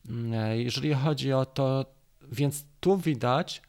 Mm, 0.09 0.33
e, 0.35 0.59
jeżeli 0.59 0.95
chodzi 0.95 1.33
o 1.33 1.47
to, 1.47 1.87
więc 2.33 2.65
tu 2.81 2.97
widać, 2.97 3.63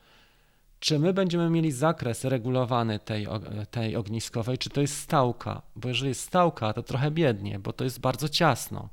czy 0.79 0.99
my 0.99 1.13
będziemy 1.13 1.49
mieli 1.49 1.71
zakres 1.71 2.23
regulowany 2.23 2.99
tej, 2.99 3.27
tej 3.71 3.95
ogniskowej, 3.95 4.57
czy 4.57 4.69
to 4.69 4.81
jest 4.81 4.97
stałka. 4.97 5.61
Bo 5.75 5.87
jeżeli 5.87 6.09
jest 6.09 6.21
stałka, 6.21 6.73
to 6.73 6.83
trochę 6.83 7.11
biednie, 7.11 7.59
bo 7.59 7.73
to 7.73 7.83
jest 7.83 7.99
bardzo 7.99 8.29
ciasno. 8.29 8.89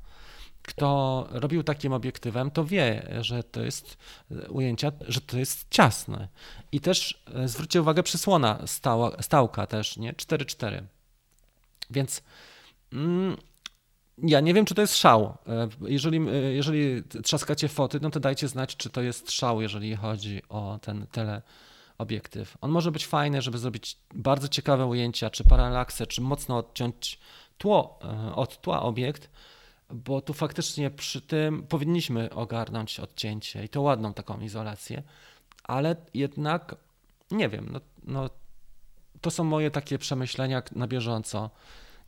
Kto 0.63 1.27
robił 1.31 1.63
takim 1.63 1.93
obiektywem, 1.93 2.51
to 2.51 2.65
wie, 2.65 3.07
że 3.21 3.43
to 3.43 3.61
jest 3.61 3.97
ujęcia, 4.49 4.91
że 5.07 5.21
to 5.21 5.37
jest 5.37 5.65
ciasne. 5.69 6.27
I 6.71 6.79
też 6.79 7.23
e, 7.35 7.47
zwróćcie 7.47 7.81
uwagę, 7.81 8.03
przysłona 8.03 8.59
stała, 8.67 9.21
stałka 9.21 9.67
też, 9.67 9.97
nie? 9.97 10.13
4-4. 10.13 10.83
Więc 11.89 12.23
mm, 12.93 13.37
ja 14.17 14.39
nie 14.39 14.53
wiem, 14.53 14.65
czy 14.65 14.75
to 14.75 14.81
jest 14.81 14.97
szał. 14.97 15.37
E, 15.47 15.69
jeżeli, 15.81 16.17
e, 16.17 16.31
jeżeli 16.33 17.03
trzaskacie 17.23 17.67
foty, 17.67 17.99
no 18.01 18.09
to 18.09 18.19
dajcie 18.19 18.47
znać, 18.47 18.75
czy 18.75 18.89
to 18.89 19.01
jest 19.01 19.31
szał, 19.31 19.61
jeżeli 19.61 19.95
chodzi 19.95 20.41
o 20.49 20.79
ten 20.81 21.07
teleobiektyw. 21.07 22.57
On 22.61 22.71
może 22.71 22.91
być 22.91 23.07
fajny, 23.07 23.41
żeby 23.41 23.57
zrobić 23.57 23.97
bardzo 24.13 24.47
ciekawe 24.47 24.85
ujęcia, 24.85 25.29
czy 25.29 25.43
paralaksę, 25.43 26.07
czy 26.07 26.21
mocno 26.21 26.57
odciąć 26.57 27.19
tło, 27.57 27.99
od 28.35 28.61
tła 28.61 28.81
obiekt, 28.81 29.29
bo 29.89 30.21
tu 30.21 30.33
faktycznie 30.33 30.91
przy 30.91 31.21
tym 31.21 31.63
powinniśmy 31.63 32.29
ogarnąć 32.29 32.99
odcięcie 32.99 33.63
i 33.63 33.69
to 33.69 33.81
ładną 33.81 34.13
taką 34.13 34.39
izolację, 34.39 35.03
ale 35.63 35.95
jednak 36.13 36.75
nie 37.31 37.49
wiem, 37.49 37.69
no, 37.71 37.79
no 38.03 38.29
to 39.21 39.31
są 39.31 39.43
moje 39.43 39.71
takie 39.71 39.97
przemyślenia 39.97 40.63
na 40.75 40.87
bieżąco. 40.87 41.49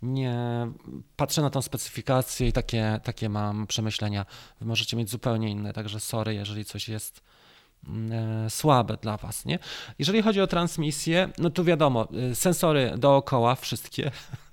Nie 0.01 0.67
patrzę 1.15 1.41
na 1.41 1.49
tą 1.49 1.61
specyfikację 1.61 2.47
i 2.47 2.53
takie, 2.53 2.99
takie 3.03 3.30
mam 3.30 3.67
przemyślenia. 3.67 4.26
Wy 4.59 4.65
możecie 4.65 4.97
mieć 4.97 5.09
zupełnie 5.09 5.49
inne, 5.49 5.73
także 5.73 5.99
sorry, 5.99 6.34
jeżeli 6.34 6.65
coś 6.65 6.89
jest 6.89 7.21
mm, 7.88 8.11
e, 8.45 8.49
słabe 8.49 8.97
dla 9.01 9.17
Was, 9.17 9.45
nie? 9.45 9.59
Jeżeli 9.99 10.21
chodzi 10.21 10.41
o 10.41 10.47
transmisję, 10.47 11.30
no 11.38 11.49
to 11.49 11.63
wiadomo, 11.63 12.07
y, 12.32 12.36
sensory 12.36 12.93
dookoła, 12.97 13.55
wszystkie, 13.55 14.11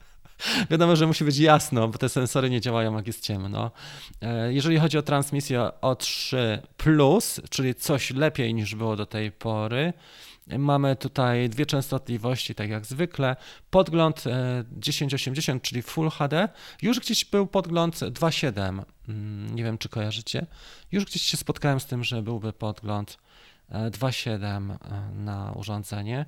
Wiadomo, 0.71 0.97
że 0.97 1.07
musi 1.07 1.25
być 1.25 1.39
jasno, 1.39 1.89
bo 1.89 1.99
te 1.99 2.09
sensory 2.09 2.51
nie 2.51 2.61
działają 2.61 2.97
jak 2.97 3.07
jest 3.07 3.21
ciemno. 3.21 3.71
E, 4.21 4.53
jeżeli 4.53 4.79
chodzi 4.79 4.99
o 4.99 5.03
transmisję 5.03 5.71
O3, 5.81 7.43
czyli 7.51 7.75
coś 7.75 8.11
lepiej 8.11 8.55
niż 8.55 8.75
było 8.75 8.97
do 8.97 9.07
tej 9.07 9.33
pory, 9.33 9.93
Mamy 10.47 10.97
tutaj 10.97 11.49
dwie 11.49 11.67
częstotliwości, 11.67 12.55
tak 12.55 12.71
jak 12.71 12.87
zwykle. 12.87 13.37
Podgląd 13.71 14.25
1080, 14.81 15.63
e, 15.63 15.67
czyli 15.67 15.83
Full 15.83 16.11
HD. 16.11 16.49
Już 16.83 17.01
gdzieś 17.01 17.25
był 17.25 17.47
podgląd 17.47 17.97
2.7. 17.97 18.85
Mm, 19.09 19.55
nie 19.55 19.65
wiem, 19.65 19.79
czy 19.79 19.89
kojarzycie. 19.89 20.47
Już 20.93 21.05
gdzieś 21.05 21.23
się 21.23 21.37
spotkałem 21.37 21.81
z 21.81 21.87
tym, 21.87 22.05
że 22.05 22.23
byłby 22.23 22.53
podgląd 22.53 23.19
2.7 23.71 24.73
e, 24.73 24.77
na 25.15 25.53
urządzenie. 25.53 26.27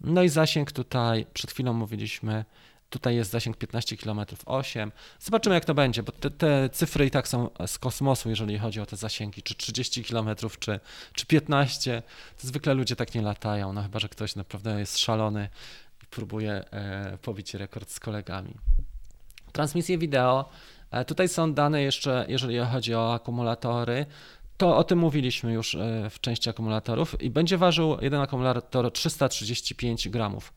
No 0.00 0.22
i 0.22 0.28
zasięg 0.28 0.72
tutaj, 0.72 1.26
przed 1.34 1.50
chwilą 1.50 1.72
mówiliśmy, 1.72 2.44
Tutaj 2.90 3.16
jest 3.16 3.30
zasięg 3.30 3.56
15 3.56 3.96
km 3.96 4.20
8. 4.46 4.92
Zobaczymy, 5.20 5.54
jak 5.54 5.64
to 5.64 5.74
będzie, 5.74 6.02
bo 6.02 6.12
te, 6.12 6.30
te, 6.30 6.68
cyfry 6.68 7.06
i 7.06 7.10
tak 7.10 7.28
są 7.28 7.50
z 7.66 7.78
kosmosu, 7.78 8.28
jeżeli 8.28 8.58
chodzi 8.58 8.80
o 8.80 8.86
te 8.86 8.96
zasięgi, 8.96 9.42
czy 9.42 9.54
30 9.54 10.04
km, 10.04 10.28
czy, 10.60 10.80
czy 11.12 11.26
15. 11.26 12.02
To 12.40 12.46
zwykle 12.46 12.74
ludzie 12.74 12.96
tak 12.96 13.14
nie 13.14 13.22
latają, 13.22 13.72
no 13.72 13.82
chyba, 13.82 13.98
że 13.98 14.08
ktoś 14.08 14.36
naprawdę 14.36 14.80
jest 14.80 14.98
szalony 14.98 15.48
i 16.02 16.06
próbuje 16.06 16.52
e, 16.52 17.18
pobić 17.22 17.54
rekord 17.54 17.90
z 17.90 18.00
kolegami. 18.00 18.54
Transmisje 19.52 19.98
wideo. 19.98 20.48
E, 20.90 21.04
tutaj 21.04 21.28
są 21.28 21.54
dane 21.54 21.82
jeszcze, 21.82 22.26
jeżeli 22.28 22.58
chodzi 22.58 22.94
o 22.94 23.14
akumulatory. 23.14 24.06
To 24.56 24.76
o 24.76 24.84
tym 24.84 24.98
mówiliśmy 24.98 25.52
już 25.52 25.74
e, 25.74 26.10
w 26.10 26.20
części 26.20 26.50
akumulatorów 26.50 27.22
i 27.22 27.30
będzie 27.30 27.58
ważył 27.58 27.96
jeden 28.00 28.20
akumulator 28.20 28.92
335 28.92 30.08
gramów. 30.08 30.52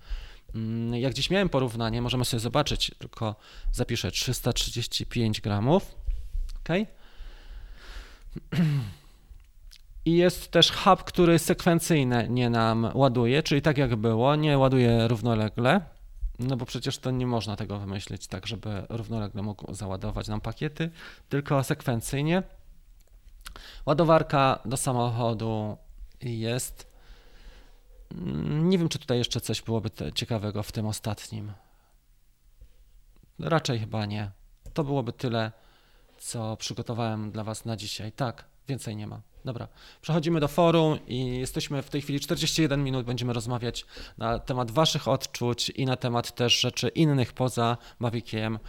Mm, 0.56 0.96
jak 0.96 1.14
dziś 1.14 1.30
miałem 1.30 1.50
porównanie, 1.50 2.02
możemy 2.02 2.26
sobie 2.26 2.40
zobaczyć, 2.40 2.92
tylko 3.00 3.36
zapiszę 3.72 4.12
335 4.12 5.42
gramów. 5.42 5.96
ok? 6.60 6.70
I 10.06 10.18
jest 10.18 10.52
też 10.52 10.72
hub, 10.72 11.04
który 11.04 11.40
sekwencyjnie 11.40 12.28
nie 12.30 12.50
nam 12.50 12.92
ładuje, 12.94 13.44
czyli 13.44 13.62
tak 13.62 13.78
jak 13.78 13.96
było, 13.96 14.36
nie 14.36 14.58
ładuje 14.58 15.08
równolegle, 15.08 15.82
no 16.40 16.58
bo 16.58 16.66
przecież 16.66 16.98
to 16.98 17.12
nie 17.12 17.28
można 17.28 17.56
tego 17.56 17.80
wymyślić 17.80 18.28
tak, 18.28 18.48
żeby 18.48 18.86
równolegle 18.90 19.42
mógł 19.42 19.74
załadować 19.74 20.28
nam 20.28 20.42
pakiety, 20.42 20.90
tylko 21.30 21.64
sekwencyjnie. 21.64 22.44
Ładowarka 23.86 24.60
do 24.66 24.78
samochodu 24.78 25.78
jest 26.22 26.89
nie 28.62 28.78
wiem, 28.78 28.90
czy 28.90 29.00
tutaj 29.00 29.18
jeszcze 29.18 29.42
coś 29.42 29.62
byłoby 29.62 29.90
ciekawego 30.16 30.64
w 30.64 30.72
tym 30.72 30.86
ostatnim. 30.86 31.52
Raczej 33.40 33.80
chyba 33.80 34.06
nie. 34.06 34.32
To 34.74 34.84
byłoby 34.84 35.14
tyle, 35.14 35.52
co 36.18 36.58
przygotowałem 36.58 37.32
dla 37.32 37.44
Was 37.44 37.66
na 37.66 37.76
dzisiaj. 37.76 38.12
Tak, 38.12 38.46
więcej 38.68 38.96
nie 38.96 39.08
ma. 39.08 39.22
Dobra, 39.46 39.68
przechodzimy 40.02 40.40
do 40.40 40.48
forum 40.48 41.00
i 41.08 41.38
jesteśmy 41.38 41.82
w 41.82 41.90
tej 41.90 42.02
chwili 42.02 42.20
41 42.20 42.84
minut. 42.84 43.06
Będziemy 43.06 43.34
rozmawiać 43.34 43.86
na 44.18 44.40
temat 44.40 44.72
Waszych 44.72 45.08
odczuć 45.08 45.70
i 45.70 45.86
na 45.86 45.96
temat 45.96 46.36
też 46.36 46.60
rzeczy 46.60 46.88
innych 46.88 47.34
poza 47.34 47.78
Maviciem. 48.00 48.60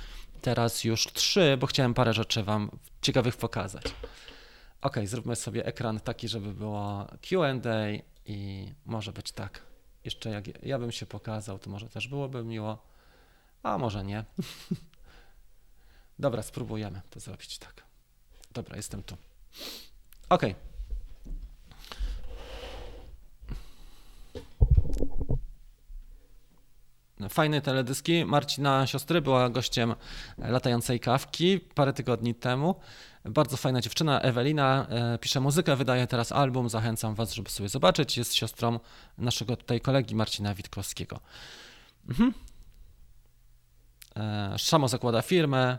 Teraz 0.43 0.85
już 0.85 1.07
trzy, 1.07 1.57
bo 1.61 1.67
chciałem 1.67 1.95
parę 1.95 2.13
rzeczy 2.13 2.43
Wam 2.43 2.71
ciekawych 3.03 3.37
pokazać. 3.37 3.85
Ok, 4.81 4.97
zróbmy 5.05 5.37
sobie 5.37 5.67
ekran 5.67 6.01
taki, 6.01 6.29
żeby 6.29 6.55
było 6.55 7.07
QA 7.31 7.55
i 8.31 8.73
może 8.87 9.13
być 9.13 9.33
tak. 9.33 9.63
Jeszcze 10.05 10.31
jak 10.31 10.65
ja 10.65 10.79
bym 10.79 10.93
się 10.93 11.07
pokazał, 11.07 11.59
to 11.59 11.71
może 11.71 11.89
też 11.89 12.09
byłoby 12.09 12.45
miło, 12.45 12.79
a 13.63 13.79
może 13.79 14.05
nie. 14.05 14.25
Dobra, 16.19 16.43
spróbujemy 16.43 17.01
to 17.11 17.21
zrobić 17.21 17.59
tak. 17.59 17.83
Dobra, 18.53 18.77
jestem 18.77 19.03
tu. 19.03 19.17
Ok. 20.29 20.43
Fajne 27.29 27.61
teledyski. 27.61 28.25
Marcina 28.25 28.87
siostry 28.87 29.21
była 29.21 29.51
gościem 29.51 29.95
latającej 30.39 31.01
kawki 31.01 31.61
parę 31.61 31.93
tygodni 31.93 32.35
temu. 32.35 32.75
Bardzo 33.25 33.57
fajna 33.57 33.81
dziewczyna, 33.81 34.21
Ewelina, 34.21 34.87
e, 34.89 35.19
pisze 35.19 35.41
muzykę, 35.41 35.77
wydaje 35.77 36.07
teraz 36.07 36.33
album. 36.33 36.69
Zachęcam 36.69 37.15
Was, 37.15 37.35
żeby 37.35 37.51
sobie 37.51 37.69
zobaczyć. 37.69 38.19
Jest 38.19 38.35
siostrą 38.35 38.79
naszego 39.19 39.57
tutaj 39.57 39.81
kolegi 39.81 40.15
Marcina 40.15 40.55
Witkowskiego. 40.55 41.21
Mhm. 42.09 42.35
E, 44.17 44.59
Szamo 44.59 44.89
zakłada 44.89 45.23
firmę 45.23 45.79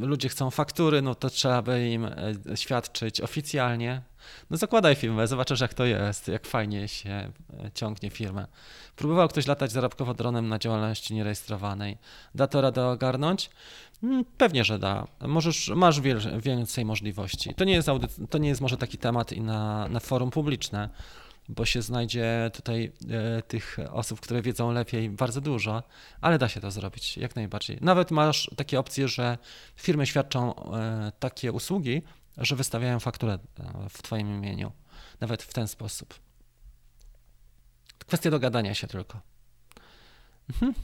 ludzie 0.00 0.28
chcą 0.28 0.50
faktury, 0.50 1.02
no 1.02 1.14
to 1.14 1.30
trzeba 1.30 1.62
by 1.62 1.88
im 1.88 2.04
e, 2.04 2.12
świadczyć 2.54 3.20
oficjalnie. 3.20 4.02
No 4.50 4.56
zakładaj 4.56 4.94
firmę, 4.94 5.26
zobaczysz 5.26 5.60
jak 5.60 5.74
to 5.74 5.84
jest, 5.84 6.28
jak 6.28 6.46
fajnie 6.46 6.88
się 6.88 7.10
e, 7.10 7.32
ciągnie 7.74 8.10
firmę. 8.10 8.46
Próbował 8.96 9.28
ktoś 9.28 9.46
latać 9.46 9.72
zarobkowo 9.72 10.14
dronem 10.14 10.48
na 10.48 10.58
działalności 10.58 11.14
nierejestrowanej. 11.14 11.98
Da 12.34 12.46
to 12.46 12.60
radę 12.60 12.86
ogarnąć? 12.86 13.50
Mm, 14.02 14.24
pewnie, 14.38 14.64
że 14.64 14.78
da. 14.78 15.06
Możesz, 15.20 15.68
masz 15.68 16.00
więcej 16.40 16.84
możliwości. 16.84 17.54
To 17.54 17.64
nie 17.64 17.72
jest, 17.72 17.88
to 18.30 18.38
nie 18.38 18.48
jest 18.48 18.60
może 18.60 18.76
taki 18.76 18.98
temat 18.98 19.32
i 19.32 19.40
na, 19.40 19.88
na 19.88 20.00
forum 20.00 20.30
publiczne, 20.30 20.88
bo 21.48 21.64
się 21.64 21.82
znajdzie 21.82 22.50
tutaj 22.54 22.92
e, 23.10 23.42
tych 23.42 23.76
osób, 23.90 24.20
które 24.20 24.42
wiedzą 24.42 24.72
lepiej 24.72 25.10
bardzo 25.10 25.40
dużo, 25.40 25.82
ale 26.20 26.38
da 26.38 26.48
się 26.48 26.60
to 26.60 26.70
zrobić 26.70 27.16
jak 27.16 27.36
najbardziej. 27.36 27.78
Nawet 27.80 28.10
masz 28.10 28.50
takie 28.56 28.78
opcje, 28.78 29.08
że 29.08 29.38
firmy 29.76 30.06
świadczą 30.06 30.54
e, 30.54 31.12
takie 31.18 31.52
usługi, 31.52 32.02
że 32.38 32.56
wystawiają 32.56 33.00
fakturę 33.00 33.32
e, 33.32 33.88
w 33.88 34.02
Twoim 34.02 34.36
imieniu. 34.36 34.72
Nawet 35.20 35.42
w 35.42 35.52
ten 35.52 35.68
sposób. 35.68 36.14
Kwestia 38.06 38.30
dogadania 38.30 38.74
się 38.74 38.86
tylko. 38.86 39.20
Mhm. 40.50 40.74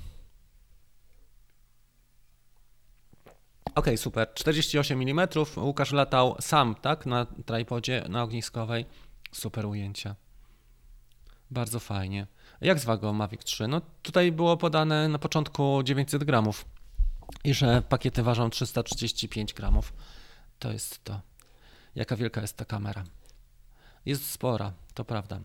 Ok, 3.74 3.86
super. 3.96 4.34
48 4.34 5.02
mm. 5.02 5.28
Łukasz 5.56 5.92
latał 5.92 6.36
sam, 6.40 6.74
tak? 6.74 7.06
Na 7.06 7.26
tripodzie, 7.46 8.04
na 8.08 8.22
ogniskowej. 8.22 8.86
Super 9.32 9.66
ujęcia. 9.66 10.14
Bardzo 11.50 11.80
fajnie. 11.80 12.26
Jak 12.60 12.78
z 12.78 12.84
wagą 12.84 13.12
Mavic 13.12 13.44
3? 13.44 13.68
No 13.68 13.80
tutaj 14.02 14.32
było 14.32 14.56
podane 14.56 15.08
na 15.08 15.18
początku 15.18 15.82
900 15.82 16.24
gramów 16.24 16.64
i 17.44 17.54
że 17.54 17.82
pakiety 17.82 18.22
ważą 18.22 18.50
335 18.50 19.54
gramów. 19.54 19.92
To 20.58 20.72
jest 20.72 21.04
to. 21.04 21.20
Jaka 21.94 22.16
wielka 22.16 22.40
jest 22.40 22.56
ta 22.56 22.64
kamera? 22.64 23.04
Jest 24.06 24.30
spora, 24.30 24.72
to 24.94 25.04
prawda. 25.04 25.40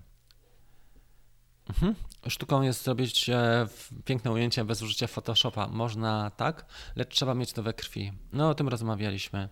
Mhm. 1.70 1.95
Sztuką 2.28 2.62
jest 2.62 2.84
zrobić 2.84 3.30
e, 3.30 3.68
piękne 4.06 4.32
ujęcie 4.32 4.66
bez 4.66 4.82
użycia 4.82 5.08
Photoshopa. 5.08 5.68
Można 5.68 6.32
tak, 6.38 6.66
lecz 6.95 7.16
trzeba 7.16 7.34
mieć 7.34 7.53
to 7.53 7.64
we 7.64 7.74
krwi. 7.74 8.14
No 8.34 8.49
o 8.49 8.56
tym 8.56 8.68
rozmawialiśmy. 8.68 9.49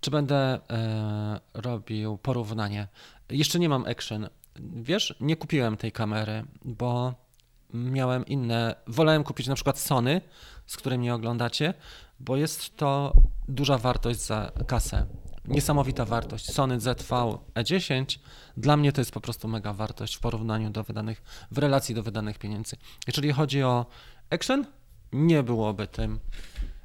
Czy 0.00 0.10
będę 0.10 0.36
e, 0.70 1.40
robił 1.54 2.18
porównanie? 2.18 2.88
Jeszcze 3.30 3.58
nie 3.58 3.68
mam 3.68 3.84
action. 3.86 4.28
Wiesz, 4.74 5.14
nie 5.20 5.36
kupiłem 5.36 5.76
tej 5.76 5.92
kamery, 5.92 6.44
bo 6.64 7.14
miałem 7.74 8.26
inne. 8.26 8.74
Wolałem 8.86 9.24
kupić 9.24 9.46
na 9.46 9.54
przykład 9.54 9.78
Sony, 9.78 10.20
z 10.66 10.76
którym 10.76 11.00
nie 11.00 11.14
oglądacie, 11.14 11.74
bo 12.20 12.36
jest 12.36 12.76
to 12.76 13.12
duża 13.48 13.78
wartość 13.78 14.20
za 14.20 14.52
kasę. 14.66 15.06
Niesamowita 15.44 16.04
wartość. 16.04 16.52
Sony 16.52 16.80
ZV 16.80 17.38
E10 17.54 18.18
dla 18.56 18.76
mnie 18.76 18.92
to 18.92 19.00
jest 19.00 19.12
po 19.12 19.20
prostu 19.20 19.48
mega 19.48 19.72
wartość 19.72 20.16
w 20.16 20.20
porównaniu 20.20 20.70
do 20.70 20.84
wydanych, 20.84 21.22
w 21.50 21.58
relacji 21.58 21.94
do 21.94 22.02
wydanych 22.02 22.38
pieniędzy. 22.38 22.76
Jeżeli 23.06 23.32
chodzi 23.32 23.62
o 23.62 23.86
action, 24.30 24.66
nie 25.12 25.42
byłoby 25.42 25.86
tym. 25.86 26.20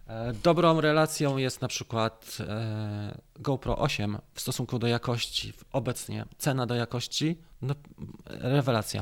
E, 0.08 0.34
dobrą 0.34 0.82
relacją 0.82 1.38
jest 1.38 1.62
na 1.62 1.68
przykład 1.68 2.38
e, 2.40 3.18
GoPro 3.36 3.78
8 3.78 4.18
w 4.34 4.42
stosunku 4.42 4.80
do 4.80 4.88
jakości. 4.88 5.54
Obecnie 5.72 6.26
cena 6.38 6.66
do 6.66 6.76
jakości, 6.76 7.38
no, 7.62 7.76
rewelacja. 8.28 9.02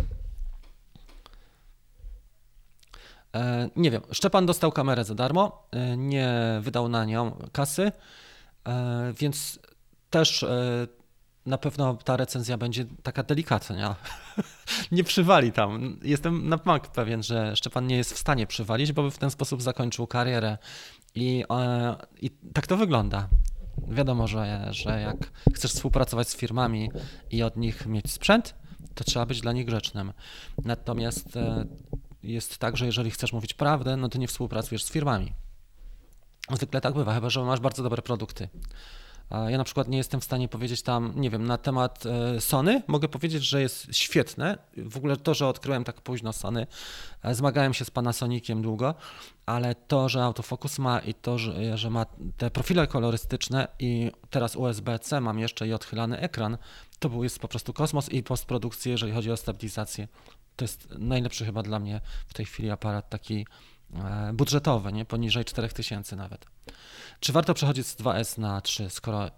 E, 3.36 3.70
nie 3.76 3.92
wiem, 3.92 4.02
Szczepan 4.12 4.46
dostał 4.46 4.72
kamerę 4.72 5.04
za 5.04 5.16
darmo, 5.16 5.68
nie 5.98 6.60
wydał 6.62 6.90
na 6.90 7.06
nią 7.06 7.38
kasy, 7.52 7.92
więc 9.20 9.60
też 10.10 10.46
na 11.46 11.58
pewno 11.58 11.98
ta 12.04 12.18
recenzja 12.18 12.58
będzie 12.58 12.86
taka 13.04 13.24
delikatna. 13.24 13.96
nie 14.92 15.04
przywali 15.04 15.52
tam. 15.52 16.00
Jestem 16.02 16.50
na 16.50 16.60
mak 16.66 16.88
pewien, 16.88 17.24
że 17.24 17.56
Szczepan 17.56 17.88
nie 17.88 17.98
jest 17.98 18.14
w 18.14 18.18
stanie 18.18 18.48
przywalić, 18.48 18.92
bo 18.92 19.04
by 19.04 19.12
w 19.12 19.18
ten 19.18 19.32
sposób 19.32 19.62
zakończył 19.62 20.08
karierę. 20.08 20.58
I, 21.16 21.44
e, 21.50 21.96
i 22.22 22.30
tak 22.54 22.68
to 22.68 22.78
wygląda. 22.78 23.30
Wiadomo, 23.88 24.28
że, 24.28 24.68
że 24.72 25.02
jak 25.02 25.32
chcesz 25.54 25.72
współpracować 25.72 26.30
z 26.30 26.36
firmami 26.36 26.92
i 27.32 27.44
od 27.44 27.58
nich 27.58 27.86
mieć 27.86 28.12
sprzęt, 28.12 28.56
to 28.96 29.04
trzeba 29.04 29.26
być 29.26 29.42
dla 29.42 29.52
nich 29.52 29.66
grzecznym. 29.66 30.14
Natomiast 30.66 31.38
e, 31.38 31.66
jest 32.24 32.58
tak, 32.58 32.78
że 32.78 32.86
jeżeli 32.86 33.12
chcesz 33.12 33.34
mówić 33.34 33.54
prawdę, 33.54 33.98
no 33.98 34.10
to 34.10 34.18
nie 34.18 34.28
współpracujesz 34.28 34.84
z 34.84 34.92
firmami. 34.92 35.34
Zwykle 36.52 36.82
tak 36.82 36.94
bywa, 36.94 37.14
chyba 37.14 37.30
że 37.30 37.44
masz 37.44 37.60
bardzo 37.60 37.84
dobre 37.84 38.02
produkty. 38.02 38.50
Ja 39.34 39.58
na 39.58 39.64
przykład 39.64 39.88
nie 39.88 39.98
jestem 39.98 40.22
w 40.22 40.24
stanie 40.24 40.48
powiedzieć 40.48 40.82
tam, 40.82 41.14
nie 41.16 41.30
wiem, 41.30 41.46
na 41.46 41.58
temat 41.58 42.04
e, 42.06 42.42
Sony. 42.42 42.82
Mogę 42.88 43.08
powiedzieć, 43.08 43.44
że 43.44 43.62
jest 43.62 43.88
świetne. 43.92 44.58
W 44.78 44.98
ogóle 44.98 45.18
to, 45.18 45.34
że 45.34 45.48
odkryłem 45.48 45.84
tak 45.84 46.02
późno 46.02 46.34
Sony, 46.34 46.68
e, 47.24 47.36
zmagałem 47.36 47.74
się 47.74 47.86
z 47.86 47.92
Panasoniciem 47.92 48.62
długo, 48.62 48.96
ale 49.46 49.76
to, 49.76 50.10
że 50.10 50.24
autofokus 50.24 50.80
ma 50.80 51.00
i 51.00 51.14
to, 51.14 51.38
że, 51.38 51.78
że 51.78 51.90
ma 51.90 52.06
te 52.38 52.52
profile 52.52 52.88
kolorystyczne 52.88 53.68
i 53.80 54.12
teraz 54.30 54.56
USB-C 54.56 55.22
mam 55.22 55.40
jeszcze 55.40 55.68
i 55.68 55.74
odchylany 55.74 56.20
ekran, 56.20 56.58
to 57.00 57.10
był 57.10 57.24
jest 57.24 57.40
po 57.40 57.48
prostu 57.48 57.74
kosmos 57.74 58.10
i 58.10 58.24
postprodukcję, 58.24 58.92
jeżeli 58.92 59.12
chodzi 59.12 59.32
o 59.32 59.38
stabilizację. 59.38 60.08
To 60.56 60.64
jest 60.66 60.88
najlepszy 61.00 61.46
chyba 61.46 61.64
dla 61.64 61.80
mnie 61.80 62.02
w 62.28 62.34
tej 62.34 62.46
chwili 62.46 62.72
aparat 62.72 63.10
taki 63.10 63.46
e, 63.96 64.34
budżetowy, 64.34 64.94
nie 64.94 65.06
poniżej 65.06 65.46
4000 65.46 66.16
nawet. 66.16 66.46
Czy 67.20 67.32
warto 67.32 67.54
przechodzić 67.54 67.88
z 67.88 67.98
2S 67.98 68.40
na 68.40 68.62
3, 68.62 68.90
skoro 68.90 69.32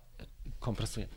kompresuje? 0.59 1.07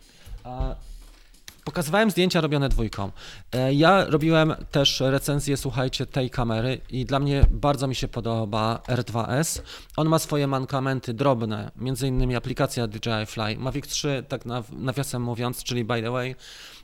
Pokazywałem 1.68 2.10
zdjęcia 2.10 2.40
robione 2.40 2.68
dwójką. 2.68 3.10
E, 3.52 3.74
ja 3.74 4.04
robiłem 4.04 4.54
też 4.70 5.00
recenzję, 5.00 5.56
słuchajcie, 5.56 6.06
tej 6.06 6.30
kamery 6.30 6.80
i 6.90 7.04
dla 7.04 7.18
mnie 7.18 7.44
bardzo 7.50 7.86
mi 7.86 7.94
się 7.94 8.08
podoba 8.08 8.80
R2S. 8.86 9.60
On 9.96 10.08
ma 10.08 10.18
swoje 10.18 10.46
mankamenty 10.46 11.14
drobne, 11.14 11.70
między 11.76 12.08
innymi 12.08 12.36
aplikacja 12.36 12.86
DJI 12.86 13.26
Fly. 13.26 13.56
Mavic 13.58 13.86
3, 13.86 14.24
tak 14.28 14.42
nawiasem 14.72 15.22
mówiąc, 15.22 15.64
czyli 15.64 15.84
by 15.84 16.02
the 16.02 16.10
way, 16.10 16.36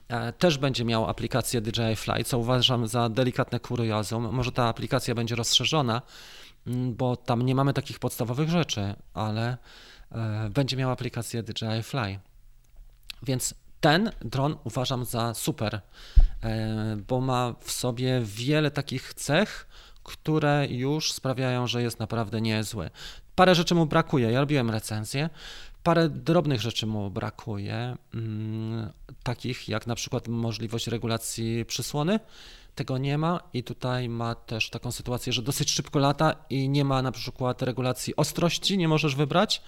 e, 0.07 0.33
też 0.33 0.57
będzie 0.57 0.85
miał 0.85 1.09
aplikację 1.09 1.61
DJI 1.61 1.95
Fly, 1.95 2.23
co 2.23 2.39
uważam 2.39 2.87
za 2.87 3.09
delikatne 3.09 3.59
kuriozum. 3.59 4.29
Może 4.31 4.51
ta 4.51 4.67
aplikacja 4.67 5.15
będzie 5.15 5.35
rozszerzona, 5.35 6.01
bo 6.67 7.15
tam 7.15 7.41
nie 7.41 7.55
mamy 7.55 7.73
takich 7.73 7.99
podstawowych 7.99 8.49
rzeczy, 8.49 8.93
ale 9.13 9.57
e, 10.11 10.49
będzie 10.49 10.77
miał 10.77 10.91
aplikację 10.91 11.43
DJI 11.43 11.83
Fly. 11.83 12.19
Więc 13.23 13.53
ten 13.81 14.11
dron 14.21 14.55
uważam 14.63 15.05
za 15.05 15.33
super, 15.33 15.81
e, 16.43 16.97
bo 17.07 17.21
ma 17.21 17.53
w 17.59 17.71
sobie 17.71 18.21
wiele 18.23 18.71
takich 18.71 19.13
cech, 19.13 19.67
które 20.03 20.67
już 20.69 21.11
sprawiają, 21.11 21.67
że 21.67 21.81
jest 21.81 21.99
naprawdę 21.99 22.41
niezły. 22.41 22.89
Parę 23.35 23.55
rzeczy 23.55 23.75
mu 23.75 23.85
brakuje. 23.85 24.31
Ja 24.31 24.39
robiłem 24.39 24.69
recenzję. 24.69 25.29
Parę 25.83 26.09
drobnych 26.09 26.61
rzeczy 26.61 26.85
mu 26.85 27.11
brakuje, 27.11 27.95
mm, 28.13 28.91
takich 29.23 29.69
jak 29.69 29.87
na 29.87 29.95
przykład 29.95 30.27
możliwość 30.27 30.87
regulacji 30.87 31.65
przysłony 31.65 32.19
tego 32.75 32.97
nie 32.97 33.17
ma 33.17 33.39
i 33.53 33.63
tutaj 33.63 34.09
ma 34.09 34.35
też 34.35 34.69
taką 34.69 34.91
sytuację, 34.91 35.33
że 35.33 35.41
dosyć 35.41 35.71
szybko 35.71 35.99
lata 35.99 36.35
i 36.49 36.69
nie 36.69 36.85
ma 36.85 37.01
na 37.01 37.11
przykład 37.11 37.61
regulacji 37.61 38.15
ostrości, 38.15 38.77
nie 38.77 38.87
możesz 38.87 39.15
wybrać. 39.15 39.61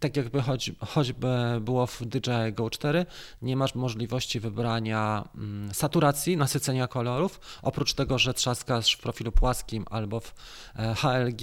Tak 0.00 0.16
jakby 0.16 0.42
choć, 0.42 0.72
choćby 0.80 1.28
było 1.60 1.86
w 1.86 2.02
DJI 2.04 2.52
Go 2.52 2.70
4, 2.70 3.06
nie 3.42 3.56
masz 3.56 3.74
możliwości 3.74 4.40
wybrania 4.40 5.28
mm, 5.34 5.74
saturacji, 5.74 6.36
nasycenia 6.36 6.88
kolorów, 6.88 7.40
oprócz 7.62 7.94
tego, 7.94 8.18
że 8.18 8.34
trzaskasz 8.34 8.92
w 8.94 8.98
profilu 8.98 9.32
płaskim 9.32 9.84
albo 9.90 10.20
w 10.20 10.34
e, 10.76 10.94
HLG, 10.94 11.42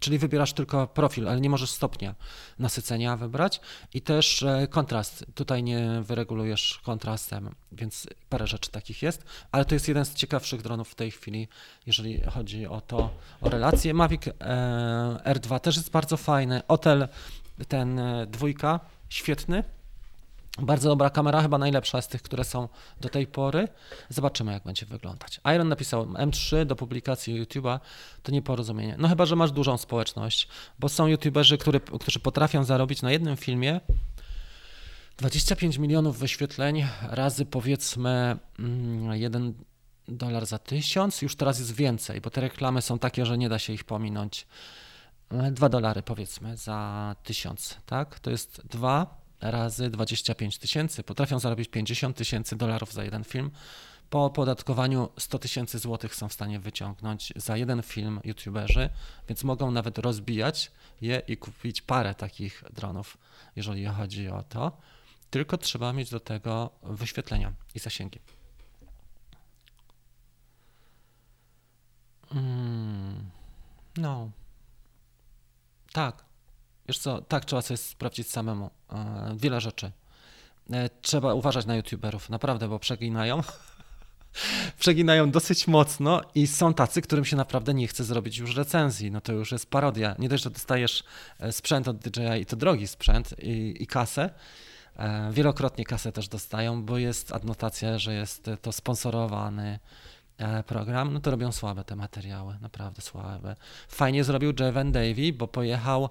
czyli 0.00 0.18
wybierasz 0.18 0.52
tylko 0.52 0.86
profil, 0.86 1.28
ale 1.28 1.40
nie 1.40 1.50
możesz 1.50 1.70
stopnia 1.70 2.14
nasycenia 2.58 3.16
wybrać 3.16 3.60
i 3.94 4.02
też 4.02 4.42
e, 4.42 4.66
kontrast. 4.70 5.26
Tutaj 5.34 5.62
nie 5.62 6.02
wyregulujesz 6.02 6.80
kontrastem, 6.84 7.54
więc 7.72 8.06
parę 8.28 8.46
rzeczy 8.46 8.70
takich 8.70 9.02
jest, 9.02 9.24
ale 9.52 9.64
to 9.64 9.74
jest 9.74 9.88
jeden 9.88 10.04
z 10.04 10.14
ciekawszych 10.14 10.62
dronów 10.62 10.88
w 10.88 10.94
tej 10.94 11.10
chwili, 11.10 11.48
jeżeli 11.86 12.20
chodzi 12.20 12.66
o 12.66 12.80
to, 12.80 13.10
o 13.40 13.48
relacje. 13.48 13.94
Mavic 13.94 14.22
e, 14.28 14.32
R2 15.24 15.60
też 15.60 15.76
jest 15.76 15.90
bardzo 15.90 16.16
fajny. 16.16 16.62
Otel 16.68 17.08
ten 17.68 17.98
e, 17.98 18.26
dwójka, 18.26 18.80
świetny. 19.08 19.64
Bardzo 20.58 20.88
dobra 20.88 21.10
kamera, 21.10 21.42
chyba 21.42 21.58
najlepsza 21.58 22.02
z 22.02 22.08
tych, 22.08 22.22
które 22.22 22.44
są 22.44 22.68
do 23.00 23.08
tej 23.08 23.26
pory. 23.26 23.68
Zobaczymy, 24.08 24.52
jak 24.52 24.64
będzie 24.64 24.86
wyglądać. 24.86 25.40
Iron 25.54 25.68
napisał 25.68 26.06
M3 26.06 26.64
do 26.64 26.76
publikacji 26.76 27.42
YouTube'a, 27.42 27.80
to 28.22 28.32
nieporozumienie. 28.32 28.94
No 28.98 29.08
chyba, 29.08 29.26
że 29.26 29.36
masz 29.36 29.52
dużą 29.52 29.78
społeczność, 29.78 30.48
bo 30.78 30.88
są 30.88 31.06
YouTuberzy, 31.06 31.58
który, 31.58 31.80
którzy 31.80 32.20
potrafią 32.20 32.64
zarobić 32.64 33.02
na 33.02 33.12
jednym 33.12 33.36
filmie 33.36 33.80
25 35.20 35.78
milionów 35.78 36.18
wyświetleń 36.18 36.86
razy 37.02 37.46
powiedzmy 37.46 38.36
1 39.12 39.42
mm, 39.42 39.54
dolar 40.08 40.46
za 40.46 40.58
tysiąc, 40.58 41.22
już 41.22 41.36
teraz 41.36 41.58
jest 41.58 41.74
więcej, 41.74 42.20
bo 42.20 42.30
te 42.30 42.40
reklamy 42.40 42.82
są 42.82 42.98
takie, 42.98 43.26
że 43.26 43.38
nie 43.38 43.48
da 43.48 43.58
się 43.58 43.72
ich 43.72 43.84
pominąć. 43.84 44.46
2 45.30 45.68
dolary 45.68 46.02
powiedzmy 46.02 46.56
za 46.56 47.16
1000, 47.22 47.76
tak? 47.86 48.20
To 48.20 48.30
jest 48.30 48.62
2 48.66 49.20
razy 49.40 49.90
25 49.90 50.58
tysięcy. 50.58 51.02
Potrafią 51.02 51.38
zarobić 51.38 51.68
50 51.68 52.16
tysięcy 52.16 52.56
dolarów 52.56 52.92
za 52.92 53.04
jeden 53.04 53.24
film. 53.24 53.50
Po 54.10 54.24
opodatkowaniu 54.24 55.08
100 55.18 55.38
tysięcy 55.38 55.78
złotych 55.78 56.14
są 56.14 56.28
w 56.28 56.32
stanie 56.32 56.60
wyciągnąć 56.60 57.32
za 57.36 57.56
jeden 57.56 57.82
film 57.82 58.20
youtuberzy, 58.24 58.90
więc 59.28 59.44
mogą 59.44 59.70
nawet 59.70 59.98
rozbijać 59.98 60.72
je 61.00 61.22
i 61.28 61.36
kupić 61.36 61.82
parę 61.82 62.14
takich 62.14 62.64
dronów, 62.74 63.18
jeżeli 63.56 63.86
chodzi 63.86 64.28
o 64.28 64.42
to. 64.42 64.78
Tylko 65.30 65.58
trzeba 65.58 65.92
mieć 65.92 66.10
do 66.10 66.20
tego 66.20 66.70
wyświetlenia 66.82 67.52
i 67.74 67.78
zasięgi. 67.78 68.18
Mm, 72.32 73.30
no. 73.96 74.30
Tak. 75.92 76.24
Wiesz 76.88 76.98
co, 76.98 77.22
tak, 77.22 77.44
trzeba 77.44 77.62
sobie 77.62 77.78
sprawdzić 77.78 78.30
samemu. 78.30 78.70
E, 78.92 79.34
wiele 79.36 79.60
rzeczy. 79.60 79.92
E, 80.72 80.90
trzeba 81.02 81.34
uważać 81.34 81.66
na 81.66 81.76
youtuberów, 81.76 82.30
naprawdę, 82.30 82.68
bo 82.68 82.78
przeginają. 82.78 83.42
przeginają 84.80 85.30
dosyć 85.30 85.68
mocno 85.68 86.20
i 86.34 86.46
są 86.46 86.74
tacy, 86.74 87.02
którym 87.02 87.24
się 87.24 87.36
naprawdę 87.36 87.74
nie 87.74 87.88
chce 87.88 88.04
zrobić 88.04 88.38
już 88.38 88.56
recenzji. 88.56 89.10
No 89.10 89.20
to 89.20 89.32
już 89.32 89.52
jest 89.52 89.70
parodia. 89.70 90.14
Nie 90.18 90.28
dość, 90.28 90.44
że 90.44 90.50
dostajesz 90.50 91.04
e, 91.38 91.52
sprzęt 91.52 91.88
od 91.88 91.96
DJI 91.96 92.40
i 92.40 92.46
to 92.46 92.56
drogi 92.56 92.86
sprzęt 92.86 93.34
i, 93.38 93.82
i 93.82 93.86
kasę, 93.86 94.30
wielokrotnie 95.30 95.84
kasę 95.84 96.12
też 96.12 96.28
dostają, 96.28 96.82
bo 96.82 96.98
jest 96.98 97.32
adnotacja, 97.32 97.98
że 97.98 98.14
jest 98.14 98.50
to 98.62 98.72
sponsorowany 98.72 99.78
program, 100.66 101.12
no 101.12 101.20
to 101.20 101.30
robią 101.30 101.52
słabe 101.52 101.84
te 101.84 101.96
materiały, 101.96 102.58
naprawdę 102.60 103.02
słabe. 103.02 103.56
Fajnie 103.88 104.24
zrobił 104.24 104.52
Jeven 104.60 104.92
Davy, 104.92 105.32
bo 105.32 105.48
pojechał 105.48 106.08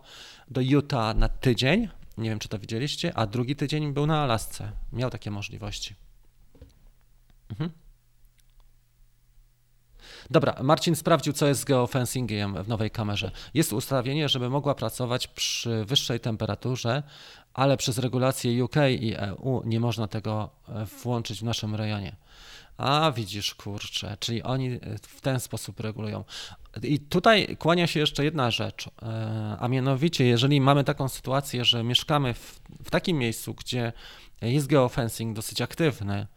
do 0.47 0.61
Utah 0.61 1.15
na 1.15 1.29
tydzień, 1.29 1.89
nie 2.17 2.29
wiem 2.29 2.39
czy 2.39 2.49
to 2.49 2.59
widzieliście, 2.59 3.17
a 3.17 3.25
drugi 3.25 3.55
tydzień 3.55 3.93
był 3.93 4.05
na 4.05 4.23
Alasce. 4.23 4.71
Miał 4.93 5.09
takie 5.09 5.31
możliwości. 5.31 5.95
Mhm. 7.49 7.71
Dobra, 10.29 10.55
Marcin 10.61 10.95
sprawdził, 10.95 11.33
co 11.33 11.47
jest 11.47 11.61
z 11.61 11.65
geofencingiem 11.65 12.63
w 12.63 12.67
nowej 12.67 12.91
kamerze. 12.91 13.31
Jest 13.53 13.73
ustawienie, 13.73 14.29
żeby 14.29 14.49
mogła 14.49 14.75
pracować 14.75 15.27
przy 15.27 15.85
wyższej 15.85 16.19
temperaturze, 16.19 17.03
ale 17.53 17.77
przez 17.77 17.97
regulacje 17.97 18.63
UK 18.65 18.75
i 18.99 19.15
EU 19.15 19.61
nie 19.65 19.79
można 19.79 20.07
tego 20.07 20.49
e, 20.67 20.85
włączyć 20.85 21.39
w 21.39 21.43
naszym 21.43 21.75
rejonie. 21.75 22.15
A 22.79 23.11
widzisz, 23.11 23.55
kurczę, 23.55 24.17
czyli 24.19 24.43
oni 24.43 24.67
e, 24.67 24.79
w 25.01 25.21
ten 25.21 25.39
sposób 25.39 25.79
regulują. 25.79 26.23
I 26.83 26.99
tutaj 26.99 27.57
kłania 27.57 27.87
się 27.87 27.99
jeszcze 27.99 28.23
jedna 28.23 28.51
rzecz, 28.51 28.87
e, 28.87 29.57
a 29.59 29.67
mianowicie, 29.67 30.25
jeżeli 30.25 30.61
mamy 30.61 30.83
taką 30.83 31.09
sytuację, 31.09 31.65
że 31.65 31.83
mieszkamy 31.83 32.33
w, 32.33 32.61
w 32.83 32.89
takim 32.89 33.17
miejscu, 33.17 33.53
gdzie 33.53 33.93
jest 34.41 34.67
geofencing 34.67 35.35
dosyć 35.35 35.61
aktywny, 35.61 36.27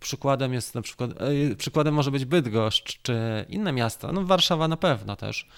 przykładem 0.00 0.52
jest 0.52 0.74
na 0.74 0.82
przykład, 0.82 1.10
e, 1.50 1.56
przykładem 1.56 1.94
może 1.94 2.10
być 2.10 2.24
Bydgoszcz, 2.24 3.02
czy 3.02 3.44
inne 3.48 3.72
miasta, 3.72 4.12
no 4.12 4.24
Warszawa 4.24 4.68
na 4.68 4.76
pewno 4.76 5.16
też, 5.16 5.48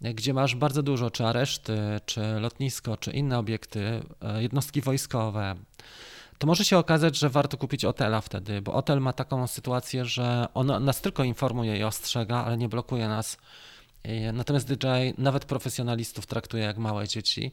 gdzie 0.00 0.34
masz 0.34 0.54
bardzo 0.54 0.82
dużo, 0.82 1.10
czy 1.10 1.26
areszty, 1.26 1.78
czy 2.06 2.20
lotnisko, 2.20 2.96
czy 2.96 3.10
inne 3.10 3.38
obiekty, 3.38 4.02
jednostki 4.38 4.80
wojskowe, 4.80 5.56
to 6.42 6.46
może 6.46 6.64
się 6.64 6.78
okazać, 6.78 7.18
że 7.18 7.28
warto 7.28 7.56
kupić 7.56 7.84
Otela 7.84 8.20
wtedy, 8.20 8.62
bo 8.62 8.72
Otel 8.72 9.00
ma 9.00 9.12
taką 9.12 9.46
sytuację, 9.46 10.04
że 10.04 10.46
on 10.54 10.84
nas 10.84 11.00
tylko 11.00 11.24
informuje 11.24 11.78
i 11.78 11.82
ostrzega, 11.84 12.44
ale 12.44 12.56
nie 12.56 12.68
blokuje 12.68 13.08
nas. 13.08 13.38
Natomiast 14.32 14.72
DJI 14.72 15.14
nawet 15.18 15.44
profesjonalistów 15.44 16.26
traktuje 16.26 16.64
jak 16.64 16.78
małe 16.78 17.08
dzieci 17.08 17.52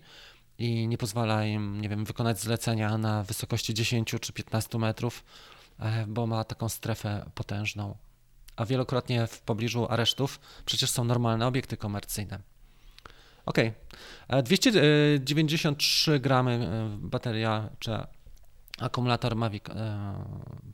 i 0.58 0.88
nie 0.88 0.98
pozwala 0.98 1.46
im, 1.46 1.82
nie 1.82 1.90
wiem, 1.90 2.06
wykonać 2.06 2.40
zlecenia 2.40 2.98
na 2.98 3.24
wysokości 3.24 3.74
10 3.74 4.16
czy 4.22 4.34
15 4.34 4.78
metrów, 4.78 5.24
e, 5.80 6.06
bo 6.08 6.28
ma 6.28 6.44
taką 6.44 6.70
strefę 6.70 7.32
potężną. 7.36 7.98
A 8.56 8.66
wielokrotnie 8.66 9.28
w 9.28 9.42
pobliżu 9.42 9.88
aresztów 9.90 10.40
przecież 10.66 10.90
są 10.90 11.04
normalne 11.04 11.48
obiekty 11.48 11.78
komercyjne. 11.78 12.40
Ok, 13.46 13.58
293 14.44 16.20
gramy 16.20 16.52
e, 16.52 16.98
bateria, 16.98 17.70
czy 17.80 17.92
Akumulator 18.80 19.36
Mavic 19.36 19.70
e, 19.70 20.14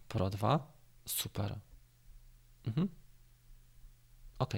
Pro 0.08 0.30
2. 0.30 0.60
Super. 1.06 1.60
Mhm. 2.68 2.90
OK. 4.40 4.54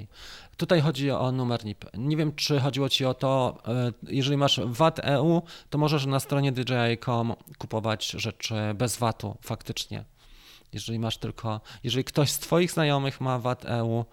Tutaj 0.58 0.82
chodzi 0.82 1.12
o 1.12 1.32
numer 1.32 1.66
NIP. 1.66 1.86
Nie 1.98 2.18
wiem, 2.18 2.36
czy 2.36 2.60
chodziło 2.60 2.90
Ci 2.90 3.06
o 3.06 3.14
to, 3.14 3.58
e, 3.68 3.92
jeżeli 4.04 4.38
masz 4.38 4.60
VAT 4.66 5.00
EU, 5.00 5.42
to 5.70 5.78
możesz 5.78 6.06
na 6.06 6.20
stronie 6.20 6.52
DJI.com 6.52 7.36
kupować 7.58 8.10
rzeczy 8.10 8.56
bez 8.76 8.98
VAT-u 8.98 9.38
faktycznie. 9.42 10.06
Jeżeli 10.74 11.00
masz 11.00 11.18
tylko, 11.18 11.62
jeżeli 11.84 12.04
ktoś 12.04 12.32
z 12.32 12.40
Twoich 12.40 12.72
znajomych 12.72 13.22
ma 13.22 13.40
VAT 13.40 13.66
EU, 13.66 14.06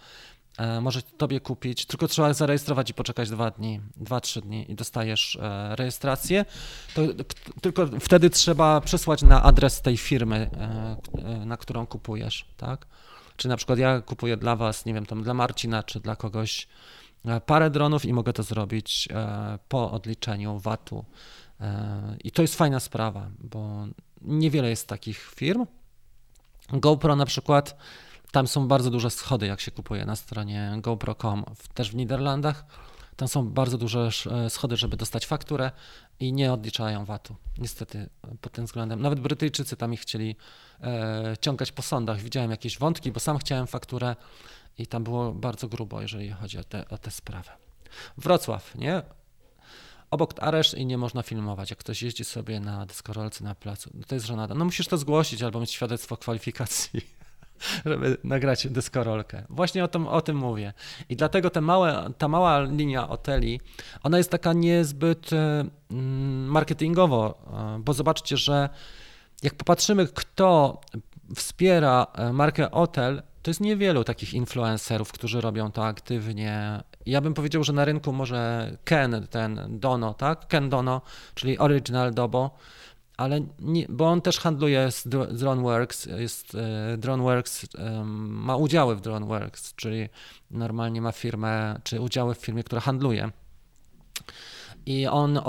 może 0.81 1.03
tobie 1.03 1.41
kupić, 1.41 1.87
tylko 1.87 2.09
trzeba 2.09 2.35
zarejestrować 2.35 2.91
i 2.91 2.95
poczekać 2.95 3.31
dwa 3.31 3.51
dni, 3.51 3.81
dwa, 3.97 4.21
trzy 4.21 4.41
dni 4.41 4.71
i 4.71 4.75
dostajesz 4.75 5.39
e, 5.43 5.77
rejestrację. 5.77 6.45
To, 6.95 7.03
tylko 7.61 7.87
wtedy 8.01 8.31
trzeba 8.31 8.81
przesłać 8.81 9.23
na 9.23 9.43
adres 9.43 9.83
tej 9.83 9.97
firmy, 9.97 10.51
e, 11.23 11.47
na 11.47 11.57
którą 11.57 11.87
kupujesz, 11.87 12.47
tak? 12.57 12.87
Czy 13.37 13.49
na 13.49 13.57
przykład 13.57 13.79
ja 13.79 14.01
kupuję 14.01 14.37
dla 14.37 14.57
was, 14.57 14.87
nie 14.87 14.95
wiem, 14.95 15.07
tam 15.07 15.23
dla 15.23 15.35
Marcina 15.35 15.83
czy 15.83 16.01
dla 16.01 16.17
kogoś 16.17 16.69
parę 17.47 17.71
dronów 17.71 18.05
i 18.05 18.13
mogę 18.13 18.33
to 18.33 18.43
zrobić 18.43 19.09
po 19.69 19.91
odliczeniu 19.91 20.59
VAT-u. 20.59 21.05
I 22.25 22.31
to 22.31 22.43
jest 22.43 22.55
fajna 22.55 22.81
sprawa, 22.81 23.31
bo 23.39 23.87
niewiele 24.23 24.71
jest 24.71 24.89
takich 24.89 25.19
firm. 25.19 25.67
GoPro 26.73 27.17
na 27.17 27.27
przykład 27.27 27.77
tam 28.35 28.47
są 28.47 28.69
bardzo 28.69 28.91
duże 28.91 29.11
schody, 29.11 29.47
jak 29.47 29.61
się 29.61 29.71
kupuje 29.71 30.05
na 30.05 30.17
stronie 30.17 30.79
GoPro.com, 30.79 31.45
też 31.75 31.91
w 31.91 31.95
Niderlandach. 31.95 32.65
Tam 33.17 33.29
są 33.29 33.49
bardzo 33.49 33.79
duże 33.79 34.11
e, 34.31 34.51
schody, 34.51 34.77
żeby 34.77 34.97
dostać 34.97 35.27
fakturę 35.27 35.71
i 36.21 36.33
nie 36.33 36.53
odliczają 36.53 37.05
VAT-u. 37.05 37.37
Niestety 37.59 38.09
pod 38.41 38.53
tym 38.53 38.67
względem. 38.67 39.03
Nawet 39.03 39.21
Brytyjczycy 39.21 39.77
tam 39.77 39.93
ich 39.93 40.01
chcieli 40.01 40.37
e, 40.81 41.37
ciągać 41.41 41.73
po 41.73 41.83
sądach. 41.83 42.21
Widziałem 42.21 42.51
jakieś 42.51 42.79
wątki, 42.79 43.13
bo 43.13 43.21
sam 43.21 43.39
chciałem 43.39 43.67
fakturę 43.67 44.17
i 44.79 44.87
tam 44.87 45.05
było 45.05 45.33
bardzo 45.33 45.69
grubo, 45.69 46.03
jeżeli 46.03 46.31
chodzi 46.31 46.59
o 46.59 46.65
tę 46.65 46.85
o 46.89 47.11
sprawę. 47.11 47.51
Wrocław, 48.17 48.75
nie? 48.75 49.03
Obok 50.11 50.35
areszt 50.41 50.75
i 50.75 50.87
nie 50.87 50.99
można 50.99 51.23
filmować. 51.23 51.71
Jak 51.71 51.79
ktoś 51.79 52.03
jeździ 52.03 52.25
sobie 52.25 52.61
na 52.61 52.87
deskorolce 52.87 53.45
na 53.45 53.55
placu, 53.55 53.91
to 54.07 54.15
jest 54.15 54.27
żenada. 54.27 54.55
No 54.55 54.65
musisz 54.65 54.87
to 54.89 54.99
zgłosić 54.99 55.43
albo 55.43 55.61
mieć 55.61 55.71
świadectwo 55.71 56.17
kwalifikacji. 56.17 57.01
żeby 57.87 58.17
nagrać 58.25 58.67
deskorolkę. 58.67 59.43
Właśnie 59.51 59.85
o 59.85 59.89
tym, 59.89 60.07
o 60.07 60.21
tym 60.21 60.37
mówię. 60.37 60.73
I 61.09 61.17
dlatego 61.17 61.51
te 61.51 61.61
małe, 61.61 62.11
ta 62.19 62.29
mała 62.29 62.61
linia 62.61 63.07
hoteli, 63.07 63.61
ona 64.03 64.19
jest 64.19 64.31
taka 64.31 64.53
niezbyt 64.53 65.33
e, 65.33 65.65
mm, 65.91 66.47
marketingowo, 66.47 67.39
e, 67.53 67.79
bo 67.83 67.93
zobaczcie, 67.93 68.37
że 68.37 68.69
jak 69.43 69.55
popatrzymy, 69.55 70.07
kto 70.07 70.81
wspiera 71.35 72.07
e, 72.15 72.33
markę 72.33 72.69
hotel, 72.73 73.23
to 73.43 73.51
jest 73.51 73.61
niewielu 73.61 74.05
takich 74.05 74.35
influencerów, 74.35 75.13
którzy 75.13 75.41
robią 75.41 75.73
to 75.73 75.87
aktywnie 75.87 76.83
Ja 77.07 77.21
bym 77.21 77.35
powiedział, 77.35 77.65
że 77.65 77.73
na 77.73 77.85
rynku 77.85 78.13
może 78.13 78.71
Ken, 78.85 79.27
ten 79.31 79.61
Dono, 79.69 80.15
tak? 80.15 80.47
Ken 80.49 80.69
Dono, 80.69 81.03
czyli 81.35 81.59
Original 81.59 82.15
Dobo, 82.15 82.51
ale 83.17 83.41
nie, 83.59 83.87
bo 83.89 84.07
on 84.09 84.21
też 84.21 84.39
handluje 84.39 84.91
z, 84.91 85.09
DroneWorks, 85.33 86.07
jest, 86.07 86.55
e, 86.55 86.97
DroneWorks 86.97 87.67
ma 87.95 88.57
udziały 88.57 88.97
w 88.97 89.01
DroneWorks, 89.01 89.75
czyli 89.75 90.09
normalnie 90.51 91.03
ma 91.03 91.13
firmę, 91.13 91.81
czy 91.85 92.01
udziały 92.01 92.35
w 92.35 92.39
firmie, 92.39 92.65
która 92.65 92.81
handluje. 92.81 93.31
I 94.87 95.07
on 95.07 95.41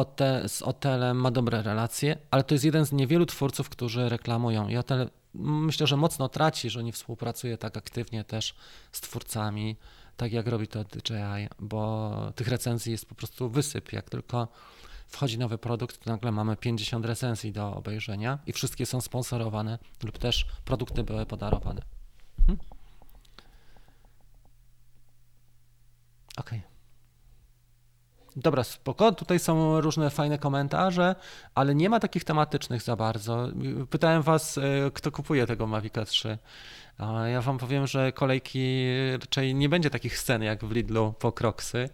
z 0.48 0.62
Otelem 0.62 1.18
ma 1.18 1.32
dobre 1.32 1.62
relacje, 1.62 2.18
ale 2.32 2.44
to 2.44 2.56
jest 2.56 2.66
jeden 2.66 2.86
z 2.86 2.92
niewielu 2.92 3.26
twórców, 3.26 3.70
którzy 3.70 4.10
reklamują. 4.10 4.68
I 4.68 4.78
Otel 4.78 5.10
myślę, 5.34 5.88
że 5.88 5.98
mocno 5.98 6.30
traci, 6.30 6.70
że 6.70 6.84
nie 6.84 6.92
współpracuje 6.92 7.58
tak 7.58 7.78
aktywnie 7.78 8.24
też 8.24 8.56
z 8.92 9.02
twórcami, 9.02 9.76
tak 10.18 10.32
jak 10.32 10.48
robi 10.48 10.68
to 10.68 10.84
DJI, 10.84 11.48
bo 11.60 12.12
tych 12.36 12.48
recenzji 12.48 12.92
jest 12.92 13.06
po 13.06 13.16
prostu 13.16 13.50
wysyp. 13.50 13.94
Jak 13.94 14.10
tylko 14.10 14.48
wchodzi 15.16 15.38
nowy 15.38 15.58
produkt, 15.58 16.06
nagle 16.06 16.32
mamy 16.32 16.56
50 16.56 17.06
recenzji 17.06 17.52
do 17.52 17.76
obejrzenia 17.76 18.40
i 18.48 18.54
wszystkie 18.54 18.86
są 18.86 19.02
sponsorowane 19.02 19.80
lub 20.04 20.18
też 20.18 20.46
produkty 20.66 21.04
były 21.04 21.26
podarowane. 21.26 21.82
Hmm? 22.48 22.60
Okay. 26.38 26.62
Dobra, 28.36 28.64
spoko. 28.64 29.12
Tutaj 29.12 29.40
są 29.40 29.82
różne 29.82 30.10
fajne 30.10 30.38
komentarze, 30.38 31.16
ale 31.56 31.76
nie 31.76 31.90
ma 31.90 32.00
takich 32.00 32.24
tematycznych 32.24 32.82
za 32.82 32.96
bardzo. 32.96 33.48
Pytałem 33.90 34.22
was, 34.22 34.58
e, 34.58 34.62
kto 34.94 35.12
kupuje 35.12 35.48
tego 35.48 35.68
Mavica 35.68 36.06
3. 36.06 36.38
A 36.98 37.28
ja 37.28 37.42
wam 37.42 37.58
powiem, 37.58 37.88
że 37.88 38.12
kolejki 38.12 38.86
raczej 39.22 39.56
nie 39.56 39.70
będzie 39.70 39.90
takich 39.90 40.18
scen 40.18 40.44
jak 40.44 40.66
w 40.66 40.72
Lidlu 40.72 41.14
po 41.20 41.32
Kroksy. 41.32 41.90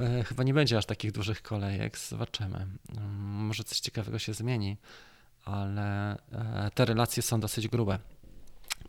E, 0.00 0.24
chyba 0.24 0.42
nie 0.42 0.54
będzie 0.54 0.78
aż 0.78 0.86
takich 0.86 1.12
dużych 1.12 1.42
kolejek. 1.42 1.98
Zobaczymy. 1.98 2.66
Mm, 2.96 3.10
może 3.20 3.64
coś 3.64 3.80
ciekawego 3.80 4.18
się 4.18 4.34
zmieni, 4.34 4.76
ale 5.44 6.12
e, 6.32 6.70
te 6.74 6.84
relacje 6.84 7.22
są 7.22 7.40
dosyć 7.40 7.68
grube. 7.68 7.98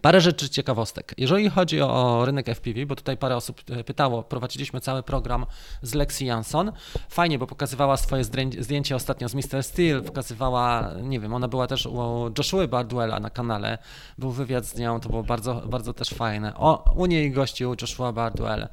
Parę 0.01 0.21
rzeczy 0.21 0.49
ciekawostek. 0.49 1.13
Jeżeli 1.17 1.49
chodzi 1.49 1.81
o 1.81 2.25
rynek 2.25 2.49
FPV, 2.49 2.85
bo 2.85 2.95
tutaj 2.95 3.17
parę 3.17 3.35
osób 3.35 3.61
e, 3.69 3.83
pytało, 3.83 4.23
prowadziliśmy 4.23 4.81
cały 4.81 5.03
program 5.03 5.45
z 5.81 5.93
Lexi 5.93 6.25
Jansson. 6.25 6.71
Fajnie, 7.09 7.39
bo 7.39 7.47
pokazywała 7.47 7.97
swoje 7.97 8.23
zdjęcie 8.59 8.95
ostatnio 8.95 9.29
z 9.29 9.35
Mr. 9.35 9.63
Steel, 9.63 10.03
pokazywała, 10.03 10.91
nie 11.01 11.19
wiem, 11.19 11.33
ona 11.33 11.47
była 11.47 11.67
też 11.67 11.85
u 11.85 12.31
Joshua 12.37 12.67
Bardwella 12.67 13.19
na 13.19 13.29
kanale, 13.29 13.77
był 14.17 14.31
wywiad 14.31 14.65
z 14.65 14.75
nią, 14.75 14.99
to 14.99 15.09
było 15.09 15.23
bardzo, 15.23 15.55
bardzo 15.55 15.93
też 15.93 16.09
fajne. 16.09 16.55
O, 16.55 16.93
u 16.95 17.05
niej 17.05 17.31
gościł 17.31 17.75
Joshua 17.81 18.11
Bardwell. 18.11 18.67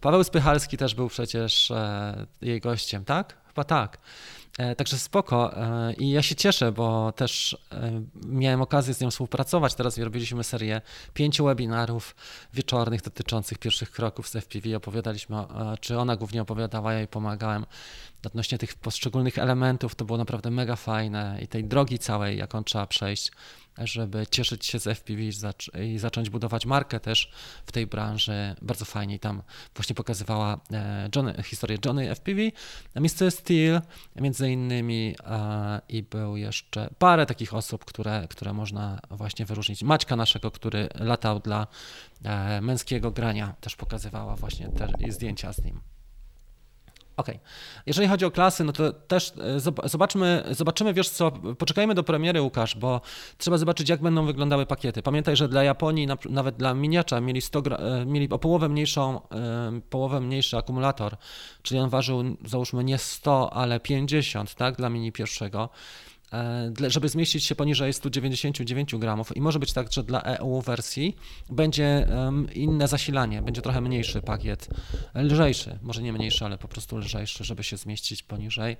Paweł 0.00 0.24
Spychalski 0.24 0.76
też 0.76 0.94
był 0.94 1.08
przecież 1.08 1.70
e, 1.70 2.26
jej 2.42 2.60
gościem, 2.60 3.04
tak? 3.04 3.36
Chyba 3.46 3.64
tak. 3.64 3.98
E, 4.58 4.76
także 4.76 4.98
spoko 4.98 5.56
e, 5.56 5.92
i 5.92 6.10
ja 6.10 6.22
się 6.22 6.34
cieszę, 6.34 6.72
bo 6.72 7.12
też 7.12 7.56
e, 7.72 8.02
miałem 8.26 8.62
okazję 8.62 8.94
z 8.94 9.00
nią 9.00 9.10
współpracować. 9.10 9.74
Teraz 9.74 9.98
robiliśmy 9.98 10.44
serię 10.44 10.80
pięciu 11.14 11.44
webinarów 11.44 12.14
wieczornych 12.54 13.02
dotyczących 13.02 13.58
pierwszych 13.58 13.90
kroków 13.90 14.28
z 14.28 14.36
FPV. 14.36 14.76
Opowiadaliśmy, 14.76 15.36
czy 15.80 15.98
ona 15.98 16.16
głównie 16.16 16.42
opowiadała, 16.42 16.92
ja 16.92 16.98
jej 16.98 17.08
pomagałem 17.08 17.66
odnośnie 18.26 18.58
tych 18.58 18.74
poszczególnych 18.74 19.38
elementów. 19.38 19.94
To 19.94 20.04
było 20.04 20.18
naprawdę 20.18 20.50
mega 20.50 20.76
fajne 20.76 21.38
i 21.42 21.48
tej 21.48 21.64
drogi 21.64 21.98
całej, 21.98 22.38
jaką 22.38 22.64
trzeba 22.64 22.86
przejść 22.86 23.32
żeby 23.78 24.26
cieszyć 24.26 24.66
się 24.66 24.78
z 24.78 24.98
FPV 24.98 25.22
i 25.84 25.98
zacząć 25.98 26.30
budować 26.30 26.66
markę 26.66 27.00
też 27.00 27.32
w 27.66 27.72
tej 27.72 27.86
branży. 27.86 28.54
Bardzo 28.62 28.84
fajnie 28.84 29.18
tam 29.18 29.42
właśnie 29.74 29.94
pokazywała 29.94 30.60
e, 30.72 31.08
Johnny, 31.16 31.42
historię 31.42 31.78
Johnny 31.84 32.14
FPV, 32.14 32.40
Mr. 32.94 33.30
Steel 33.30 33.80
między 34.16 34.50
innymi 34.50 35.16
i 35.88 36.02
był 36.02 36.36
jeszcze 36.36 36.90
parę 36.98 37.26
takich 37.26 37.54
osób, 37.54 37.84
które, 37.84 38.26
które 38.30 38.52
można 38.52 39.00
właśnie 39.10 39.46
wyróżnić. 39.46 39.82
Maćka 39.82 40.16
naszego, 40.16 40.50
który 40.50 40.88
latał 40.94 41.40
dla 41.40 41.66
e, 42.24 42.60
męskiego 42.60 43.10
grania, 43.10 43.54
też 43.60 43.76
pokazywała 43.76 44.36
właśnie 44.36 44.68
te 44.68 45.12
zdjęcia 45.12 45.52
z 45.52 45.64
nim. 45.64 45.91
OK. 47.16 47.26
Jeżeli 47.86 48.08
chodzi 48.08 48.24
o 48.24 48.30
klasy, 48.30 48.64
no 48.64 48.72
to 48.72 48.92
też 48.92 49.32
e, 49.84 49.88
zobaczmy, 49.88 50.44
zobaczymy, 50.50 50.94
wiesz 50.94 51.08
co, 51.08 51.30
poczekajmy 51.30 51.94
do 51.94 52.02
premiery, 52.02 52.42
Łukasz, 52.42 52.76
bo 52.76 53.00
trzeba 53.38 53.58
zobaczyć, 53.58 53.88
jak 53.88 54.02
będą 54.02 54.26
wyglądały 54.26 54.66
pakiety. 54.66 55.02
Pamiętaj, 55.02 55.36
że 55.36 55.48
dla 55.48 55.62
Japonii, 55.62 56.08
nawet 56.30 56.56
dla 56.56 56.74
miniacza, 56.74 57.20
mieli, 57.20 57.40
100, 57.40 57.58
e, 57.60 58.06
mieli 58.06 58.30
o 58.30 58.38
połowę 58.38 58.68
mniejszą, 58.68 59.20
połowę 59.90 60.20
mniejszy 60.20 60.56
akumulator, 60.56 61.16
czyli 61.62 61.80
on 61.80 61.88
ważył, 61.88 62.22
załóżmy, 62.44 62.84
nie 62.84 62.98
100, 62.98 63.52
ale 63.52 63.80
50, 63.80 64.54
tak, 64.54 64.76
dla 64.76 64.88
mini 64.88 65.12
pierwszego. 65.12 65.68
E, 66.32 66.90
żeby 66.90 67.08
zmieścić 67.08 67.44
się 67.44 67.54
poniżej 67.54 67.92
199 67.92 68.96
gramów. 68.96 69.36
I 69.36 69.40
może 69.40 69.58
być 69.58 69.72
tak, 69.72 69.92
że 69.92 70.02
dla 70.02 70.22
EU 70.22 70.60
wersji 70.60 71.16
będzie 71.50 72.08
inne 72.54 72.88
zasilanie, 72.88 73.42
będzie 73.42 73.62
trochę 73.62 73.80
mniejszy 73.80 74.22
pakiet, 74.22 74.68
lżejszy, 75.14 75.78
może 75.82 76.02
nie 76.02 76.12
mniejszy, 76.12 76.44
ale 76.44 76.58
po 76.58 76.68
prostu 76.68 76.96
lżejszy, 76.96 77.44
żeby 77.44 77.64
się 77.64 77.76
zmieścić 77.76 78.22
poniżej 78.22 78.76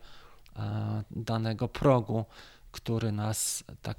e, 0.56 1.02
danego 1.10 1.68
progu, 1.68 2.24
który 2.72 3.12
nas 3.12 3.64
tak 3.82 3.96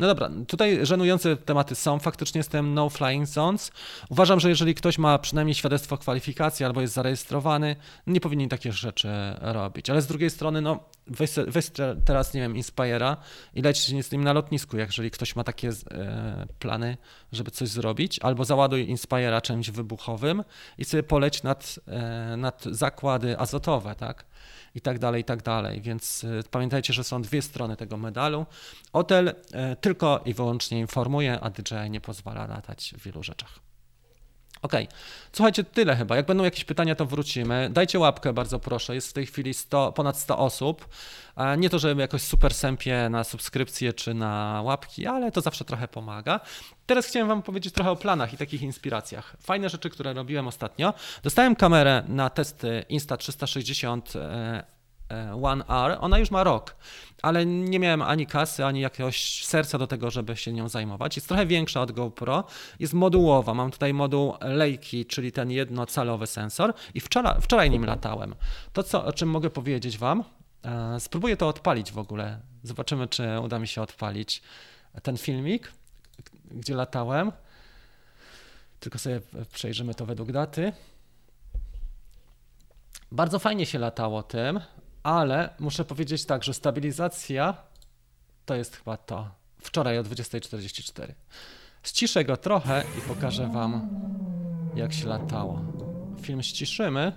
no 0.00 0.06
dobra, 0.06 0.30
tutaj 0.48 0.86
żenujące 0.86 1.36
tematy 1.36 1.74
są. 1.74 1.98
Faktycznie 1.98 2.38
jestem 2.38 2.74
no 2.74 2.90
flying 2.90 3.26
zones. 3.26 3.72
Uważam, 4.08 4.40
że 4.40 4.48
jeżeli 4.48 4.74
ktoś 4.74 4.98
ma 4.98 5.18
przynajmniej 5.18 5.54
świadectwo 5.54 5.98
kwalifikacji 5.98 6.66
albo 6.66 6.80
jest 6.80 6.94
zarejestrowany, 6.94 7.76
nie 8.06 8.20
powinien 8.20 8.48
takich 8.48 8.72
rzeczy 8.72 9.08
robić. 9.40 9.90
Ale 9.90 10.02
z 10.02 10.06
drugiej 10.06 10.30
strony, 10.30 10.60
no 10.60 10.84
weź, 11.06 11.30
weź 11.46 11.66
teraz, 12.04 12.34
nie 12.34 12.40
wiem, 12.40 12.54
Inspire'a 12.54 13.16
i 13.54 13.62
leć 13.62 14.04
z 14.04 14.12
nim 14.12 14.24
na 14.24 14.32
lotnisku, 14.32 14.76
jeżeli 14.76 15.10
ktoś 15.10 15.36
ma 15.36 15.44
takie 15.44 15.68
e, 15.90 16.46
plany, 16.58 16.96
żeby 17.32 17.50
coś 17.50 17.68
zrobić, 17.68 18.18
albo 18.18 18.44
załaduj 18.44 18.94
Inspire'a 18.94 19.40
czymś 19.40 19.70
wybuchowym 19.70 20.44
i 20.78 20.84
sobie 20.84 21.02
poleć 21.02 21.42
nad, 21.42 21.78
e, 21.86 22.36
nad 22.36 22.64
zakłady 22.64 23.38
azotowe, 23.38 23.94
tak? 23.94 24.29
I 24.74 24.80
tak 24.80 24.98
dalej, 24.98 25.20
i 25.20 25.24
tak 25.24 25.42
dalej. 25.42 25.80
Więc 25.80 26.24
e, 26.24 26.42
pamiętajcie, 26.50 26.92
że 26.92 27.04
są 27.04 27.22
dwie 27.22 27.42
strony 27.42 27.76
tego 27.76 27.96
medalu. 27.96 28.46
Hotel 28.92 29.34
e, 29.52 29.76
tylko 29.76 30.20
i 30.24 30.34
wyłącznie 30.34 30.78
informuje, 30.78 31.40
a 31.40 31.50
DJI 31.50 31.90
nie 31.90 32.00
pozwala 32.00 32.46
latać 32.46 32.94
w 32.98 33.02
wielu 33.02 33.22
rzeczach. 33.22 33.69
OK, 34.62 34.72
słuchajcie, 35.32 35.64
tyle 35.64 35.96
chyba. 35.96 36.16
Jak 36.16 36.26
będą 36.26 36.44
jakieś 36.44 36.64
pytania, 36.64 36.94
to 36.94 37.06
wrócimy. 37.06 37.70
Dajcie 37.72 37.98
łapkę, 37.98 38.32
bardzo 38.32 38.58
proszę. 38.58 38.94
Jest 38.94 39.10
w 39.10 39.12
tej 39.12 39.26
chwili 39.26 39.54
100, 39.54 39.92
ponad 39.92 40.18
100 40.18 40.38
osób. 40.38 40.88
Nie 41.58 41.70
to, 41.70 41.78
żeby 41.78 42.00
jakoś 42.00 42.22
super 42.22 42.54
sępie 42.54 43.08
na 43.10 43.24
subskrypcje 43.24 43.92
czy 43.92 44.14
na 44.14 44.62
łapki, 44.64 45.06
ale 45.06 45.32
to 45.32 45.40
zawsze 45.40 45.64
trochę 45.64 45.88
pomaga. 45.88 46.40
Teraz 46.86 47.06
chciałem 47.06 47.28
Wam 47.28 47.42
powiedzieć 47.42 47.74
trochę 47.74 47.90
o 47.90 47.96
planach 47.96 48.32
i 48.32 48.36
takich 48.36 48.62
inspiracjach. 48.62 49.36
Fajne 49.40 49.68
rzeczy, 49.68 49.90
które 49.90 50.12
robiłem 50.12 50.48
ostatnio. 50.48 50.94
Dostałem 51.22 51.56
kamerę 51.56 52.02
na 52.08 52.30
testy 52.30 52.84
Insta360 52.90 54.00
E, 54.18 54.79
One 55.42 55.64
R, 55.68 55.98
ona 56.00 56.18
już 56.18 56.30
ma 56.30 56.44
rok, 56.44 56.76
ale 57.22 57.46
nie 57.46 57.78
miałem 57.78 58.02
ani 58.02 58.26
kasy, 58.26 58.64
ani 58.64 58.80
jakiegoś 58.80 59.44
serca 59.44 59.78
do 59.78 59.86
tego, 59.86 60.10
żeby 60.10 60.36
się 60.36 60.52
nią 60.52 60.68
zajmować. 60.68 61.16
Jest 61.16 61.28
trochę 61.28 61.46
większa 61.46 61.80
od 61.80 61.92
GoPro, 61.92 62.44
jest 62.78 62.92
modułowa. 62.92 63.54
Mam 63.54 63.70
tutaj 63.70 63.94
moduł 63.94 64.34
Leica, 64.40 64.96
czyli 65.08 65.32
ten 65.32 65.50
jednocalowy 65.50 66.26
sensor 66.26 66.74
i 66.94 67.00
wczoraj, 67.00 67.40
wczoraj 67.40 67.70
nim 67.70 67.84
latałem. 67.84 68.34
To, 68.72 68.82
co, 68.82 69.04
o 69.04 69.12
czym 69.12 69.28
mogę 69.28 69.50
powiedzieć 69.50 69.98
Wam, 69.98 70.24
e, 70.64 71.00
spróbuję 71.00 71.36
to 71.36 71.48
odpalić 71.48 71.92
w 71.92 71.98
ogóle. 71.98 72.40
Zobaczymy, 72.62 73.08
czy 73.08 73.40
uda 73.40 73.58
mi 73.58 73.68
się 73.68 73.82
odpalić 73.82 74.42
ten 75.02 75.16
filmik, 75.16 75.72
gdzie 76.50 76.74
latałem. 76.74 77.32
Tylko 78.80 78.98
sobie 78.98 79.20
przejrzymy 79.52 79.94
to 79.94 80.06
według 80.06 80.32
daty. 80.32 80.72
Bardzo 83.12 83.38
fajnie 83.38 83.66
się 83.66 83.78
latało 83.78 84.22
tym 84.22 84.60
ale 85.02 85.54
muszę 85.58 85.84
powiedzieć 85.84 86.24
tak, 86.24 86.44
że 86.44 86.54
stabilizacja 86.54 87.54
to 88.44 88.54
jest 88.54 88.76
chyba 88.76 88.96
to. 88.96 89.30
Wczoraj 89.58 89.98
o 89.98 90.02
20.44. 90.02 91.12
Ściszę 91.82 92.24
go 92.24 92.36
trochę 92.36 92.84
i 92.98 93.00
pokażę 93.00 93.48
Wam, 93.48 93.88
jak 94.74 94.92
się 94.92 95.08
latało. 95.08 95.60
Film 96.22 96.42
ściszymy. 96.42 97.12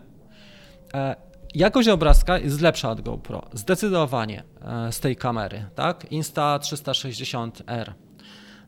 E, 0.94 1.16
jakość 1.56 1.90
obrazka 1.90 2.38
jest 2.38 2.62
lepsza 2.62 2.92
od 2.92 3.02
GoPro, 3.02 3.42
zdecydowanie 3.54 4.44
e, 4.62 4.92
z 4.92 5.00
tej 5.00 5.16
kamery, 5.16 5.66
tak? 5.76 6.06
Insta360R. 6.12 7.94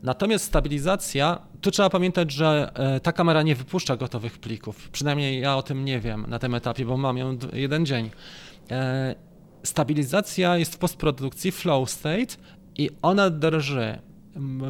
Natomiast 0.02 0.44
stabilizacja, 0.44 1.38
tu 1.60 1.70
trzeba 1.70 1.90
pamiętać, 1.90 2.32
że 2.32 2.70
e, 2.74 3.00
ta 3.00 3.12
kamera 3.12 3.42
nie 3.42 3.54
wypuszcza 3.54 3.96
gotowych 3.96 4.38
plików. 4.38 4.90
Przynajmniej 4.90 5.40
ja 5.40 5.56
o 5.56 5.62
tym 5.62 5.84
nie 5.84 6.00
wiem 6.00 6.24
na 6.28 6.38
tym 6.38 6.54
etapie, 6.54 6.84
bo 6.84 6.96
mam 6.96 7.18
ją 7.18 7.38
jeden 7.52 7.86
dzień. 7.86 8.10
E, 8.70 9.14
stabilizacja 9.62 10.56
jest 10.56 10.74
w 10.74 10.78
postprodukcji, 10.78 11.52
flow 11.52 11.90
state 11.90 12.36
i 12.76 12.90
ona 13.02 13.30
drży. 13.30 13.98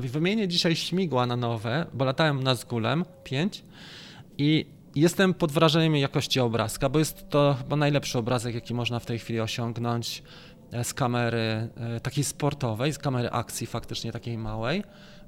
Wymienię 0.01 0.49
dzisiaj 0.49 0.77
śmigła 0.77 1.27
na 1.27 1.37
nowe, 1.37 1.87
bo 1.93 2.05
latałem 2.05 2.43
na 2.43 2.55
Zgulem 2.55 3.05
5 3.25 3.65
i 4.39 4.67
Jestem 4.97 5.35
pod 5.35 5.53
wrażeniem 5.53 5.97
jakości 5.97 6.41
obrazka, 6.41 6.89
bo 6.89 6.99
jest 6.99 7.29
to 7.29 7.57
chyba 7.59 7.77
najlepszy 7.77 8.19
obrazek, 8.19 8.55
jaki 8.55 8.75
można 8.75 8.99
w 8.99 9.07
tej 9.07 9.19
chwili 9.19 9.41
osiągnąć 9.41 10.23
e, 10.73 10.85
z 10.85 10.95
kamery 10.95 11.69
e, 11.77 12.01
takiej 12.01 12.25
sportowej, 12.25 12.93
z 12.93 12.99
kamery 12.99 13.31
akcji 13.31 13.67
faktycznie 13.67 14.13
takiej 14.13 14.39
małej. 14.39 14.83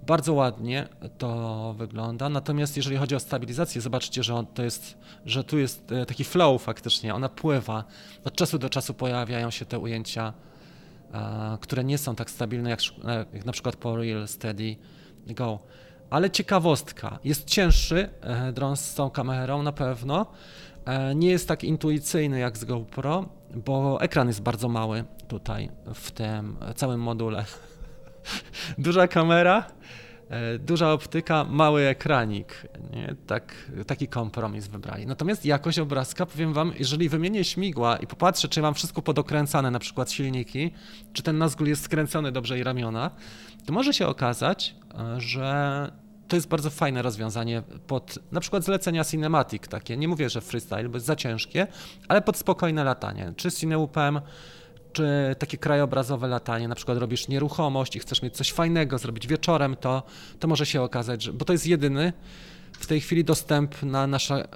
Bardzo 0.07 0.32
ładnie 0.32 0.88
to 1.18 1.74
wygląda. 1.78 2.28
Natomiast 2.28 2.76
jeżeli 2.76 2.96
chodzi 2.96 3.14
o 3.14 3.20
stabilizację, 3.20 3.80
zobaczcie, 3.80 4.22
że, 4.22 4.44
to 4.55 4.62
jest, 4.62 4.99
że 5.26 5.44
tu 5.44 5.59
jest 5.59 5.92
e, 5.92 6.07
taki 6.07 6.24
flow 6.24 6.62
faktycznie, 6.62 7.14
ona 7.14 7.28
pływa. 7.28 7.84
Od 8.24 8.34
czasu 8.34 8.59
do 8.59 8.70
czasu 8.70 8.94
pojawiają 8.94 9.51
się 9.51 9.64
te 9.64 9.78
ujęcia, 9.78 10.32
które 11.61 11.84
nie 11.84 11.99
są 11.99 12.14
tak 12.14 12.30
stabilne 12.30 12.70
jak, 12.70 12.80
jak 13.32 13.44
na 13.44 13.53
przykład 13.53 13.76
po 13.76 13.96
Real 13.96 14.28
Steady 14.28 14.76
Go. 15.26 15.59
Ale 16.11 16.30
ciekawostka, 16.30 17.18
jest 17.24 17.44
cięższy 17.44 18.09
e, 18.20 18.53
dron 18.53 18.76
z 18.76 18.94
tą 18.94 19.11
kamerą 19.11 19.62
na 19.62 19.72
pewno. 19.72 20.26
E, 20.84 21.14
nie 21.14 21.30
jest 21.30 21.49
tak 21.49 21.64
intuicyjny 21.64 22.38
jak 22.38 22.59
z 22.59 22.64
GoPro, 22.64 23.28
bo 23.55 24.01
ekran 24.01 24.28
jest 24.28 24.42
bardzo 24.42 24.68
mały 24.68 25.05
tutaj 25.28 25.70
w 25.94 26.11
tym 26.11 26.57
całym 26.76 27.01
module. 27.01 27.44
Duża 28.79 29.09
kamera, 29.09 29.66
e, 30.31 30.59
duża 30.59 30.93
optyka, 30.93 31.45
mały 31.45 31.83
ekranik. 31.83 32.66
Nie? 32.91 33.14
Tak, 33.26 33.70
taki 33.87 34.09
kompromis 34.09 34.66
wybrali. 34.66 35.07
Natomiast 35.07 35.45
jakość 35.45 35.79
obrazka, 35.79 36.26
powiem 36.26 36.53
Wam, 36.53 36.72
jeżeli 36.79 37.09
wymienię 37.09 37.45
śmigła 37.45 37.97
i 37.97 38.07
popatrzę, 38.07 38.49
czy 38.49 38.62
mam 38.62 38.74
wszystko 38.74 39.03
podokręcane, 39.03 39.70
na 39.70 39.79
przykład 39.79 40.11
silniki, 40.11 40.70
czy 41.12 41.22
ten 41.22 41.39
nazgul 41.39 41.68
jest 41.68 41.83
skręcony 41.85 42.33
dobrze 42.33 42.59
i 42.59 42.62
ramiona, 42.62 43.11
to 43.66 43.72
może 43.72 43.95
się 43.95 44.07
okazać, 44.07 44.74
że 45.18 45.91
to 46.29 46.37
jest 46.37 46.49
bardzo 46.49 46.70
fajne 46.70 47.03
rozwiązanie 47.03 47.62
pod 47.87 48.18
na 48.33 48.41
przykład 48.41 48.64
zlecenia 48.64 49.05
cinematic 49.05 49.68
takie. 49.68 49.97
Nie 49.97 50.09
mówię, 50.09 50.31
że 50.31 50.41
freestyle, 50.41 50.89
bo 50.89 50.97
jest 50.97 51.07
za 51.07 51.16
ciężkie, 51.16 51.66
ale 52.09 52.22
pod 52.22 52.37
spokojne 52.37 52.85
latanie. 52.85 53.33
Czy 53.37 53.53
cineupem, 53.53 54.20
czy 54.93 55.36
takie 55.39 55.59
krajobrazowe 55.59 56.28
latanie, 56.28 56.68
na 56.68 56.74
przykład 56.74 56.99
robisz 56.99 57.28
nieruchomość 57.28 57.97
i 57.97 57.99
chcesz 57.99 58.22
mieć 58.22 58.36
coś 58.36 58.53
fajnego, 58.53 58.99
zrobić 58.99 59.26
wieczorem, 59.26 59.76
to, 59.76 60.03
to 60.39 60.49
może 60.49 60.66
się 60.66 60.82
okazać, 60.82 61.22
że, 61.22 61.32
bo 61.32 61.45
to 61.45 61.53
jest 61.53 61.66
jedyny 61.66 62.12
w 62.72 62.86
tej 62.86 63.01
chwili 63.01 63.24
dostęp 63.24 63.82
na 63.82 64.07
nasze 64.07 64.49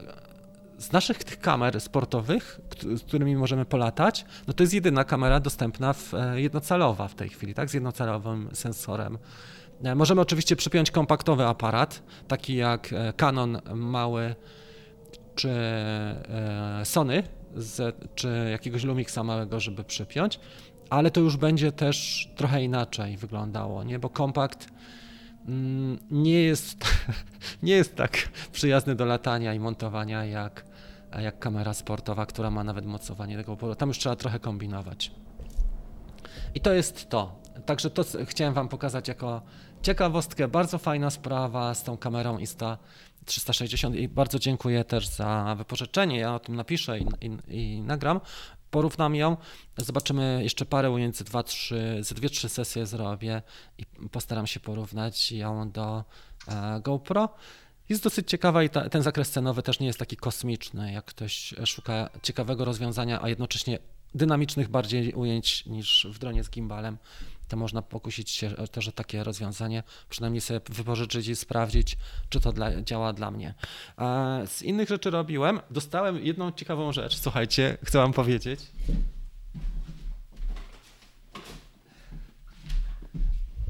z 0.82 0.92
naszych 0.92 1.24
tych 1.24 1.40
kamer 1.40 1.80
sportowych, 1.80 2.60
z 2.96 3.02
którymi 3.02 3.36
możemy 3.36 3.64
polatać, 3.64 4.24
no 4.46 4.52
to 4.52 4.62
jest 4.62 4.74
jedyna 4.74 5.04
kamera 5.04 5.40
dostępna 5.40 5.92
w, 5.92 6.14
e, 6.14 6.40
jednocalowa 6.40 7.08
w 7.08 7.14
tej 7.14 7.28
chwili, 7.28 7.54
tak, 7.54 7.70
z 7.70 7.74
jednocalowym 7.74 8.48
sensorem. 8.52 9.18
E, 9.84 9.94
możemy 9.94 10.20
oczywiście 10.20 10.56
przypiąć 10.56 10.90
kompaktowy 10.90 11.46
aparat, 11.46 12.02
taki 12.28 12.56
jak 12.56 12.92
e, 12.92 13.12
Canon 13.12 13.58
mały 13.74 14.34
czy 15.34 15.50
Sony, 16.84 17.22
z, 17.54 17.96
czy 18.14 18.48
jakiegoś 18.50 18.84
Lumixa 18.84 19.18
małego, 19.24 19.60
żeby 19.60 19.84
przypiąć, 19.84 20.40
ale 20.90 21.10
to 21.10 21.20
już 21.20 21.36
będzie 21.36 21.72
też 21.72 22.28
trochę 22.36 22.62
inaczej 22.62 23.16
wyglądało, 23.16 23.84
nie? 23.84 23.98
bo 23.98 24.08
kompakt 24.08 24.68
mm, 25.48 25.98
nie 26.10 26.42
jest, 26.42 26.84
nie 27.62 27.72
jest 27.72 27.96
tak 27.96 28.28
przyjazny 28.52 28.94
do 28.94 29.04
latania 29.04 29.54
i 29.54 29.58
montowania 29.58 30.24
jak, 30.24 30.64
jak 31.20 31.38
kamera 31.38 31.74
sportowa, 31.74 32.26
która 32.26 32.50
ma 32.50 32.64
nawet 32.64 32.86
mocowanie 32.86 33.36
tego, 33.36 33.74
tam 33.74 33.88
już 33.88 33.98
trzeba 33.98 34.16
trochę 34.16 34.38
kombinować. 34.38 35.12
I 36.54 36.60
to 36.60 36.72
jest 36.72 37.08
to. 37.08 37.42
Także 37.66 37.90
to 37.90 38.04
chciałem 38.24 38.54
Wam 38.54 38.68
pokazać 38.68 39.08
jako 39.08 39.42
ciekawostkę, 39.82 40.48
bardzo 40.48 40.78
fajna 40.78 41.10
sprawa 41.10 41.74
z 41.74 41.84
tą 41.84 41.96
kamerą 41.96 42.38
Insta 42.38 42.78
360 43.24 43.96
i 43.96 44.08
bardzo 44.08 44.38
dziękuję 44.38 44.84
też 44.84 45.08
za 45.08 45.54
wypożyczenie. 45.58 46.18
Ja 46.18 46.34
o 46.34 46.38
tym 46.38 46.56
napiszę 46.56 46.98
i, 46.98 47.06
i, 47.20 47.56
i 47.56 47.80
nagram. 47.82 48.20
Porównam 48.70 49.14
ją, 49.14 49.36
zobaczymy 49.76 50.40
jeszcze 50.42 50.66
parę 50.66 50.90
ujęć, 50.90 51.16
ze 51.16 51.24
2-3 51.24 52.48
sesje 52.48 52.86
zrobię 52.86 53.42
i 53.78 53.86
postaram 54.08 54.46
się 54.46 54.60
porównać 54.60 55.32
ją 55.32 55.70
do 55.70 56.04
e, 56.48 56.80
GoPro. 56.80 57.28
Jest 57.88 58.02
dosyć 58.02 58.30
ciekawa 58.30 58.62
i 58.62 58.70
ta, 58.70 58.88
ten 58.88 59.02
zakres 59.02 59.30
cenowy 59.30 59.62
też 59.62 59.80
nie 59.80 59.86
jest 59.86 59.98
taki 59.98 60.16
kosmiczny, 60.16 60.92
jak 60.92 61.04
ktoś 61.04 61.54
szuka 61.66 62.10
ciekawego 62.22 62.64
rozwiązania, 62.64 63.22
a 63.22 63.28
jednocześnie 63.28 63.78
dynamicznych 64.14 64.68
bardziej 64.68 65.12
ujęć 65.12 65.66
niż 65.66 66.06
w 66.10 66.18
dronie 66.18 66.44
z 66.44 66.50
gimbalem, 66.50 66.98
to 67.52 67.56
można 67.56 67.82
pokusić 67.82 68.30
się 68.30 68.50
też 68.50 68.88
o 68.88 68.92
takie 68.92 69.24
rozwiązanie, 69.24 69.82
przynajmniej 70.08 70.40
sobie 70.40 70.60
wypożyczyć 70.68 71.28
i 71.28 71.36
sprawdzić, 71.36 71.96
czy 72.28 72.40
to 72.40 72.52
dla, 72.52 72.82
działa 72.82 73.12
dla 73.12 73.30
mnie. 73.30 73.54
z 74.46 74.62
innych 74.62 74.88
rzeczy 74.88 75.10
robiłem, 75.10 75.60
dostałem 75.70 76.24
jedną 76.24 76.52
ciekawą 76.52 76.92
rzecz, 76.92 77.16
słuchajcie, 77.16 77.78
chcę 77.84 77.98
wam 77.98 78.12
powiedzieć. 78.12 78.60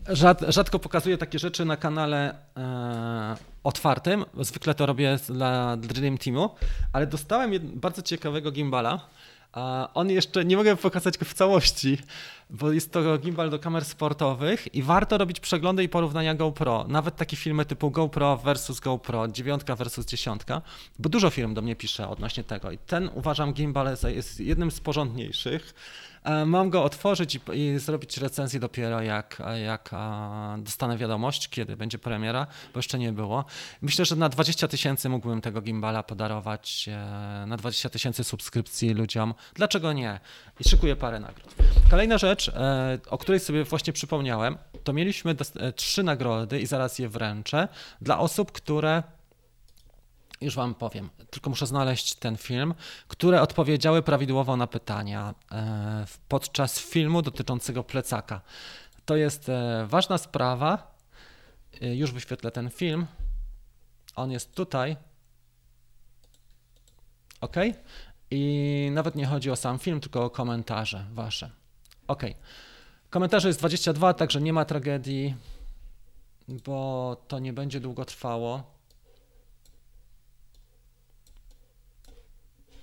Rzad, 0.09 0.41
rzadko 0.49 0.79
pokazuję 0.79 1.19
takie 1.19 1.39
rzeczy 1.39 1.65
na 1.65 1.77
kanale 1.77 2.35
e, 2.57 3.37
otwartym. 3.65 4.25
Zwykle 4.41 4.75
to 4.75 4.87
robię 4.87 5.19
dla 5.29 5.77
Dream 5.77 6.19
Teamu, 6.19 6.51
ale 6.93 7.07
dostałem 7.07 7.53
jed, 7.53 7.63
bardzo 7.63 8.03
ciekawego 8.03 8.53
gimbala. 8.53 9.09
A 9.53 9.89
on 9.95 10.11
jeszcze 10.11 10.45
nie 10.45 10.57
mogę 10.57 10.77
pokazać 10.77 11.19
go 11.19 11.25
w 11.25 11.35
całości, 11.35 11.99
bo 12.51 12.73
jest 12.73 12.93
to 12.93 13.19
gimbal 13.19 13.51
do 13.51 13.59
kamer 13.59 13.85
sportowych 13.85 14.75
i 14.75 14.83
warto 14.83 15.19
robić 15.19 15.41
przeglądy 15.41 15.85
i 15.85 15.89
porównania 15.89 16.35
GoPro. 16.35 16.85
Nawet 16.89 17.17
takie 17.17 17.37
filmy 17.37 17.65
typu 17.65 17.91
GoPro 17.91 18.37
versus 18.37 18.81
GoPro, 18.81 19.29
dziewiątka 19.29 19.77
versus 19.77 20.07
dziesiątka, 20.07 20.63
bo 20.99 21.09
dużo 21.09 21.31
firm 21.31 21.55
do 21.55 21.63
mnie 21.63 21.77
pisze 21.77 22.09
odnośnie 22.09 22.45
tego. 22.45 22.71
I 22.71 22.79
ten 22.79 23.11
uważam 23.15 23.53
gimbal 23.53 23.97
jest 24.05 24.41
jednym 24.41 24.71
z 24.71 24.81
porządniejszych. 24.81 25.75
E, 26.25 26.47
mam 26.47 26.71
go 26.71 26.85
otworzyć 26.85 27.35
i, 27.35 27.41
i, 27.53 27.79
zrobić 27.79 28.17
recenzję 28.17 28.61
dopiero 28.61 29.03
jak, 29.03 29.43
jak 29.65 29.91
dostanę 30.59 30.97
wiadomość, 30.97 31.49
kiedy 31.49 31.77
będzie 31.77 31.99
premiera, 31.99 32.47
bo 32.75 32.79
jeszcze 32.79 32.99
nie 32.99 33.13
było. 33.13 33.45
Myślę, 33.83 34.05
że 34.05 34.17
na 34.17 34.29
20 34.29 34.69
tysięcy 34.69 35.09
mógłbym 35.09 35.41
tego 35.41 35.61
gimbala 35.61 36.03
podarować, 36.03 36.89
e, 36.89 37.45
na 37.47 37.57
20 37.57 37.89
tysięcy 37.89 38.25
subskrypcji 38.25 38.95
ludziom. 38.95 39.35
Dlaczego 39.55 39.93
nie? 39.93 40.21
I 40.61 40.69
szykuję 40.69 40.97
parę 40.97 41.21
nagród. 41.21 41.55
Kolejna 41.91 42.19
rzecz, 42.19 42.49
e, 42.49 42.99
o 43.11 43.19
której 43.19 43.41
sobie 43.41 43.65
właśnie 43.65 43.93
przypomniałem, 43.93 44.59
to 44.85 44.93
mieliśmy 44.93 45.37
trzy 45.77 46.03
nagrody 46.03 46.61
i 46.61 46.67
zaraz 46.67 46.99
je 46.99 47.09
wręczę 47.09 47.69
dla 48.01 48.19
osób, 48.19 48.53
które 48.53 49.03
już 50.43 50.55
Wam 50.55 50.75
powiem, 50.75 51.11
tylko 51.31 51.51
muszę 51.51 51.67
znaleźć 51.67 52.15
ten 52.15 52.37
film, 52.37 52.75
które 53.09 53.43
odpowiedziały 53.43 54.03
prawidłowo 54.03 54.57
na 54.57 54.67
pytania 54.67 55.35
e, 55.53 56.07
podczas 56.29 56.79
filmu 56.79 57.23
dotyczącego 57.23 57.85
plecaka. 57.85 58.41
To 59.05 59.17
jest 59.17 59.49
e, 59.49 59.87
ważna 59.89 60.19
sprawa. 60.19 60.97
E, 61.83 61.97
już 61.97 62.13
wyświetlę 62.13 62.51
ten 62.51 62.71
film. 62.71 63.07
On 64.17 64.31
jest 64.31 64.55
tutaj. 64.55 64.97
Ok? 67.41 67.57
I 68.31 68.91
nawet 68.93 69.15
nie 69.15 69.27
chodzi 69.27 69.51
o 69.51 69.57
sam 69.57 69.79
film, 69.79 70.01
tylko 70.01 70.25
o 70.25 70.31
komentarze 70.31 71.07
Wasze. 71.13 71.51
Ok. 72.07 72.23
Komentarze 73.11 73.49
jest 73.49 73.61
22, 73.61 74.15
także 74.15 74.41
nie 74.41 74.53
ma 74.53 74.65
tragedii, 74.65 75.35
bo 76.49 77.17
to 77.29 77.39
nie 77.39 77.53
będzie 77.53 77.81
długo 77.81 78.05
trwało. 78.05 78.63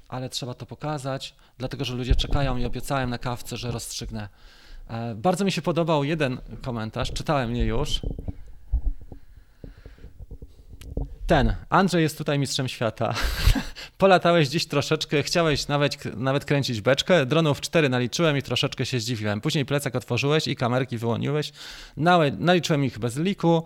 Ale 0.10 0.30
trzeba 0.30 0.54
to 0.54 0.66
pokazać, 0.66 1.36
dlatego 1.58 1.86
że 1.86 1.94
ludzie 1.94 2.16
czekają 2.16 2.58
i 2.58 2.66
obiecałem 2.66 3.10
na 3.10 3.18
kawce, 3.18 3.58
że 3.58 3.72
rozstrzygnę. 3.72 4.30
E, 4.88 5.16
bardzo 5.16 5.46
mi 5.46 5.52
się 5.52 5.62
podobał 5.62 6.04
jeden 6.04 6.38
komentarz, 6.62 7.12
czytałem 7.12 7.56
je 7.56 7.66
już. 7.66 8.02
Ten, 11.28 11.56
Andrzej 11.70 12.04
jest 12.04 12.18
tutaj 12.18 12.40
mistrzem 12.40 12.68
świata. 12.68 13.14
Polatałeś 13.98 14.48
dziś 14.48 14.68
troszeczkę, 14.68 15.24
chciałeś 15.24 15.68
nawet, 15.68 16.18
nawet 16.18 16.46
kręcić 16.46 16.82
beczkę, 16.82 17.26
dronów 17.26 17.62
cztery 17.62 17.90
naliczyłem 17.90 18.38
i 18.38 18.42
troszeczkę 18.42 18.86
się 18.86 19.00
zdziwiłem. 19.00 19.42
Później 19.42 19.66
plecak 19.66 19.96
otworzyłeś 19.96 20.48
i 20.48 20.56
kamerki 20.56 20.98
wyłoniłeś, 20.98 21.52
naliczyłem 22.38 22.86
ich 22.86 23.00
bez 23.00 23.18
liku. 23.18 23.64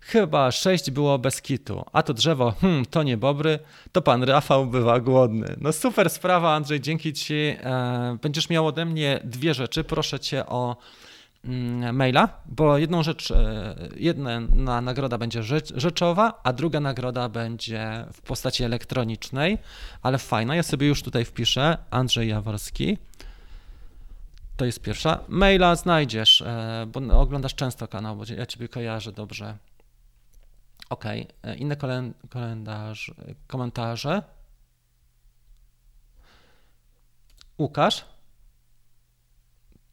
Chyba 0.00 0.50
sześć 0.50 0.90
było 0.90 1.18
bez 1.18 1.42
kitu, 1.42 1.84
a 1.92 2.02
to 2.02 2.14
drzewo, 2.14 2.54
hmm, 2.60 2.86
to 2.86 3.02
nie 3.02 3.16
bobry, 3.16 3.58
to 3.92 4.02
pan 4.02 4.22
Rafał 4.22 4.66
bywa 4.66 5.00
głodny. 5.00 5.56
No 5.60 5.72
super 5.72 6.10
sprawa, 6.10 6.54
Andrzej, 6.54 6.80
dzięki 6.80 7.12
ci. 7.12 7.34
E, 7.34 8.18
będziesz 8.22 8.50
miał 8.50 8.66
ode 8.66 8.84
mnie 8.84 9.20
dwie 9.24 9.54
rzeczy. 9.54 9.84
Proszę 9.84 10.20
cię 10.20 10.46
o 10.46 10.76
mm, 11.44 11.96
maila, 11.96 12.28
bo 12.46 12.78
jedną 12.78 13.02
rzecz, 13.02 13.30
e, 13.30 13.74
jedna 13.96 14.40
nagroda 14.80 15.18
będzie 15.18 15.42
rzeczowa, 15.74 16.40
a 16.44 16.52
druga 16.52 16.80
nagroda 16.80 17.28
będzie 17.28 18.04
w 18.12 18.20
postaci 18.20 18.64
elektronicznej, 18.64 19.58
ale 20.02 20.18
fajna. 20.18 20.56
Ja 20.56 20.62
sobie 20.62 20.86
już 20.86 21.02
tutaj 21.02 21.24
wpiszę 21.24 21.78
Andrzej 21.90 22.28
Jaworski. 22.28 22.98
To 24.56 24.64
jest 24.64 24.82
pierwsza. 24.82 25.20
Maila 25.28 25.76
znajdziesz, 25.76 26.42
e, 26.42 26.86
bo 26.92 27.20
oglądasz 27.20 27.54
często 27.54 27.88
kanał, 27.88 28.16
bo 28.16 28.24
ja 28.36 28.46
ciebie 28.46 28.68
kojarzę 28.68 29.12
dobrze. 29.12 29.67
Ok, 30.90 31.04
inne 31.56 31.76
kalendarz, 32.30 33.12
komentarze. 33.46 34.22
Łukasz? 37.58 38.04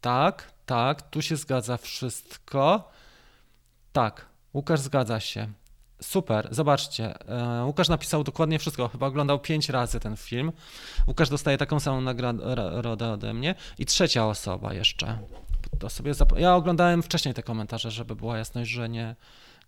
Tak, 0.02 0.52
tak, 0.66 1.10
tu 1.10 1.22
się 1.22 1.36
zgadza 1.36 1.78
wszystko. 1.78 2.92
Tak, 3.94 4.26
Łukasz 4.54 4.80
zgadza 4.80 5.20
się. 5.20 5.48
Super, 6.02 6.48
zobaczcie. 6.52 7.30
E, 7.30 7.66
Łukasz 7.66 7.90
napisał 7.90 8.24
dokładnie 8.24 8.60
wszystko. 8.60 8.88
Chyba 8.88 9.08
oglądał 9.08 9.40
pięć 9.40 9.70
razy 9.70 10.00
ten 10.00 10.18
film. 10.18 10.52
Łukasz 11.08 11.30
dostaje 11.30 11.58
taką 11.58 11.80
samą 11.80 12.02
nagrodę 12.02 13.12
ode 13.12 13.34
mnie. 13.34 13.56
I 13.78 13.86
trzecia 13.86 14.28
osoba 14.28 14.74
jeszcze. 14.74 15.20
To 15.80 15.90
sobie 15.90 16.12
ja 16.38 16.56
oglądałem 16.56 17.04
wcześniej 17.04 17.34
te 17.34 17.44
komentarze, 17.44 17.92
żeby 17.92 18.16
była 18.16 18.38
jasność, 18.38 18.72
że 18.72 18.90
nie, 18.90 19.16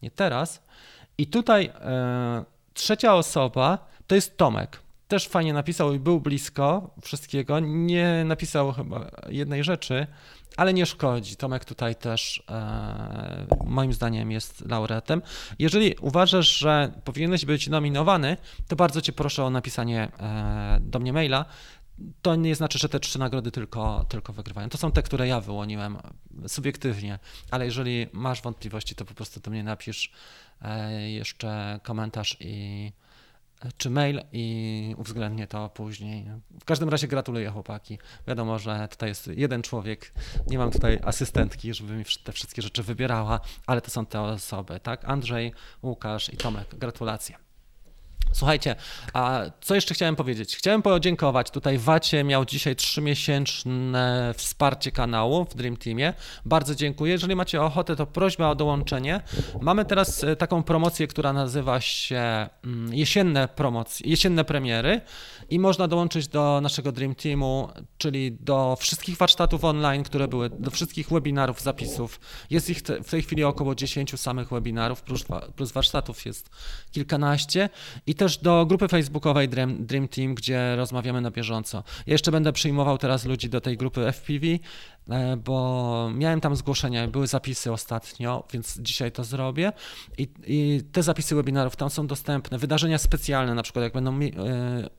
nie 0.01 0.11
teraz. 0.11 0.63
I 1.18 1.28
tutaj 1.28 1.65
e, 1.65 2.45
trzecia 2.74 3.15
osoba 3.15 3.88
to 4.07 4.15
jest 4.15 4.38
Tomek 4.38 4.80
też 5.07 5.28
fajnie 5.28 5.53
napisał 5.53 5.93
i 5.93 5.99
był 5.99 6.22
blisko 6.22 6.89
wszystkiego. 7.01 7.59
Nie 7.59 8.24
napisał 8.26 8.72
chyba 8.72 9.11
jednej 9.30 9.63
rzeczy, 9.63 10.07
ale 10.57 10.74
nie 10.74 10.86
szkodzi. 10.86 11.36
Tomek 11.36 11.65
tutaj 11.65 11.95
też 11.95 12.43
e, 12.49 13.45
moim 13.65 13.93
zdaniem 13.93 14.32
jest 14.32 14.65
laureatem. 14.70 15.22
Jeżeli 15.59 15.95
uważasz, 16.01 16.57
że 16.57 16.91
powinieneś 17.03 17.45
być 17.45 17.68
nominowany, 17.68 18.38
to 18.68 18.76
bardzo 18.76 19.01
cię 19.01 19.13
proszę 19.13 19.43
o 19.43 19.49
napisanie 19.49 20.11
e, 20.20 20.78
do 20.82 20.99
mnie 20.99 21.13
maila. 21.13 21.45
To 22.22 22.36
nie 22.36 22.56
znaczy, 22.56 22.80
że 22.80 22.89
te 22.89 23.00
trzy 23.00 23.20
nagrody 23.20 23.52
tylko, 23.52 24.06
tylko 24.10 24.34
wygrywają. 24.34 24.70
To 24.70 24.78
są 24.78 24.91
te, 24.91 25.04
które 25.04 25.28
ja 25.28 25.41
wyłoniłem 25.41 25.98
subiektywnie, 26.48 27.20
ale 27.52 27.66
jeżeli 27.66 28.08
masz 28.14 28.41
wątpliwości, 28.41 28.95
to 28.95 29.06
po 29.06 29.14
prostu 29.14 29.39
do 29.39 29.52
mnie 29.52 29.64
napisz 29.64 30.12
e, 30.62 31.10
jeszcze 31.10 31.80
komentarz 31.84 32.38
i 32.39 32.91
czy 33.78 33.89
mail 33.89 34.22
i 34.32 34.95
uwzględnię 34.98 35.48
to 35.48 35.70
później. 35.70 36.26
W 36.62 36.66
każdym 36.66 36.89
razie 36.89 37.08
gratuluję 37.08 37.50
chłopaki. 37.50 38.00
Wiadomo, 38.28 38.60
że 38.60 38.88
tutaj 38.88 39.10
jest 39.10 39.28
jeden 39.28 39.62
człowiek, 39.62 40.14
nie 40.48 40.58
mam 40.58 40.72
tutaj 40.72 41.00
asystentki, 41.04 41.74
żeby 41.74 41.93
mi 41.93 42.04
te 42.24 42.32
wszystkie 42.32 42.62
rzeczy 42.62 42.84
wybierała, 42.84 43.39
ale 43.68 43.82
to 43.82 43.91
są 43.91 44.06
te 44.06 44.22
osoby, 44.22 44.80
tak? 44.80 45.06
Andrzej, 45.06 45.54
Łukasz 45.84 46.34
i 46.34 46.38
Tomek. 46.38 46.76
Gratulacje. 46.76 47.47
Słuchajcie, 48.32 48.76
a 49.14 49.42
co 49.62 49.76
jeszcze 49.76 49.94
chciałem 49.94 50.16
powiedzieć? 50.16 50.58
Chciałem 50.58 50.82
podziękować. 50.82 51.52
Tutaj 51.52 51.78
Wacie 51.78 52.24
miał 52.24 52.46
dzisiaj 52.46 52.76
trzymiesięczne 52.76 54.34
wsparcie 54.38 54.92
kanału 54.92 55.46
w 55.46 55.56
Dream 55.56 55.78
Teamie. 55.78 56.14
Bardzo 56.46 56.76
dziękuję. 56.76 57.12
Jeżeli 57.12 57.36
macie 57.36 57.62
ochotę, 57.62 57.96
to 57.96 58.06
prośba 58.06 58.50
o 58.50 58.56
dołączenie. 58.56 59.22
Mamy 59.62 59.86
teraz 59.86 60.24
e, 60.24 60.36
taką 60.36 60.64
promocję, 60.64 61.08
która 61.08 61.34
nazywa 61.34 61.82
się 61.82 62.50
mm, 62.64 62.94
jesienne 62.94 63.48
promocje, 63.48 64.10
jesienne 64.10 64.46
premiery 64.46 65.02
i 65.50 65.60
można 65.60 65.88
dołączyć 65.88 66.28
do 66.28 66.60
naszego 66.62 66.92
Dream 66.92 67.16
Teamu, 67.16 67.70
czyli 67.98 68.32
do 68.32 68.78
wszystkich 68.80 69.18
warsztatów 69.18 69.64
online, 69.64 70.04
które 70.04 70.28
były, 70.28 70.50
do 70.50 70.72
wszystkich 70.72 71.10
webinarów, 71.10 71.62
zapisów. 71.62 72.20
Jest 72.50 72.70
ich 72.70 72.78
w 73.04 73.10
tej 73.10 73.22
chwili 73.22 73.44
około 73.44 73.76
10 73.76 74.20
samych 74.20 74.50
webinarów, 74.50 75.02
plus, 75.56 75.72
warsztatów 75.72 76.26
jest 76.26 76.50
kilkanaście 76.92 77.70
i 78.06 78.16
też 78.28 78.38
do 78.38 78.66
grupy 78.66 78.88
facebookowej 78.88 79.50
Dream, 79.50 79.86
Dream 79.86 80.08
Team, 80.08 80.36
gdzie 80.36 80.76
rozmawiamy 80.76 81.22
na 81.22 81.32
bieżąco. 81.32 81.84
Jeszcze 82.08 82.32
będę 82.32 82.54
przyjmował 82.54 82.98
teraz 82.98 83.26
ludzi 83.26 83.50
do 83.50 83.62
tej 83.62 83.78
grupy 83.78 84.12
FPV, 84.12 84.48
bo 85.38 86.10
miałem 86.14 86.41
tam 86.41 86.55
zgłoszenia, 86.55 87.08
były 87.08 87.28
zapisy 87.28 87.72
ostatnio, 87.72 88.43
więc 88.53 88.80
dzisiaj 88.80 89.12
to 89.12 89.24
zrobię. 89.24 89.72
I, 90.18 90.28
I, 90.47 90.82
te 90.91 91.03
zapisy 91.03 91.36
webinarów 91.36 91.76
tam 91.76 91.89
są 91.89 92.08
dostępne. 92.08 92.58
Wydarzenia 92.58 92.97
specjalne, 92.97 93.55
na 93.55 93.64
przykład 93.64 93.84
jak 93.84 93.93
będą 93.93 94.20
e, 94.20 94.30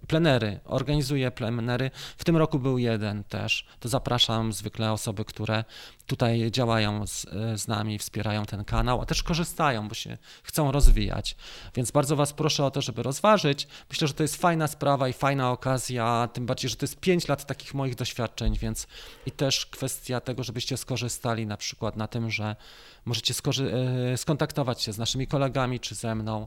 plenery, 0.06 0.60
organizuję 0.64 1.30
plenery. 1.30 1.90
W 2.16 2.24
tym 2.24 2.36
roku 2.36 2.58
był 2.58 2.78
jeden 2.78 3.24
też. 3.24 3.66
To 3.80 3.88
zapraszam 3.88 4.52
zwykle 4.52 4.92
osoby, 4.92 5.24
które 5.24 5.64
tutaj 6.06 6.50
działają 6.50 7.06
z, 7.06 7.26
e, 7.26 7.58
z 7.58 7.68
nami, 7.68 7.98
wspierają 7.98 8.44
ten 8.44 8.64
kanał, 8.64 9.02
a 9.02 9.06
też 9.06 9.22
korzystają, 9.22 9.88
bo 9.88 9.94
się 9.94 10.18
chcą 10.42 10.72
rozwijać. 10.72 11.36
Więc 11.74 11.90
bardzo 11.90 12.16
Was 12.16 12.32
proszę 12.32 12.64
o 12.64 12.70
to, 12.70 12.82
żeby 12.82 13.02
rozważyć. 13.02 13.68
Myślę, 13.90 14.08
że 14.08 14.14
to 14.14 14.22
jest 14.22 14.36
fajna 14.36 14.66
sprawa 14.66 15.08
i 15.08 15.12
fajna 15.12 15.50
okazja, 15.50 16.28
tym 16.32 16.46
bardziej, 16.46 16.70
że 16.70 16.76
to 16.76 16.84
jest 16.84 17.00
5 17.00 17.28
lat 17.28 17.46
takich 17.46 17.74
moich 17.74 17.94
doświadczeń, 17.94 18.58
więc 18.58 18.86
i 19.26 19.30
też 19.30 19.66
kwestia 19.66 19.97
kwestia 19.98 20.20
tego, 20.20 20.44
żebyście 20.44 20.76
skorzystali 20.76 21.46
na 21.46 21.56
przykład 21.56 21.96
na 21.96 22.08
tym, 22.08 22.30
że 22.30 22.56
możecie 23.04 23.34
e, 23.34 24.16
skontaktować 24.16 24.82
się 24.82 24.92
z 24.92 24.98
naszymi 24.98 25.26
kolegami 25.26 25.80
czy 25.80 25.94
ze 25.94 26.14
mną 26.14 26.46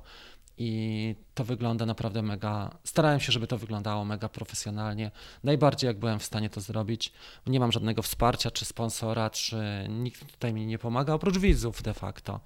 i 0.57 1.15
to 1.33 1.43
wygląda 1.43 1.85
naprawdę 1.85 2.21
mega. 2.21 2.77
Starałem 2.83 3.19
się, 3.19 3.31
żeby 3.31 3.47
to 3.47 3.57
wyglądało 3.57 4.05
mega 4.05 4.29
profesjonalnie. 4.29 5.11
Najbardziej 5.43 5.87
jak 5.87 5.99
byłem 5.99 6.19
w 6.19 6.23
stanie 6.23 6.49
to 6.49 6.61
zrobić. 6.61 7.13
Nie 7.47 7.59
mam 7.59 7.71
żadnego 7.71 8.01
wsparcia 8.01 8.51
czy 8.51 8.65
sponsora, 8.65 9.29
czy 9.29 9.85
nikt 9.89 10.31
tutaj 10.31 10.53
mi 10.53 10.65
nie 10.65 10.77
pomaga, 10.77 11.13
oprócz 11.13 11.37
widzów 11.37 11.81
de 11.81 11.93
facto. 11.93 12.39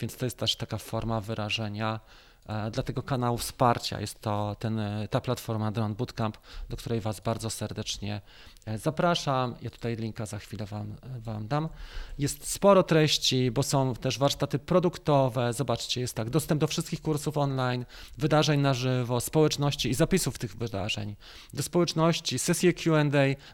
Więc 0.00 0.16
to 0.16 0.26
jest 0.26 0.38
też 0.38 0.56
taka 0.56 0.78
forma 0.78 1.20
wyrażenia 1.20 2.00
dla 2.46 2.82
tego 2.82 3.02
kanału 3.02 3.38
wsparcia. 3.38 4.00
Jest 4.00 4.20
to 4.20 4.56
ten, 4.58 4.78
e, 4.78 5.08
ta 5.08 5.20
platforma 5.20 5.72
Drone 5.72 5.94
Bootcamp, 5.94 6.38
do 6.68 6.76
której 6.76 7.00
Was 7.00 7.20
bardzo 7.20 7.50
serdecznie 7.50 8.20
e, 8.66 8.78
zapraszam. 8.78 9.54
Ja 9.62 9.70
tutaj 9.70 9.96
linka 9.96 10.26
za 10.26 10.38
chwilę 10.38 10.66
Wam, 10.66 10.94
wam 11.18 11.48
dam. 11.48 11.68
Jest 12.18 12.50
sporo 12.50 12.82
treści, 12.82 13.50
bo 13.50 13.62
są 13.62 13.94
też 13.94 14.18
warsztaty 14.18 14.58
produktowe. 14.58 15.52
Zobaczcie, 15.52 16.00
jest 16.00 16.14
tak, 16.14 16.30
dostęp 16.30 16.60
do 16.60 16.66
wszystkich 16.66 17.02
kursów 17.02 17.38
online, 17.38 17.84
wydarzeń 18.18 18.60
na 18.60 18.74
żywo, 18.74 19.20
społeczności 19.20 19.90
i 19.90 19.94
zapisów 19.94 20.38
tych 20.38 20.56
wydarzeń. 20.56 21.16
Do 21.54 21.62
społeczności, 21.62 22.38
sesje 22.38 22.72
QA, 22.72 23.04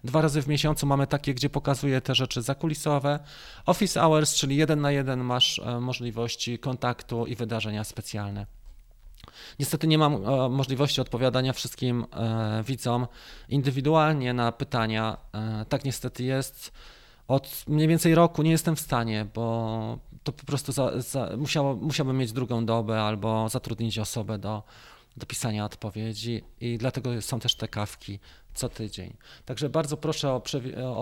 dwa 0.04 0.22
razy 0.22 0.42
w 0.42 0.48
miesiącu 0.48 0.86
mamy 0.86 1.06
takie, 1.06 1.34
gdzie 1.34 1.50
pokazuję 1.50 2.00
te 2.00 2.14
rzeczy 2.14 2.42
zakulisowe. 2.42 3.18
Office 3.66 4.00
Hours, 4.00 4.34
czyli 4.34 4.56
jeden 4.56 4.80
na 4.80 4.90
jeden 4.90 5.20
masz 5.24 5.60
możliwości 5.80 6.58
kontaktu 6.58 7.26
i 7.26 7.36
wydarzenia 7.36 7.84
specjalne. 7.84 8.59
Niestety 9.58 9.86
nie 9.86 9.98
mam 9.98 10.14
e, 10.14 10.48
możliwości 10.48 11.00
odpowiadania 11.00 11.52
wszystkim 11.52 12.06
e, 12.12 12.62
widzom 12.66 13.06
indywidualnie 13.48 14.32
na 14.32 14.52
pytania. 14.52 15.16
E, 15.34 15.64
tak 15.68 15.84
niestety 15.84 16.24
jest. 16.24 16.72
Od 17.28 17.64
mniej 17.68 17.88
więcej 17.88 18.14
roku 18.14 18.42
nie 18.42 18.50
jestem 18.50 18.76
w 18.76 18.80
stanie, 18.80 19.26
bo 19.34 19.98
to 20.22 20.32
po 20.32 20.44
prostu 20.44 20.72
za, 20.72 21.00
za, 21.00 21.30
musiało, 21.36 21.76
musiałbym 21.76 22.16
mieć 22.18 22.32
drugą 22.32 22.66
dobę 22.66 23.02
albo 23.02 23.48
zatrudnić 23.48 23.98
osobę 23.98 24.38
do, 24.38 24.62
do 25.16 25.26
pisania 25.26 25.64
odpowiedzi 25.64 26.42
i 26.60 26.78
dlatego 26.78 27.22
są 27.22 27.40
też 27.40 27.54
te 27.54 27.68
kawki 27.68 28.18
co 28.54 28.68
tydzień. 28.68 29.16
Także 29.44 29.68
bardzo 29.68 29.96
proszę 29.96 30.32
o, 30.32 30.42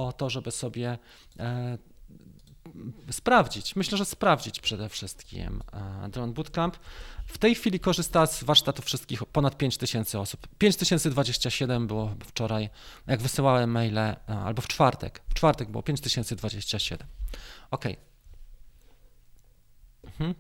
o 0.07 0.13
to, 0.13 0.31
żeby 0.31 0.51
sobie 0.51 0.99
sprawdzić. 3.11 3.77
Myślę, 3.77 3.99
że 3.99 4.05
sprawdzić 4.05 4.61
przede 4.61 4.89
wszystkim 4.89 5.63
Drone 6.09 6.33
Bootcamp. 6.33 6.77
W 7.27 7.39
tej 7.39 7.55
chwili 7.55 7.81
korzysta 7.81 8.27
z 8.27 8.45
warsztatów 8.45 8.85
wszystkich 8.85 9.25
ponad 9.25 9.57
5000 9.57 10.21
osób. 10.21 10.47
5027 10.59 11.87
było 11.87 12.15
wczoraj, 12.27 12.69
jak 13.07 13.21
wysyłałem 13.21 13.71
maile, 13.71 14.17
albo 14.27 14.63
w 14.63 14.69
czwartek. 14.69 15.21
W 15.29 15.35
czwartek 15.35 15.71
było 15.71 15.83
5027. 15.83 17.09
Ok. 17.71 17.85
Mhm. 20.05 20.35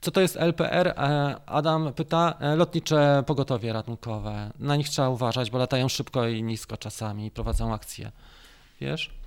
Co 0.00 0.10
to 0.10 0.20
jest 0.20 0.36
LPR? 0.36 0.88
E, 0.88 1.36
Adam 1.46 1.92
pyta. 1.94 2.34
E, 2.40 2.56
lotnicze 2.56 3.24
pogotowie 3.26 3.72
ratunkowe. 3.72 4.52
Na 4.58 4.76
nich 4.76 4.88
trzeba 4.88 5.08
uważać, 5.08 5.50
bo 5.50 5.58
latają 5.58 5.88
szybko 5.88 6.28
i 6.28 6.42
nisko 6.42 6.76
czasami 6.76 7.26
i 7.26 7.30
prowadzą 7.30 7.74
akcje. 7.74 8.12
Wiesz? 8.80 9.19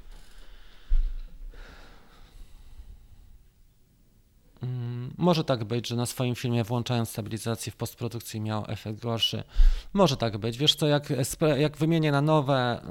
Może 5.18 5.44
tak 5.44 5.64
być, 5.64 5.88
że 5.88 5.96
na 5.96 6.06
swoim 6.06 6.36
filmie 6.36 6.64
włączając 6.64 7.10
stabilizację 7.10 7.72
w 7.72 7.76
postprodukcji 7.76 8.42
miał 8.42 8.66
efekt 8.68 9.00
gorszy. 9.00 9.44
Może 9.94 10.18
tak 10.18 10.38
być. 10.38 10.58
Wiesz 10.58 10.76
co, 10.76 10.88
jak, 10.88 11.10
jak 11.58 11.78
wymienię 11.78 12.12
na 12.12 12.22
nowe 12.22 12.82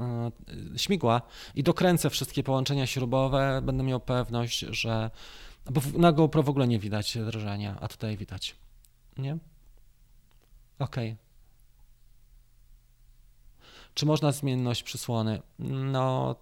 y, 0.75 0.79
śmigła 0.79 1.23
i 1.55 1.63
dokręcę 1.63 2.11
wszystkie 2.11 2.43
połączenia 2.43 2.87
śrubowe, 2.87 3.61
będę 3.63 3.85
miał 3.85 4.01
pewność, 4.01 4.59
że. 4.59 5.11
Bo 5.71 5.81
na 5.99 6.13
GoPro 6.13 6.43
w 6.43 6.49
ogóle 6.49 6.69
nie 6.69 6.79
widać 6.79 7.19
drżenia, 7.19 7.77
a 7.81 7.89
tutaj 7.89 8.17
widać. 8.17 8.57
Nie? 9.19 9.39
Okej. 10.79 11.11
Okay. 11.13 11.17
Czy 13.95 14.07
można 14.07 14.33
zmienność 14.33 14.83
przysłony? 14.83 15.43
No, 15.59 16.37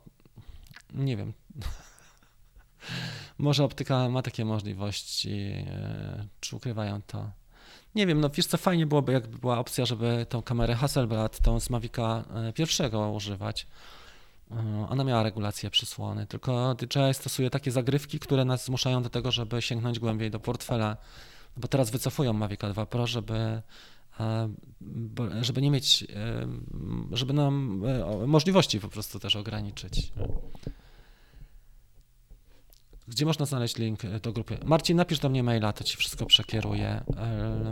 nie 0.95 1.17
wiem. 1.17 1.33
Może 3.41 3.65
optyka 3.65 4.09
ma 4.09 4.23
takie 4.23 4.45
możliwości, 4.45 5.53
e, 5.67 6.27
czy 6.41 6.57
ukrywają 6.57 7.03
to. 7.03 7.31
Nie 7.95 8.07
wiem, 8.07 8.21
no 8.21 8.31
wiesz 8.31 8.47
co, 8.47 8.59
fajnie 8.59 8.87
byłoby, 8.87 9.13
jakby 9.13 9.39
była 9.39 9.59
opcja, 9.59 9.87
żeby 9.87 10.27
tą 10.29 10.43
kamerę 10.43 10.75
Hasselblad, 10.75 11.41
tą 11.41 11.61
z 11.61 11.71
Mavica 11.71 12.25
e, 12.35 12.53
pierwszego 12.53 13.11
używać. 13.11 13.67
E, 14.51 14.87
ona 14.89 15.05
miała 15.05 15.23
regulację 15.23 15.71
przysłony, 15.71 16.27
tylko 16.27 16.75
DJI 16.75 17.15
stosuje 17.15 17.51
takie 17.51 17.71
zagrywki, 17.71 18.19
które 18.19 18.45
nas 18.45 18.65
zmuszają 18.65 19.03
do 19.03 19.11
tego, 19.11 19.31
żeby 19.31 19.63
sięgnąć 19.63 19.99
głębiej 19.99 20.31
do 20.31 20.41
portfela 20.41 20.97
bo 21.57 21.69
teraz 21.69 21.91
wycofują 21.91 22.33
Mavic 22.33 22.61
2 22.61 22.87
Pro, 22.87 23.07
żeby 23.07 23.63
żeby 25.41 25.63
nie 25.63 25.71
mieć, 25.71 26.07
żeby 27.13 27.33
nam 27.33 27.83
możliwości 28.27 28.81
po 28.81 28.89
prostu 28.89 29.19
też 29.19 29.37
ograniczyć. 29.37 30.13
Gdzie 33.09 33.27
można 33.27 33.47
znaleźć 33.47 33.79
link 33.79 34.01
do 34.23 34.33
grupy? 34.33 34.59
Marcin, 34.65 34.97
napisz 34.97 35.19
do 35.19 35.29
mnie 35.29 35.43
maila, 35.43 35.73
to 35.73 35.85
ci 35.85 35.97
wszystko 35.97 36.27
przekieruję, 36.27 37.05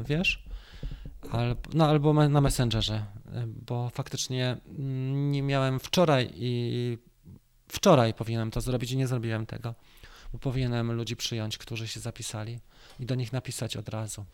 wiesz? 0.05 0.45
no 1.75 1.89
albo 1.89 2.29
na 2.29 2.41
Messengerze, 2.41 3.05
bo 3.47 3.91
faktycznie 3.91 4.57
nie 5.13 5.43
miałem 5.43 5.81
wczoraj 5.81 6.31
i 6.35 6.99
wczoraj 7.69 8.15
powinienem 8.15 8.51
to 8.51 8.61
zrobić 8.61 8.93
i 8.93 8.97
nie 8.97 9.07
zrobiłem 9.07 9.47
tego, 9.47 9.75
bo 10.33 10.39
powinienem 10.39 10.93
ludzi 10.93 11.17
przyjąć, 11.17 11.59
którzy 11.59 11.89
się 11.89 12.01
zapisali 12.01 12.59
i 13.01 13.07
do 13.07 13.15
nich 13.15 13.33
napisać 13.33 13.77
od 13.77 13.89
razu. 13.89 14.25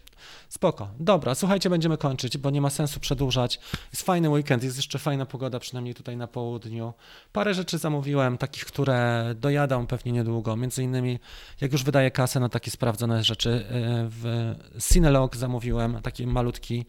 Spoko. 0.48 0.88
Dobra, 1.00 1.34
słuchajcie, 1.34 1.70
będziemy 1.70 1.98
kończyć, 1.98 2.38
bo 2.38 2.50
nie 2.50 2.60
ma 2.60 2.70
sensu 2.70 3.00
przedłużać. 3.00 3.60
Jest 3.92 4.02
fajny 4.02 4.30
weekend, 4.30 4.62
jest 4.62 4.76
jeszcze 4.76 4.98
fajna 4.98 5.26
pogoda, 5.26 5.58
przynajmniej 5.58 5.94
tutaj 5.94 6.16
na 6.16 6.26
południu. 6.26 6.94
Parę 7.32 7.54
rzeczy 7.54 7.78
zamówiłem, 7.78 8.38
takich, 8.38 8.64
które 8.64 9.24
dojadą 9.36 9.86
pewnie 9.86 10.12
niedługo. 10.12 10.56
Między 10.56 10.82
innymi, 10.82 11.18
jak 11.60 11.72
już 11.72 11.84
wydaję 11.84 12.10
kasę 12.10 12.40
na 12.40 12.48
takie 12.48 12.70
sprawdzone 12.70 13.24
rzeczy, 13.24 13.50
y, 13.50 13.64
w 14.08 14.54
Cinelog 14.92 15.36
zamówiłem 15.36 16.02
taki 16.02 16.26
malutki 16.26 16.86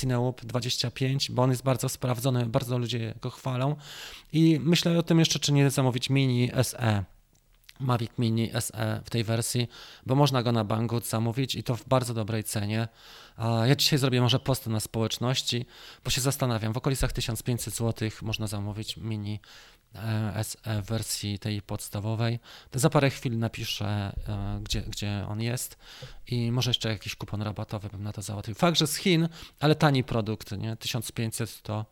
Cineloop 0.00 0.44
25, 0.44 1.30
bo 1.30 1.42
on 1.42 1.50
jest 1.50 1.62
bardzo 1.62 1.88
sprawdzony, 1.88 2.46
bardzo 2.46 2.78
ludzie 2.78 3.14
go 3.20 3.30
chwalą. 3.30 3.76
I 4.32 4.60
myślę 4.62 4.98
o 4.98 5.02
tym 5.02 5.18
jeszcze, 5.18 5.38
czy 5.38 5.52
nie 5.52 5.70
zamówić 5.70 6.10
mini 6.10 6.50
SE 6.62 7.04
Mavic 7.82 8.10
Mini 8.18 8.50
SE 8.60 9.00
w 9.04 9.10
tej 9.10 9.24
wersji, 9.24 9.68
bo 10.06 10.14
można 10.14 10.42
go 10.42 10.52
na 10.52 10.64
Banggood 10.64 11.06
zamówić 11.06 11.54
i 11.54 11.62
to 11.62 11.76
w 11.76 11.88
bardzo 11.88 12.14
dobrej 12.14 12.44
cenie. 12.44 12.88
Ja 13.64 13.76
dzisiaj 13.76 13.98
zrobię 13.98 14.20
może 14.20 14.38
post 14.38 14.66
na 14.66 14.80
społeczności, 14.80 15.66
bo 16.04 16.10
się 16.10 16.20
zastanawiam, 16.20 16.72
w 16.72 16.76
okolicach 16.76 17.12
1500 17.12 17.74
zł 17.74 18.10
można 18.22 18.46
zamówić 18.46 18.96
Mini 18.96 19.40
e, 19.94 20.44
SE 20.44 20.82
w 20.82 20.86
wersji 20.86 21.38
tej 21.38 21.62
podstawowej. 21.62 22.38
Za 22.74 22.90
parę 22.90 23.10
chwil 23.10 23.38
napiszę, 23.38 23.86
e, 24.28 24.60
gdzie, 24.62 24.80
gdzie 24.80 25.26
on 25.28 25.40
jest 25.40 25.78
i 26.26 26.52
może 26.52 26.70
jeszcze 26.70 26.88
jakiś 26.88 27.16
kupon 27.16 27.42
rabatowy 27.42 27.88
bym 27.88 28.02
na 28.02 28.12
to 28.12 28.22
załatwił. 28.22 28.54
Fakt, 28.54 28.78
że 28.78 28.86
z 28.86 28.96
Chin, 28.96 29.28
ale 29.60 29.74
tani 29.74 30.04
produkt, 30.04 30.52
nie? 30.52 30.76
1500 30.76 31.62
to 31.62 31.86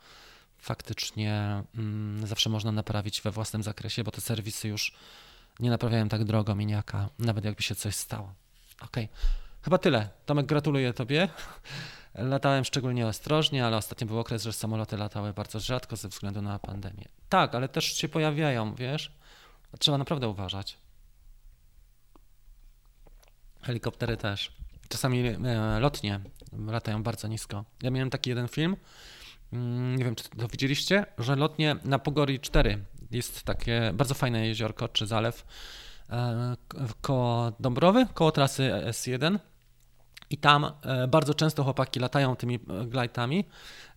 faktycznie 0.58 1.62
mm, 1.74 2.26
zawsze 2.26 2.50
można 2.50 2.72
naprawić 2.72 3.20
we 3.20 3.30
własnym 3.30 3.62
zakresie, 3.62 4.04
bo 4.04 4.10
te 4.10 4.20
serwisy 4.20 4.68
już 4.68 4.94
nie 5.60 5.70
naprawiałem 5.70 6.08
tak 6.08 6.24
drogo 6.24 6.54
miniaka, 6.54 7.08
nawet 7.18 7.44
jakby 7.44 7.62
się 7.62 7.74
coś 7.74 7.94
stało. 7.94 8.34
Ok, 8.80 8.96
chyba 9.62 9.78
tyle. 9.78 10.08
Tomek, 10.26 10.46
gratuluję 10.46 10.92
Tobie. 10.92 11.28
Latałem 12.14 12.64
szczególnie 12.64 13.06
ostrożnie, 13.06 13.66
ale 13.66 13.76
ostatnio 13.76 14.06
był 14.06 14.18
okres, 14.18 14.42
że 14.42 14.52
samoloty 14.52 14.96
latały 14.96 15.32
bardzo 15.32 15.60
rzadko 15.60 15.96
ze 15.96 16.08
względu 16.08 16.42
na 16.42 16.58
pandemię. 16.58 17.04
Tak, 17.28 17.54
ale 17.54 17.68
też 17.68 17.84
się 17.84 18.08
pojawiają, 18.08 18.74
wiesz? 18.74 19.12
Trzeba 19.78 19.98
naprawdę 19.98 20.28
uważać. 20.28 20.78
Helikoptery 23.62 24.16
też. 24.16 24.52
Czasami 24.88 25.28
e, 25.28 25.80
lotnie 25.80 26.20
latają 26.66 27.02
bardzo 27.02 27.28
nisko. 27.28 27.64
Ja 27.82 27.90
miałem 27.90 28.10
taki 28.10 28.30
jeden 28.30 28.48
film, 28.48 28.76
mm, 29.52 29.96
nie 29.96 30.04
wiem 30.04 30.14
czy 30.14 30.28
to 30.28 30.48
widzieliście, 30.48 31.06
że 31.18 31.36
lotnie 31.36 31.76
na 31.84 31.98
Pogori 31.98 32.40
4 32.40 32.84
jest 33.10 33.42
takie 33.42 33.90
bardzo 33.94 34.14
fajne 34.14 34.46
jeziorko 34.46 34.88
czy 34.88 35.06
zalew 35.06 35.46
e, 36.10 36.56
koło 37.00 37.52
Dąbrowy, 37.60 38.06
koło 38.14 38.32
trasy 38.32 38.70
S1. 38.86 39.38
I 40.30 40.38
tam 40.38 40.72
e, 40.82 41.08
bardzo 41.08 41.34
często 41.34 41.64
chłopaki 41.64 42.00
latają 42.00 42.36
tymi 42.36 42.54
e, 42.54 42.86
glajtami 42.86 43.44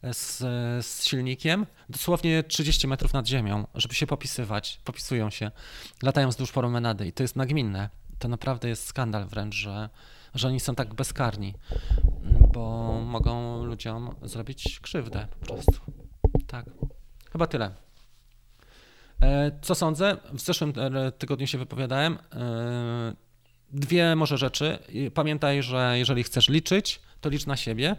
z, 0.03 0.37
z, 0.85 1.05
silnikiem, 1.05 1.65
dosłownie 1.89 2.43
30 2.43 2.87
metrów 2.87 3.13
nad 3.13 3.27
ziemią, 3.27 3.67
żeby 3.75 3.95
się 3.95 4.07
popisywać. 4.07 4.81
Popisują 4.83 5.29
się, 5.29 5.51
latają 6.03 6.29
wzdłuż 6.29 6.51
promenady 6.51 7.07
i 7.07 7.13
to 7.13 7.23
jest 7.23 7.35
nagminne. 7.35 7.89
To 8.19 8.27
naprawdę 8.27 8.69
jest 8.69 8.85
skandal 8.85 9.25
wręcz, 9.25 9.55
że, 9.55 9.89
że 10.35 10.47
oni 10.47 10.59
są 10.59 10.75
tak 10.75 10.93
bezkarni, 10.93 11.53
bo 12.53 12.91
mogą 13.05 13.63
ludziom 13.63 14.15
zrobić 14.21 14.79
krzywdę 14.79 15.27
po 15.39 15.45
prostu. 15.45 15.73
Tak. 16.47 16.65
Chyba 17.31 17.47
tyle. 17.47 17.71
E, 19.23 19.51
co 19.61 19.75
sądzę? 19.75 20.17
W 20.33 20.41
zeszłym 20.41 20.73
e, 20.77 21.11
tygodniu 21.11 21.47
się 21.47 21.57
wypowiadałem. 21.57 22.17
E, 22.35 23.13
dwie 23.71 24.15
może 24.15 24.37
rzeczy. 24.37 24.77
Pamiętaj, 25.13 25.63
że 25.63 25.93
jeżeli 25.95 26.23
chcesz 26.23 26.49
liczyć, 26.49 27.01
to 27.21 27.29
licz 27.29 27.45
na 27.45 27.57
siebie, 27.57 27.95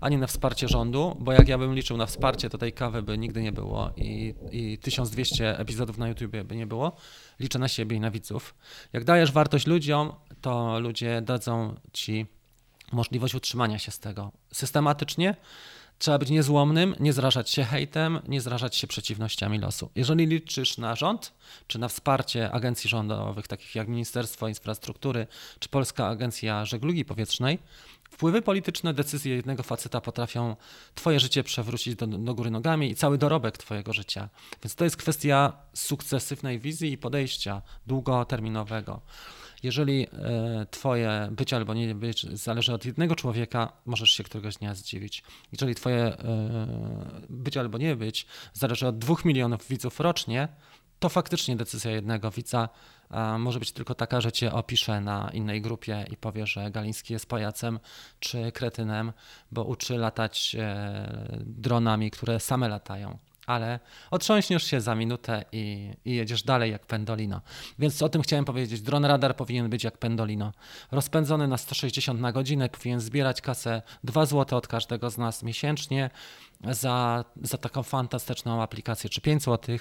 a 0.00 0.08
nie 0.08 0.18
na 0.18 0.26
wsparcie 0.26 0.68
rządu, 0.68 1.16
bo 1.20 1.32
jak 1.32 1.48
ja 1.48 1.58
bym 1.58 1.74
liczył 1.74 1.96
na 1.96 2.06
wsparcie, 2.06 2.50
to 2.50 2.58
tej 2.58 2.72
kawy 2.72 3.02
by 3.02 3.18
nigdy 3.18 3.42
nie 3.42 3.52
było 3.52 3.90
i, 3.96 4.34
i 4.52 4.78
1200 4.78 5.58
epizodów 5.58 5.98
na 5.98 6.08
YouTubie 6.08 6.44
by 6.44 6.56
nie 6.56 6.66
było. 6.66 6.96
Liczę 7.40 7.58
na 7.58 7.68
siebie 7.68 7.96
i 7.96 8.00
na 8.00 8.10
widzów. 8.10 8.54
Jak 8.92 9.04
dajesz 9.04 9.32
wartość 9.32 9.66
ludziom, 9.66 10.12
to 10.40 10.80
ludzie 10.80 11.22
dadzą 11.22 11.74
ci 11.92 12.26
możliwość 12.92 13.34
utrzymania 13.34 13.78
się 13.78 13.90
z 13.90 13.98
tego 13.98 14.32
systematycznie 14.52 15.34
Trzeba 15.98 16.18
być 16.18 16.30
niezłomnym, 16.30 16.94
nie 17.00 17.12
zrażać 17.12 17.50
się 17.50 17.64
hejtem, 17.64 18.20
nie 18.28 18.40
zrażać 18.40 18.76
się 18.76 18.86
przeciwnościami 18.86 19.58
losu. 19.58 19.90
Jeżeli 19.94 20.26
liczysz 20.26 20.78
na 20.78 20.94
rząd, 20.94 21.32
czy 21.66 21.78
na 21.78 21.88
wsparcie 21.88 22.52
agencji 22.52 22.90
rządowych, 22.90 23.48
takich 23.48 23.74
jak 23.74 23.88
Ministerstwo 23.88 24.48
Infrastruktury, 24.48 25.26
czy 25.58 25.68
Polska 25.68 26.06
Agencja 26.06 26.64
Żeglugi 26.64 27.04
Powietrznej, 27.04 27.58
wpływy 28.10 28.42
polityczne, 28.42 28.94
decyzje 28.94 29.36
jednego 29.36 29.62
faceta 29.62 30.00
potrafią 30.00 30.56
twoje 30.94 31.20
życie 31.20 31.44
przewrócić 31.44 31.94
do, 31.94 32.06
do 32.06 32.34
góry 32.34 32.50
nogami 32.50 32.90
i 32.90 32.94
cały 32.94 33.18
dorobek 33.18 33.58
twojego 33.58 33.92
życia. 33.92 34.28
Więc 34.62 34.74
to 34.74 34.84
jest 34.84 34.96
kwestia 34.96 35.52
sukcesywnej 35.74 36.58
wizji 36.58 36.92
i 36.92 36.98
podejścia 36.98 37.62
długoterminowego. 37.86 39.00
Jeżeli 39.62 40.06
e, 40.12 40.66
twoje 40.70 41.28
być 41.30 41.52
albo 41.52 41.74
nie 41.74 41.94
być 41.94 42.22
zależy 42.22 42.74
od 42.74 42.84
jednego 42.84 43.16
człowieka, 43.16 43.72
możesz 43.86 44.10
się 44.10 44.24
któregoś 44.24 44.56
dnia 44.56 44.74
zdziwić. 44.74 45.22
Jeżeli 45.52 45.74
twoje 45.74 46.04
e, 46.04 46.16
być 47.28 47.56
albo 47.56 47.78
nie 47.78 47.96
być 47.96 48.26
zależy 48.52 48.86
od 48.86 48.98
dwóch 48.98 49.24
milionów 49.24 49.68
widzów 49.68 50.00
rocznie, 50.00 50.48
to 50.98 51.08
faktycznie 51.08 51.56
decyzja 51.56 51.90
jednego 51.90 52.30
widza 52.30 52.68
może 53.38 53.58
być 53.58 53.72
tylko 53.72 53.94
taka, 53.94 54.20
że 54.20 54.32
cię 54.32 54.52
opisze 54.52 55.00
na 55.00 55.30
innej 55.32 55.62
grupie 55.62 56.06
i 56.10 56.16
powie, 56.16 56.46
że 56.46 56.70
Galiński 56.70 57.12
jest 57.12 57.26
pajacem 57.26 57.80
czy 58.20 58.52
kretynem, 58.52 59.12
bo 59.52 59.64
uczy 59.64 59.96
latać 59.96 60.56
e, 60.58 61.38
dronami, 61.46 62.10
które 62.10 62.40
same 62.40 62.68
latają 62.68 63.18
ale 63.48 63.80
otrząśniesz 64.10 64.64
się 64.64 64.80
za 64.80 64.94
minutę 64.94 65.44
i, 65.52 65.92
i, 66.04 66.14
jedziesz 66.14 66.42
dalej 66.42 66.72
jak 66.72 66.86
pendolino. 66.86 67.40
Więc 67.78 68.02
o 68.02 68.08
tym 68.08 68.22
chciałem 68.22 68.44
powiedzieć. 68.44 68.80
Dron 68.80 69.04
radar 69.04 69.36
powinien 69.36 69.70
być 69.70 69.84
jak 69.84 69.98
pendolino. 69.98 70.52
Rozpędzony 70.90 71.48
na 71.48 71.56
160 71.56 72.20
na 72.20 72.32
godzinę, 72.32 72.68
powinien 72.68 73.00
zbierać 73.00 73.40
kasę 73.40 73.82
2 74.04 74.26
zł 74.26 74.58
od 74.58 74.66
każdego 74.66 75.10
z 75.10 75.18
nas 75.18 75.42
miesięcznie 75.42 76.10
za, 76.64 77.24
za 77.42 77.58
taką 77.58 77.82
fantastyczną 77.82 78.62
aplikację, 78.62 79.10
czy 79.10 79.20
5 79.20 79.42
zł, 79.42 79.78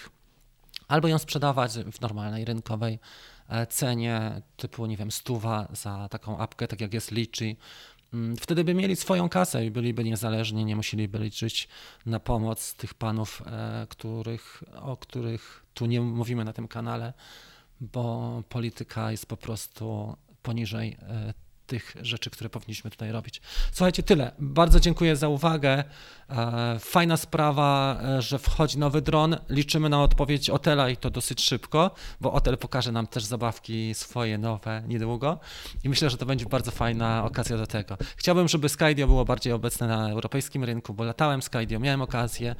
albo 0.87 1.07
ją 1.07 1.17
sprzedawać 1.17 1.71
w 1.71 2.01
normalnej 2.01 2.45
rynkowej 2.45 2.99
e, 3.49 3.67
cenie 3.67 4.41
typu, 4.57 4.85
nie 4.85 4.97
wiem, 4.97 5.11
stuwa 5.11 5.67
za 5.71 6.09
taką 6.09 6.37
apkę, 6.37 6.67
tak 6.67 6.81
jak 6.81 6.93
jest 6.93 7.11
Litchi, 7.11 7.57
wtedy 8.39 8.63
by 8.63 8.73
mieli 8.73 8.95
swoją 8.95 9.29
kasę 9.29 9.65
i 9.65 9.71
byliby 9.71 10.03
niezależni, 10.03 10.65
nie 10.65 10.75
musieliby 10.75 11.19
liczyć 11.19 11.67
na 12.05 12.19
pomoc 12.19 12.73
tych 12.73 12.93
panów, 12.93 13.43
e, 13.45 13.87
których, 13.89 14.63
o 14.81 14.97
których 14.97 15.65
tu 15.73 15.85
nie 15.85 16.01
mówimy 16.01 16.45
na 16.45 16.53
tym 16.53 16.67
kanale, 16.67 17.13
bo 17.81 18.43
polityka 18.49 19.11
jest 19.11 19.25
po 19.25 19.37
prostu 19.37 20.15
poniżej 20.43 20.97
e, 21.01 21.33
tych 21.67 21.95
rzeczy, 22.01 22.29
które 22.29 22.49
powinniśmy 22.49 22.91
tutaj 22.91 23.11
robić. 23.11 23.41
Słuchajcie, 23.71 24.03
tyle. 24.03 24.31
Bardzo 24.39 24.79
dziękuję 24.79 25.15
za 25.15 25.27
uwagę. 25.27 25.83
E, 26.29 26.79
fajna 26.79 27.17
sprawa, 27.17 27.99
e, 28.03 28.21
że 28.21 28.39
wchodzi 28.39 28.79
nowy 28.79 29.01
dron. 29.01 29.37
Liczymy 29.49 29.89
na 29.89 30.03
odpowiedź 30.03 30.49
Otela 30.49 30.89
i 30.89 30.97
to 30.97 31.09
dosyć 31.09 31.41
szybko, 31.41 31.91
bo 32.21 32.33
Otel 32.33 32.57
pokaże 32.57 32.91
nam 32.91 33.07
też 33.07 33.23
zabawki 33.23 33.93
swoje 33.93 34.37
nowe 34.37 34.83
niedługo 34.87 35.39
i 35.83 35.89
myślę, 35.89 36.09
że 36.09 36.17
to 36.17 36.25
będzie 36.25 36.45
bardzo 36.45 36.71
fajna 36.71 37.23
okazja 37.25 37.57
do 37.57 37.67
tego. 37.67 37.97
Chciałbym, 38.15 38.47
żeby 38.47 38.69
Skydio 38.69 39.07
było 39.07 39.25
bardziej 39.25 39.53
obecne 39.53 39.87
na 39.87 40.09
europejskim 40.09 40.63
rynku, 40.63 40.93
bo 40.93 41.03
latałem 41.03 41.41
Skydio, 41.41 41.79
miałem 41.79 42.01
okazję 42.01 42.55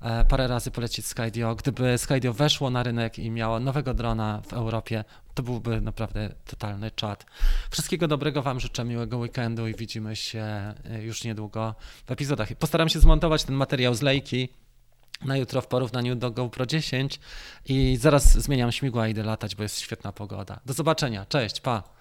e, 0.00 0.24
parę 0.24 0.48
razy 0.48 0.70
polecieć 0.70 1.06
Skydio. 1.06 1.54
Gdyby 1.54 1.98
Skydio 1.98 2.32
weszło 2.32 2.70
na 2.70 2.82
rynek 2.82 3.18
i 3.18 3.30
miało 3.30 3.60
nowego 3.60 3.94
drona 3.94 4.42
w 4.48 4.52
Europie, 4.52 5.04
to 5.34 5.42
byłby 5.42 5.80
naprawdę 5.80 6.34
totalny 6.46 6.90
czat. 6.90 7.26
Wszystkiego 7.70 8.08
dobrego 8.08 8.42
Wam 8.42 8.60
życzę, 8.60 8.84
miłego 8.84 9.18
weekendu 9.18 9.68
i 9.68 9.74
widzimy 9.74 10.16
się 10.16 10.74
już 11.02 11.24
niedługo 11.24 11.74
w 12.06 12.10
epizodach. 12.10 12.54
Postaram 12.54 12.88
się 12.88 13.00
zmontować 13.00 13.44
ten 13.44 13.54
materiał 13.54 13.94
z 13.94 14.02
lejki 14.02 14.48
na 15.24 15.36
jutro 15.36 15.60
w 15.60 15.66
porównaniu 15.66 16.14
do 16.14 16.30
GoPro 16.30 16.66
10 16.66 17.20
i 17.68 17.96
zaraz 18.00 18.38
zmieniam 18.38 18.72
śmigła 18.72 19.08
i 19.08 19.10
idę 19.10 19.22
latać, 19.22 19.54
bo 19.54 19.62
jest 19.62 19.80
świetna 19.80 20.12
pogoda. 20.12 20.60
Do 20.66 20.72
zobaczenia, 20.72 21.26
cześć, 21.26 21.60
pa! 21.60 21.99